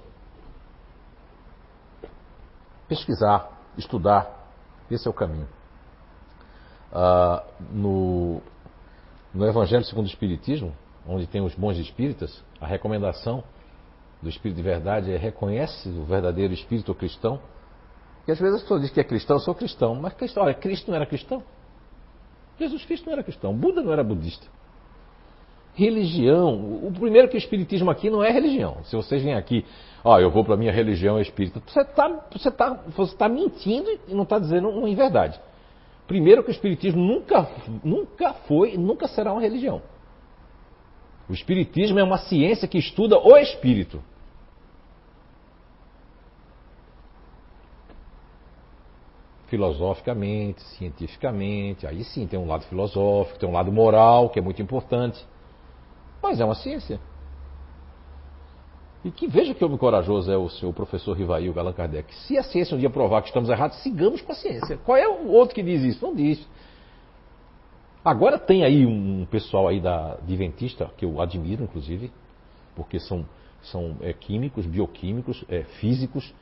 Pesquisar, 2.87 3.59
estudar, 3.77 4.49
esse 4.89 5.07
é 5.07 5.09
o 5.11 5.13
caminho. 5.13 5.47
Ah, 6.91 7.43
no, 7.71 8.41
no 9.33 9.47
Evangelho 9.47 9.83
segundo 9.83 10.05
o 10.05 10.09
Espiritismo, 10.09 10.73
onde 11.07 11.27
tem 11.27 11.41
os 11.41 11.55
bons 11.55 11.77
espíritas, 11.77 12.43
a 12.59 12.67
recomendação 12.67 13.43
do 14.21 14.29
Espírito 14.29 14.57
de 14.57 14.63
Verdade 14.63 15.11
é 15.11 15.17
reconhece 15.17 15.89
o 15.89 16.03
verdadeiro 16.03 16.53
Espírito 16.53 16.93
cristão 16.93 17.39
porque 18.29 18.33
às 18.33 18.39
vezes 18.39 18.55
as 18.57 18.61
pessoas 18.61 18.81
dizem 18.81 18.93
que 18.93 18.99
é 18.99 19.03
cristão, 19.03 19.37
eu 19.37 19.39
sou 19.39 19.55
cristão. 19.55 19.95
Mas 19.95 20.13
cristão, 20.13 20.43
olha, 20.43 20.53
Cristo 20.53 20.89
não 20.89 20.95
era 20.95 21.05
cristão. 21.05 21.41
Jesus 22.59 22.85
Cristo 22.85 23.05
não 23.07 23.13
era 23.13 23.23
cristão. 23.23 23.53
Buda 23.55 23.81
não 23.81 23.91
era 23.91 24.03
budista. 24.03 24.45
Religião. 25.73 26.53
O 26.85 26.91
primeiro 26.91 27.27
que 27.27 27.35
o 27.35 27.39
espiritismo 27.39 27.89
aqui 27.89 28.09
não 28.09 28.23
é 28.23 28.29
religião. 28.31 28.83
Se 28.83 28.95
vocês 28.95 29.23
vêm 29.23 29.33
aqui, 29.33 29.65
ó, 30.03 30.19
eu 30.19 30.29
vou 30.29 30.43
para 30.43 30.53
a 30.53 30.57
minha 30.57 30.71
religião 30.71 31.17
é 31.17 31.21
espírita, 31.21 31.61
você 31.65 31.81
está 31.81 32.07
você 32.31 32.51
tá, 32.51 32.83
você 32.95 33.15
tá 33.15 33.27
mentindo 33.27 33.89
e 34.07 34.13
não 34.13 34.23
está 34.23 34.37
dizendo 34.37 34.69
uma 34.69 34.93
verdade. 34.93 35.39
Primeiro 36.05 36.43
que 36.43 36.49
o 36.49 36.51
espiritismo 36.51 37.01
nunca, 37.01 37.49
nunca 37.83 38.33
foi, 38.33 38.77
nunca 38.77 39.07
será 39.07 39.31
uma 39.31 39.41
religião. 39.41 39.81
O 41.27 41.33
espiritismo 41.33 41.99
é 41.99 42.03
uma 42.03 42.17
ciência 42.17 42.67
que 42.67 42.77
estuda 42.77 43.17
o 43.17 43.35
espírito. 43.37 44.03
Filosoficamente, 49.49 50.61
cientificamente. 50.77 51.85
Aí 51.85 52.03
sim 52.03 52.25
tem 52.27 52.39
um 52.39 52.47
lado 52.47 52.65
filosófico, 52.65 53.39
tem 53.39 53.49
um 53.49 53.53
lado 53.53 53.71
moral, 53.71 54.29
que 54.29 54.39
é 54.39 54.41
muito 54.41 54.61
importante. 54.61 55.25
Mas 56.21 56.39
é 56.39 56.45
uma 56.45 56.55
ciência. 56.55 56.99
E 59.03 59.11
que 59.11 59.27
veja 59.27 59.53
que 59.53 59.63
homem 59.63 59.77
corajoso 59.77 60.29
é 60.31 60.37
o 60.37 60.49
seu 60.49 60.73
professor 60.73 61.17
Rivail 61.17 61.57
Allan 61.57 61.71
Kardec. 61.71 62.13
Se 62.13 62.37
a 62.37 62.43
ciência 62.43 62.75
um 62.75 62.79
dia 62.79 62.89
provar 62.89 63.21
que 63.21 63.29
estamos 63.29 63.49
errados, 63.49 63.77
sigamos 63.81 64.21
com 64.21 64.31
a 64.31 64.35
ciência. 64.35 64.77
Qual 64.77 64.97
é 64.97 65.07
o 65.07 65.29
outro 65.29 65.55
que 65.55 65.63
diz 65.63 65.81
isso? 65.83 66.05
Não 66.05 66.13
diz. 66.13 66.45
Agora 68.03 68.37
tem 68.37 68.63
aí 68.63 68.85
um 68.85 69.25
pessoal 69.25 69.67
aí 69.67 69.79
da 69.79 70.13
Adventista, 70.13 70.89
que 70.97 71.05
eu 71.05 71.21
admiro, 71.21 71.63
inclusive, 71.63 72.11
porque 72.75 72.99
são, 72.99 73.25
são 73.61 73.95
é, 74.01 74.11
químicos, 74.13 74.65
bioquímicos, 74.65 75.45
é, 75.49 75.63
físicos, 75.79 76.33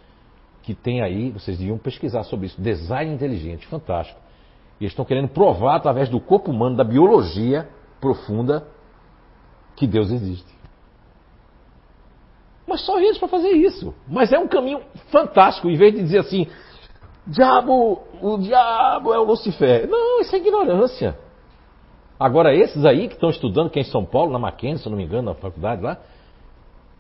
que 0.68 0.76
tem 0.76 1.02
aí, 1.02 1.32
vocês 1.32 1.58
deviam 1.58 1.78
pesquisar 1.78 2.24
sobre 2.24 2.48
isso, 2.48 2.62
design 2.62 3.14
inteligente, 3.14 3.66
fantástico. 3.68 4.20
E 4.82 4.84
eles 4.84 4.92
estão 4.92 5.06
querendo 5.06 5.30
provar 5.30 5.78
através 5.78 6.10
do 6.10 6.20
corpo 6.20 6.52
humano, 6.52 6.76
da 6.76 6.84
biologia 6.84 7.70
profunda, 8.02 8.68
que 9.78 9.88
Deus 9.88 10.12
existe. 10.12 10.54
Mas 12.68 12.82
só 12.82 13.00
eles 13.00 13.18
para 13.18 13.30
fazer 13.30 13.52
isso. 13.52 13.96
Mas 14.10 14.34
é 14.34 14.38
um 14.38 14.48
caminho 14.50 14.82
fantástico, 15.10 15.70
em 15.70 15.78
vez 15.78 15.94
de 15.94 16.02
dizer 16.02 16.20
assim, 16.20 16.48
diabo, 17.26 18.04
o 18.22 18.38
diabo 18.38 19.14
é 19.14 19.20
o 19.20 19.24
Lucifer. 19.24 19.88
Não, 19.88 20.20
isso 20.20 20.36
é 20.36 20.40
ignorância. 20.40 21.18
Agora, 22.20 22.54
esses 22.54 22.84
aí 22.84 23.08
que 23.08 23.14
estão 23.14 23.30
estudando, 23.30 23.70
que 23.70 23.80
é 23.80 23.84
em 23.84 23.86
São 23.86 24.04
Paulo, 24.04 24.34
na 24.34 24.40
Mackenzie, 24.40 24.84
se 24.84 24.90
não 24.90 24.98
me 24.98 25.06
engano, 25.06 25.30
na 25.30 25.34
faculdade 25.34 25.82
lá, 25.82 25.98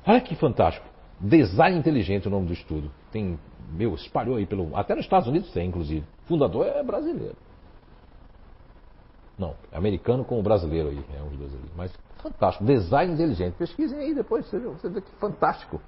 olha 0.08 0.22
que 0.22 0.36
fantástico. 0.36 0.88
Design 1.20 1.78
inteligente 1.78 2.28
é 2.28 2.30
o 2.30 2.32
nome 2.32 2.48
do 2.48 2.54
estudo. 2.54 2.90
Tem 3.12 3.38
meu, 3.72 3.94
espalhou 3.96 4.38
aí 4.38 4.46
pelo. 4.46 4.76
Até 4.76 4.96
nos 4.96 5.04
Estados 5.04 5.28
Unidos 5.28 5.52
tem, 5.52 5.68
inclusive. 5.68 6.06
O 6.26 6.28
fundador 6.28 6.66
é 6.66 6.82
brasileiro. 6.84 7.36
Não, 9.38 9.54
americano 9.72 10.26
com 10.26 10.40
o 10.40 10.44
brasileiro 10.44 10.90
aí, 10.90 11.04
é 11.16 11.22
os 11.22 11.38
dois 11.38 11.54
ali. 11.54 11.70
Mas 11.76 11.94
fantástico, 12.22 12.66
design 12.66 13.14
inteligente. 13.14 13.54
Pesquisem 13.54 14.00
aí 14.00 14.14
depois, 14.14 14.46
você 14.48 14.90
vê, 14.90 15.02
que 15.02 15.12
fantástico. 15.20 15.80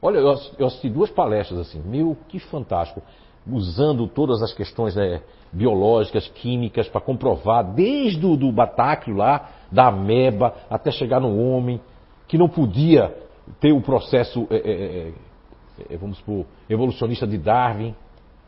Olha, 0.00 0.18
eu, 0.18 0.34
eu 0.58 0.66
assisti 0.66 0.88
duas 0.88 1.10
palestras 1.10 1.60
assim, 1.60 1.80
meu, 1.80 2.16
que 2.28 2.38
fantástico. 2.38 3.02
Usando 3.44 4.06
todas 4.06 4.40
as 4.40 4.54
questões 4.54 4.94
né, 4.94 5.20
biológicas, 5.52 6.28
químicas, 6.28 6.88
para 6.88 7.00
comprovar, 7.00 7.64
desde 7.64 8.24
o 8.24 8.36
do 8.36 8.52
batáquio 8.52 9.16
lá, 9.16 9.50
da 9.70 9.88
ameba, 9.88 10.54
até 10.70 10.92
chegar 10.92 11.20
no 11.20 11.36
homem, 11.36 11.80
que 12.28 12.38
não 12.38 12.48
podia 12.48 13.12
ter 13.60 13.72
o 13.72 13.80
processo 13.80 14.46
é, 14.48 14.56
é, 14.56 14.70
é 14.70 15.08
é, 15.08 15.12
vamos 15.98 16.18
supor, 16.18 16.46
evolucionista 16.68 17.26
de 17.26 17.38
Darwin, 17.38 17.94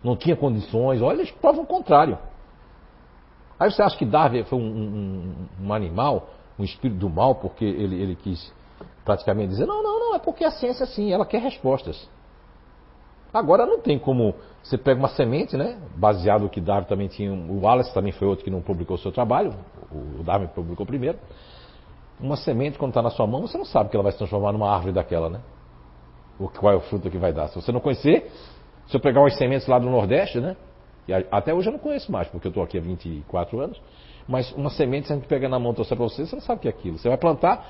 não 0.02 0.16
tinha 0.16 0.36
condições. 0.36 1.00
Olha, 1.00 1.16
eles 1.16 1.30
provam 1.30 1.64
o 1.64 1.66
contrário. 1.66 2.18
Aí 3.58 3.70
você 3.70 3.82
acha 3.82 3.96
que 3.96 4.04
Darwin 4.04 4.44
foi 4.44 4.58
um, 4.58 4.62
um, 4.62 5.66
um 5.66 5.72
animal, 5.72 6.28
um 6.58 6.64
espírito 6.64 6.98
do 6.98 7.08
mal, 7.08 7.36
porque 7.36 7.64
ele, 7.64 8.00
ele 8.00 8.16
quis 8.16 8.52
praticamente 9.04 9.48
dizer: 9.48 9.66
não, 9.66 9.82
não, 9.82 10.00
não, 10.00 10.14
é 10.14 10.18
porque 10.18 10.44
a 10.44 10.50
ciência, 10.50 10.86
sim, 10.86 11.12
ela 11.12 11.24
quer 11.24 11.40
respostas. 11.40 12.08
Agora 13.32 13.66
não 13.66 13.80
tem 13.80 13.98
como. 13.98 14.34
Você 14.62 14.78
pega 14.78 14.98
uma 14.98 15.08
semente, 15.08 15.56
né? 15.56 15.78
Baseado 15.96 16.42
no 16.42 16.48
que 16.48 16.60
Darwin 16.60 16.86
também 16.86 17.08
tinha. 17.08 17.32
O 17.32 17.62
Wallace 17.62 17.92
também 17.92 18.12
foi 18.12 18.28
outro 18.28 18.44
que 18.44 18.50
não 18.50 18.60
publicou 18.60 18.96
o 18.96 18.98
seu 18.98 19.10
trabalho. 19.10 19.54
O 19.90 20.22
Darwin 20.22 20.46
publicou 20.48 20.86
primeiro. 20.86 21.18
Uma 22.20 22.36
semente, 22.36 22.78
quando 22.78 22.90
está 22.90 23.02
na 23.02 23.10
sua 23.10 23.26
mão, 23.26 23.42
você 23.42 23.58
não 23.58 23.64
sabe 23.64 23.90
que 23.90 23.96
ela 23.96 24.04
vai 24.04 24.12
se 24.12 24.18
transformar 24.18 24.52
numa 24.52 24.70
árvore 24.70 24.92
daquela, 24.92 25.28
né? 25.28 25.40
Qual 26.38 26.72
é 26.72 26.76
o 26.76 26.80
fruto 26.80 27.10
que 27.10 27.18
vai 27.18 27.32
dar. 27.32 27.48
Se 27.48 27.56
você 27.56 27.72
não 27.72 27.80
conhecer, 27.80 28.30
se 28.86 28.96
eu 28.96 29.00
pegar 29.00 29.20
umas 29.20 29.36
sementes 29.36 29.66
lá 29.66 29.78
do 29.78 29.88
Nordeste, 29.88 30.40
né? 30.40 30.56
E 31.06 31.12
até 31.12 31.52
hoje 31.52 31.68
eu 31.68 31.72
não 31.72 31.78
conheço 31.78 32.10
mais, 32.10 32.28
porque 32.28 32.46
eu 32.46 32.50
estou 32.50 32.62
aqui 32.62 32.78
há 32.78 32.80
24 32.80 33.60
anos. 33.60 33.80
Mas 34.26 34.50
uma 34.52 34.70
semente, 34.70 35.06
se 35.06 35.12
a 35.12 35.16
gente 35.16 35.28
pega 35.28 35.48
na 35.48 35.58
mão 35.58 35.72
e 35.72 35.74
trouxer 35.74 35.96
para 35.96 36.06
você, 36.06 36.24
você 36.24 36.34
não 36.34 36.42
sabe 36.42 36.58
o 36.58 36.62
que 36.62 36.68
é 36.68 36.70
aquilo. 36.70 36.98
Você 36.98 37.08
vai 37.08 37.18
plantar, 37.18 37.66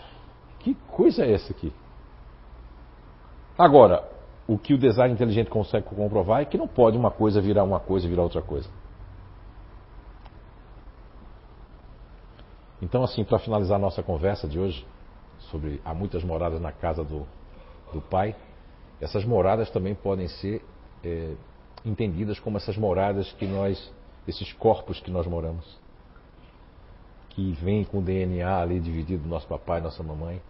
que 0.60 0.74
coisa 0.88 1.24
é 1.24 1.32
essa 1.32 1.52
aqui? 1.52 1.72
Agora, 3.58 4.04
o 4.46 4.56
que 4.56 4.74
o 4.74 4.78
design 4.78 5.12
inteligente 5.12 5.50
consegue 5.50 5.86
comprovar 5.86 6.42
é 6.42 6.44
que 6.44 6.56
não 6.56 6.68
pode 6.68 6.96
uma 6.96 7.10
coisa 7.10 7.40
virar 7.40 7.64
uma 7.64 7.80
coisa 7.80 8.06
e 8.06 8.10
virar 8.10 8.22
outra 8.22 8.42
coisa. 8.42 8.68
Então, 12.80 13.02
assim, 13.02 13.24
para 13.24 13.38
finalizar 13.38 13.76
a 13.76 13.80
nossa 13.80 14.02
conversa 14.02 14.46
de 14.46 14.58
hoje, 14.58 14.86
sobre 15.50 15.80
há 15.84 15.94
muitas 15.94 16.22
moradas 16.22 16.60
na 16.60 16.72
casa 16.72 17.02
do, 17.02 17.26
do 17.92 18.00
Pai, 18.00 18.36
essas 19.00 19.24
moradas 19.24 19.70
também 19.70 19.94
podem 19.94 20.28
ser 20.28 20.64
é, 21.02 21.34
entendidas 21.84 22.38
como 22.38 22.56
essas 22.56 22.76
moradas 22.76 23.32
que 23.32 23.46
nós, 23.46 23.92
esses 24.26 24.52
corpos 24.52 25.00
que 25.00 25.10
nós 25.10 25.26
moramos, 25.26 25.78
que 27.30 27.52
vêm 27.52 27.84
com 27.84 27.98
o 27.98 28.02
DNA 28.02 28.60
ali 28.60 28.80
dividido 28.80 29.24
do 29.24 29.28
nosso 29.28 29.46
papai 29.46 29.80
e 29.80 29.82
nossa 29.82 30.02
mamãe. 30.02 30.40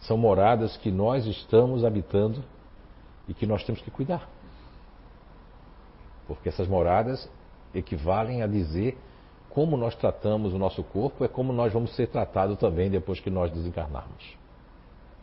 São 0.00 0.16
moradas 0.16 0.76
que 0.76 0.90
nós 0.90 1.26
estamos 1.26 1.84
habitando 1.84 2.44
e 3.26 3.32
que 3.32 3.46
nós 3.46 3.64
temos 3.64 3.80
que 3.80 3.90
cuidar. 3.90 4.28
Porque 6.28 6.48
essas 6.48 6.68
moradas 6.68 7.28
equivalem 7.74 8.42
a 8.42 8.46
dizer 8.46 8.98
como 9.48 9.76
nós 9.76 9.94
tratamos 9.94 10.52
o 10.52 10.58
nosso 10.58 10.84
corpo, 10.84 11.24
é 11.24 11.28
como 11.28 11.50
nós 11.50 11.72
vamos 11.72 11.96
ser 11.96 12.08
tratados 12.08 12.58
também 12.58 12.90
depois 12.90 13.20
que 13.20 13.30
nós 13.30 13.50
desencarnarmos. 13.50 14.36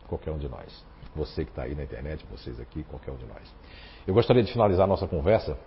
Qualquer 0.07 0.31
um 0.31 0.39
de 0.39 0.49
nós 0.49 0.92
você 1.15 1.45
que 1.45 1.51
está 1.51 1.63
aí 1.63 1.75
na 1.75 1.83
internet, 1.83 2.25
vocês 2.29 2.59
aqui, 2.59 2.83
qualquer 2.83 3.11
um 3.11 3.17
de 3.17 3.25
nós. 3.25 3.53
Eu 4.05 4.13
gostaria 4.13 4.43
de 4.43 4.51
finalizar 4.51 4.87
nossa 4.87 5.07
conversa 5.07 5.57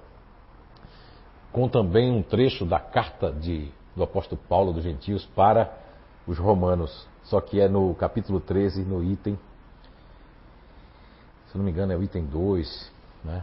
com 1.53 1.69
também 1.69 2.11
um 2.11 2.23
trecho 2.23 2.67
da 2.67 2.79
carta 2.79 3.33
de, 3.33 3.71
do 3.95 4.03
apóstolo 4.03 4.41
Paulo 4.49 4.73
dos 4.73 4.83
Gentios 4.83 5.25
para 5.35 5.73
os 6.27 6.39
romanos, 6.39 7.09
só 7.25 7.41
que 7.41 7.61
é 7.61 7.69
no 7.69 7.95
capítulo 7.95 8.41
13, 8.41 8.85
no 8.85 9.03
item 9.03 9.39
se 11.57 11.59
não 11.59 11.65
me 11.65 11.71
engano 11.71 11.91
é 11.91 11.97
o 11.97 12.03
item 12.03 12.27
2, 12.27 12.93
né? 13.25 13.43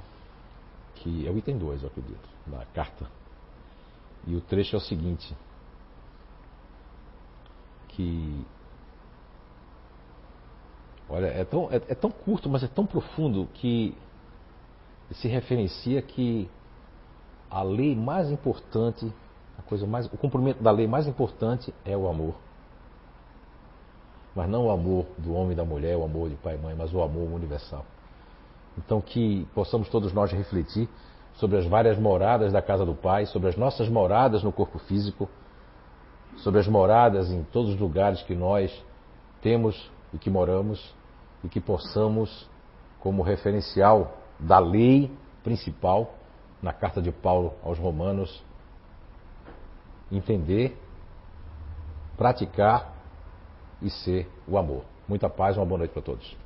Que 0.95 1.27
é 1.27 1.31
o 1.31 1.37
item 1.37 1.57
2, 1.57 1.81
eu 1.81 1.87
acredito, 1.87 2.29
da 2.45 2.63
carta. 2.67 3.09
E 4.27 4.35
o 4.35 4.41
trecho 4.41 4.75
é 4.75 4.77
o 4.77 4.81
seguinte: 4.81 5.35
que 7.87 8.45
olha, 11.09 11.27
é 11.27 11.43
tão, 11.43 11.69
é, 11.71 11.75
é 11.75 11.95
tão 11.95 12.09
curto, 12.09 12.49
mas 12.49 12.63
é 12.63 12.67
tão 12.67 12.85
profundo 12.85 13.47
que 13.53 13.95
se 15.11 15.27
referencia 15.27 16.01
que 16.01 16.49
a 17.49 17.61
lei 17.61 17.95
mais 17.95 18.31
importante, 18.31 19.11
a 19.57 19.61
coisa 19.61 19.85
mais, 19.85 20.07
o 20.07 20.17
cumprimento 20.17 20.63
da 20.63 20.71
lei 20.71 20.87
mais 20.87 21.07
importante 21.07 21.73
é 21.85 21.95
o 21.95 22.07
amor. 22.07 22.35
Mas 24.35 24.49
não 24.49 24.65
o 24.65 24.71
amor 24.71 25.05
do 25.17 25.33
homem 25.33 25.51
e 25.51 25.55
da 25.55 25.63
mulher, 25.63 25.95
o 25.95 26.03
amor 26.03 26.29
de 26.29 26.35
pai 26.35 26.55
e 26.55 26.57
mãe, 26.57 26.75
mas 26.75 26.91
o 26.93 27.01
amor 27.01 27.31
universal. 27.31 27.85
Então 28.77 28.99
que 28.99 29.47
possamos 29.53 29.87
todos 29.89 30.11
nós 30.11 30.31
refletir 30.31 30.89
sobre 31.35 31.57
as 31.57 31.65
várias 31.65 31.97
moradas 31.97 32.51
da 32.51 32.61
casa 32.61 32.85
do 32.85 32.93
Pai, 32.93 33.25
sobre 33.25 33.49
as 33.49 33.55
nossas 33.55 33.89
moradas 33.89 34.43
no 34.43 34.51
corpo 34.51 34.79
físico, 34.79 35.29
sobre 36.37 36.59
as 36.59 36.67
moradas 36.67 37.29
em 37.31 37.43
todos 37.43 37.73
os 37.73 37.79
lugares 37.79 38.21
que 38.23 38.35
nós 38.35 38.71
temos 39.41 39.91
e 40.13 40.17
que 40.17 40.29
moramos, 40.29 40.93
e 41.43 41.49
que 41.49 41.59
possamos, 41.59 42.49
como 42.99 43.23
referencial 43.23 44.17
da 44.39 44.59
lei 44.59 45.11
principal, 45.43 46.13
na 46.61 46.71
carta 46.71 47.01
de 47.01 47.11
Paulo 47.11 47.53
aos 47.63 47.77
Romanos, 47.77 48.43
entender, 50.11 50.77
praticar 52.15 52.93
e 53.81 53.89
ser 53.89 54.29
o 54.47 54.57
amor. 54.57 54.83
Muita 55.07 55.29
paz, 55.29 55.57
uma 55.57 55.65
boa 55.65 55.79
noite 55.79 55.91
para 55.91 56.01
todos. 56.01 56.42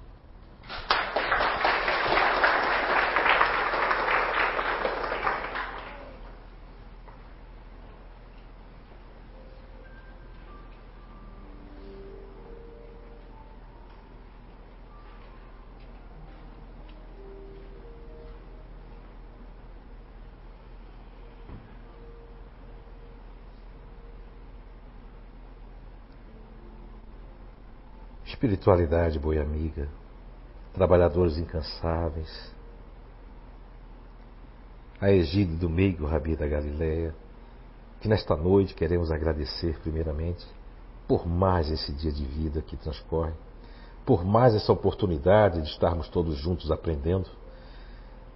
Espiritualidade, 28.58 29.20
boi 29.20 29.38
amiga, 29.38 29.88
trabalhadores 30.74 31.38
incansáveis, 31.38 32.52
a 35.00 35.12
egíde 35.12 35.56
do 35.56 35.70
meigo 35.70 36.08
Rabi 36.08 36.36
da 36.36 36.48
Galileia, 36.48 37.14
que 38.02 38.08
nesta 38.08 38.36
noite 38.36 38.74
queremos 38.74 39.12
agradecer 39.12 39.80
primeiramente 39.82 40.44
por 41.08 41.28
mais 41.28 41.70
esse 41.70 41.94
dia 41.94 42.12
de 42.12 42.26
vida 42.26 42.64
que 42.64 42.76
transcorre, 42.76 43.34
por 44.04 44.26
mais 44.26 44.56
essa 44.56 44.74
oportunidade 44.74 45.62
de 45.62 45.70
estarmos 45.70 46.10
todos 46.10 46.36
juntos 46.36 46.72
aprendendo. 46.72 47.30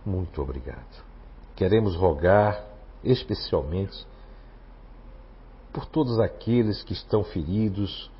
Muito 0.06 0.40
obrigado. 0.40 1.04
Queremos 1.56 1.96
rogar 1.96 2.64
especialmente 3.04 4.06
por 5.74 5.88
todos 5.88 6.20
aqueles 6.20 6.84
que 6.84 6.94
estão 6.94 7.24
feridos 7.24 8.12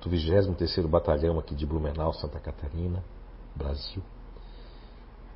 do 0.00 0.10
23º 0.10 0.86
Batalhão 0.86 1.38
aqui 1.38 1.54
de 1.54 1.66
Blumenau, 1.66 2.12
Santa 2.14 2.40
Catarina, 2.40 3.04
Brasil. 3.54 4.02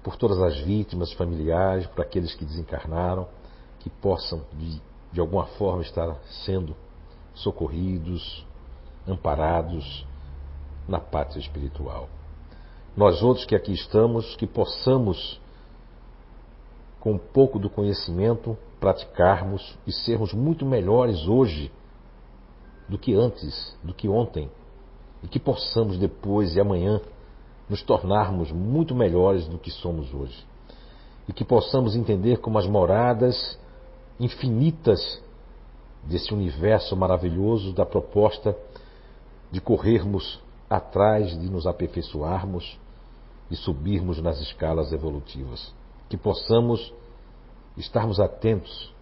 Por 0.03 0.17
todas 0.17 0.41
as 0.41 0.59
vítimas 0.61 1.13
familiares, 1.13 1.87
por 1.89 2.03
aqueles 2.03 2.35
que 2.35 2.45
desencarnaram, 2.45 3.27
que 3.81 3.91
possam 3.91 4.43
de, 4.55 4.81
de 5.13 5.21
alguma 5.21 5.47
forma 5.47 5.83
estar 5.83 6.17
sendo 6.45 6.75
socorridos, 7.35 8.47
amparados 9.07 10.07
na 10.89 11.01
pátria 11.01 11.41
espiritual. 11.41 12.09
Nós 12.97 13.23
outros 13.23 13.45
que 13.45 13.55
aqui 13.55 13.73
estamos, 13.73 14.37
que 14.37 14.47
possamos, 14.47 15.41
com 17.01 17.13
um 17.13 17.19
pouco 17.19 17.59
do 17.59 17.69
conhecimento, 17.69 18.57
praticarmos 18.81 19.77
e 19.87 19.93
sermos 19.93 20.33
muito 20.33 20.65
melhores 20.65 21.27
hoje 21.27 21.71
do 22.89 22.99
que 22.99 23.15
antes, 23.15 23.77
do 23.83 23.95
que 23.95 24.09
ontem, 24.09 24.51
e 25.23 25.29
que 25.29 25.39
possamos 25.39 25.99
depois 25.99 26.55
e 26.55 26.61
amanhã 26.61 27.01
nos 27.69 27.83
tornarmos 27.83 28.53
muito 28.53 28.95
melhores 28.95 29.47
do 29.49 29.59
que 29.59 29.71
somos 29.71 30.13
hoje. 30.13 30.45
E 31.27 31.33
que 31.33 31.45
possamos 31.45 31.97
entender 31.97 32.39
como 32.39 32.59
as 32.59 32.67
moradas 32.67 33.59
infinitas 34.21 35.23
desse 36.03 36.35
universo 36.35 36.95
maravilhoso 36.95 37.73
da 37.73 37.87
proposta 37.87 38.55
de 39.51 39.61
corrermos 39.61 40.39
atrás 40.69 41.39
de 41.39 41.51
nos 41.51 41.67
aperfeiçoarmos 41.67 42.79
e 43.51 43.57
subirmos 43.57 44.21
nas 44.21 44.41
escalas 44.41 44.93
evolutivas. 44.93 45.73
Que 46.09 46.17
possamos 46.17 46.93
estarmos 47.77 48.21
atentos 48.21 48.93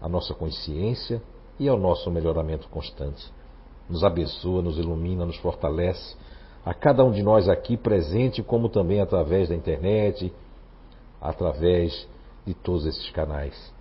à 0.00 0.08
nossa 0.08 0.34
consciência 0.34 1.22
e 1.62 1.68
ao 1.68 1.78
nosso 1.78 2.10
melhoramento 2.10 2.68
constante. 2.68 3.24
Nos 3.88 4.02
abençoa, 4.02 4.62
nos 4.62 4.78
ilumina, 4.78 5.24
nos 5.24 5.36
fortalece, 5.36 6.16
a 6.64 6.74
cada 6.74 7.04
um 7.04 7.12
de 7.12 7.22
nós 7.22 7.48
aqui 7.48 7.76
presente, 7.76 8.42
como 8.42 8.68
também 8.68 9.00
através 9.00 9.48
da 9.48 9.54
internet, 9.54 10.32
através 11.20 12.08
de 12.44 12.52
todos 12.52 12.84
esses 12.84 13.10
canais. 13.10 13.72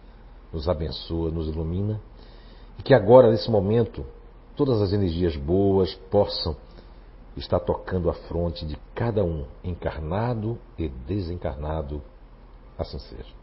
Nos 0.53 0.69
abençoa, 0.69 1.32
nos 1.32 1.47
ilumina 1.47 1.99
e 2.77 2.84
que 2.84 2.93
agora, 2.93 3.32
nesse 3.32 3.49
momento, 3.49 4.05
todas 4.55 4.79
as 4.82 4.93
energias 4.93 5.36
boas 5.36 5.95
possam 6.11 6.55
estar 7.36 7.59
tocando 7.59 8.09
a 8.09 8.13
fronte 8.13 8.65
de 8.65 8.77
cada 8.93 9.23
um, 9.23 9.45
encarnado 9.63 10.57
e 10.77 10.88
desencarnado. 10.88 12.01
Assim 12.77 12.99
seja. 12.99 13.40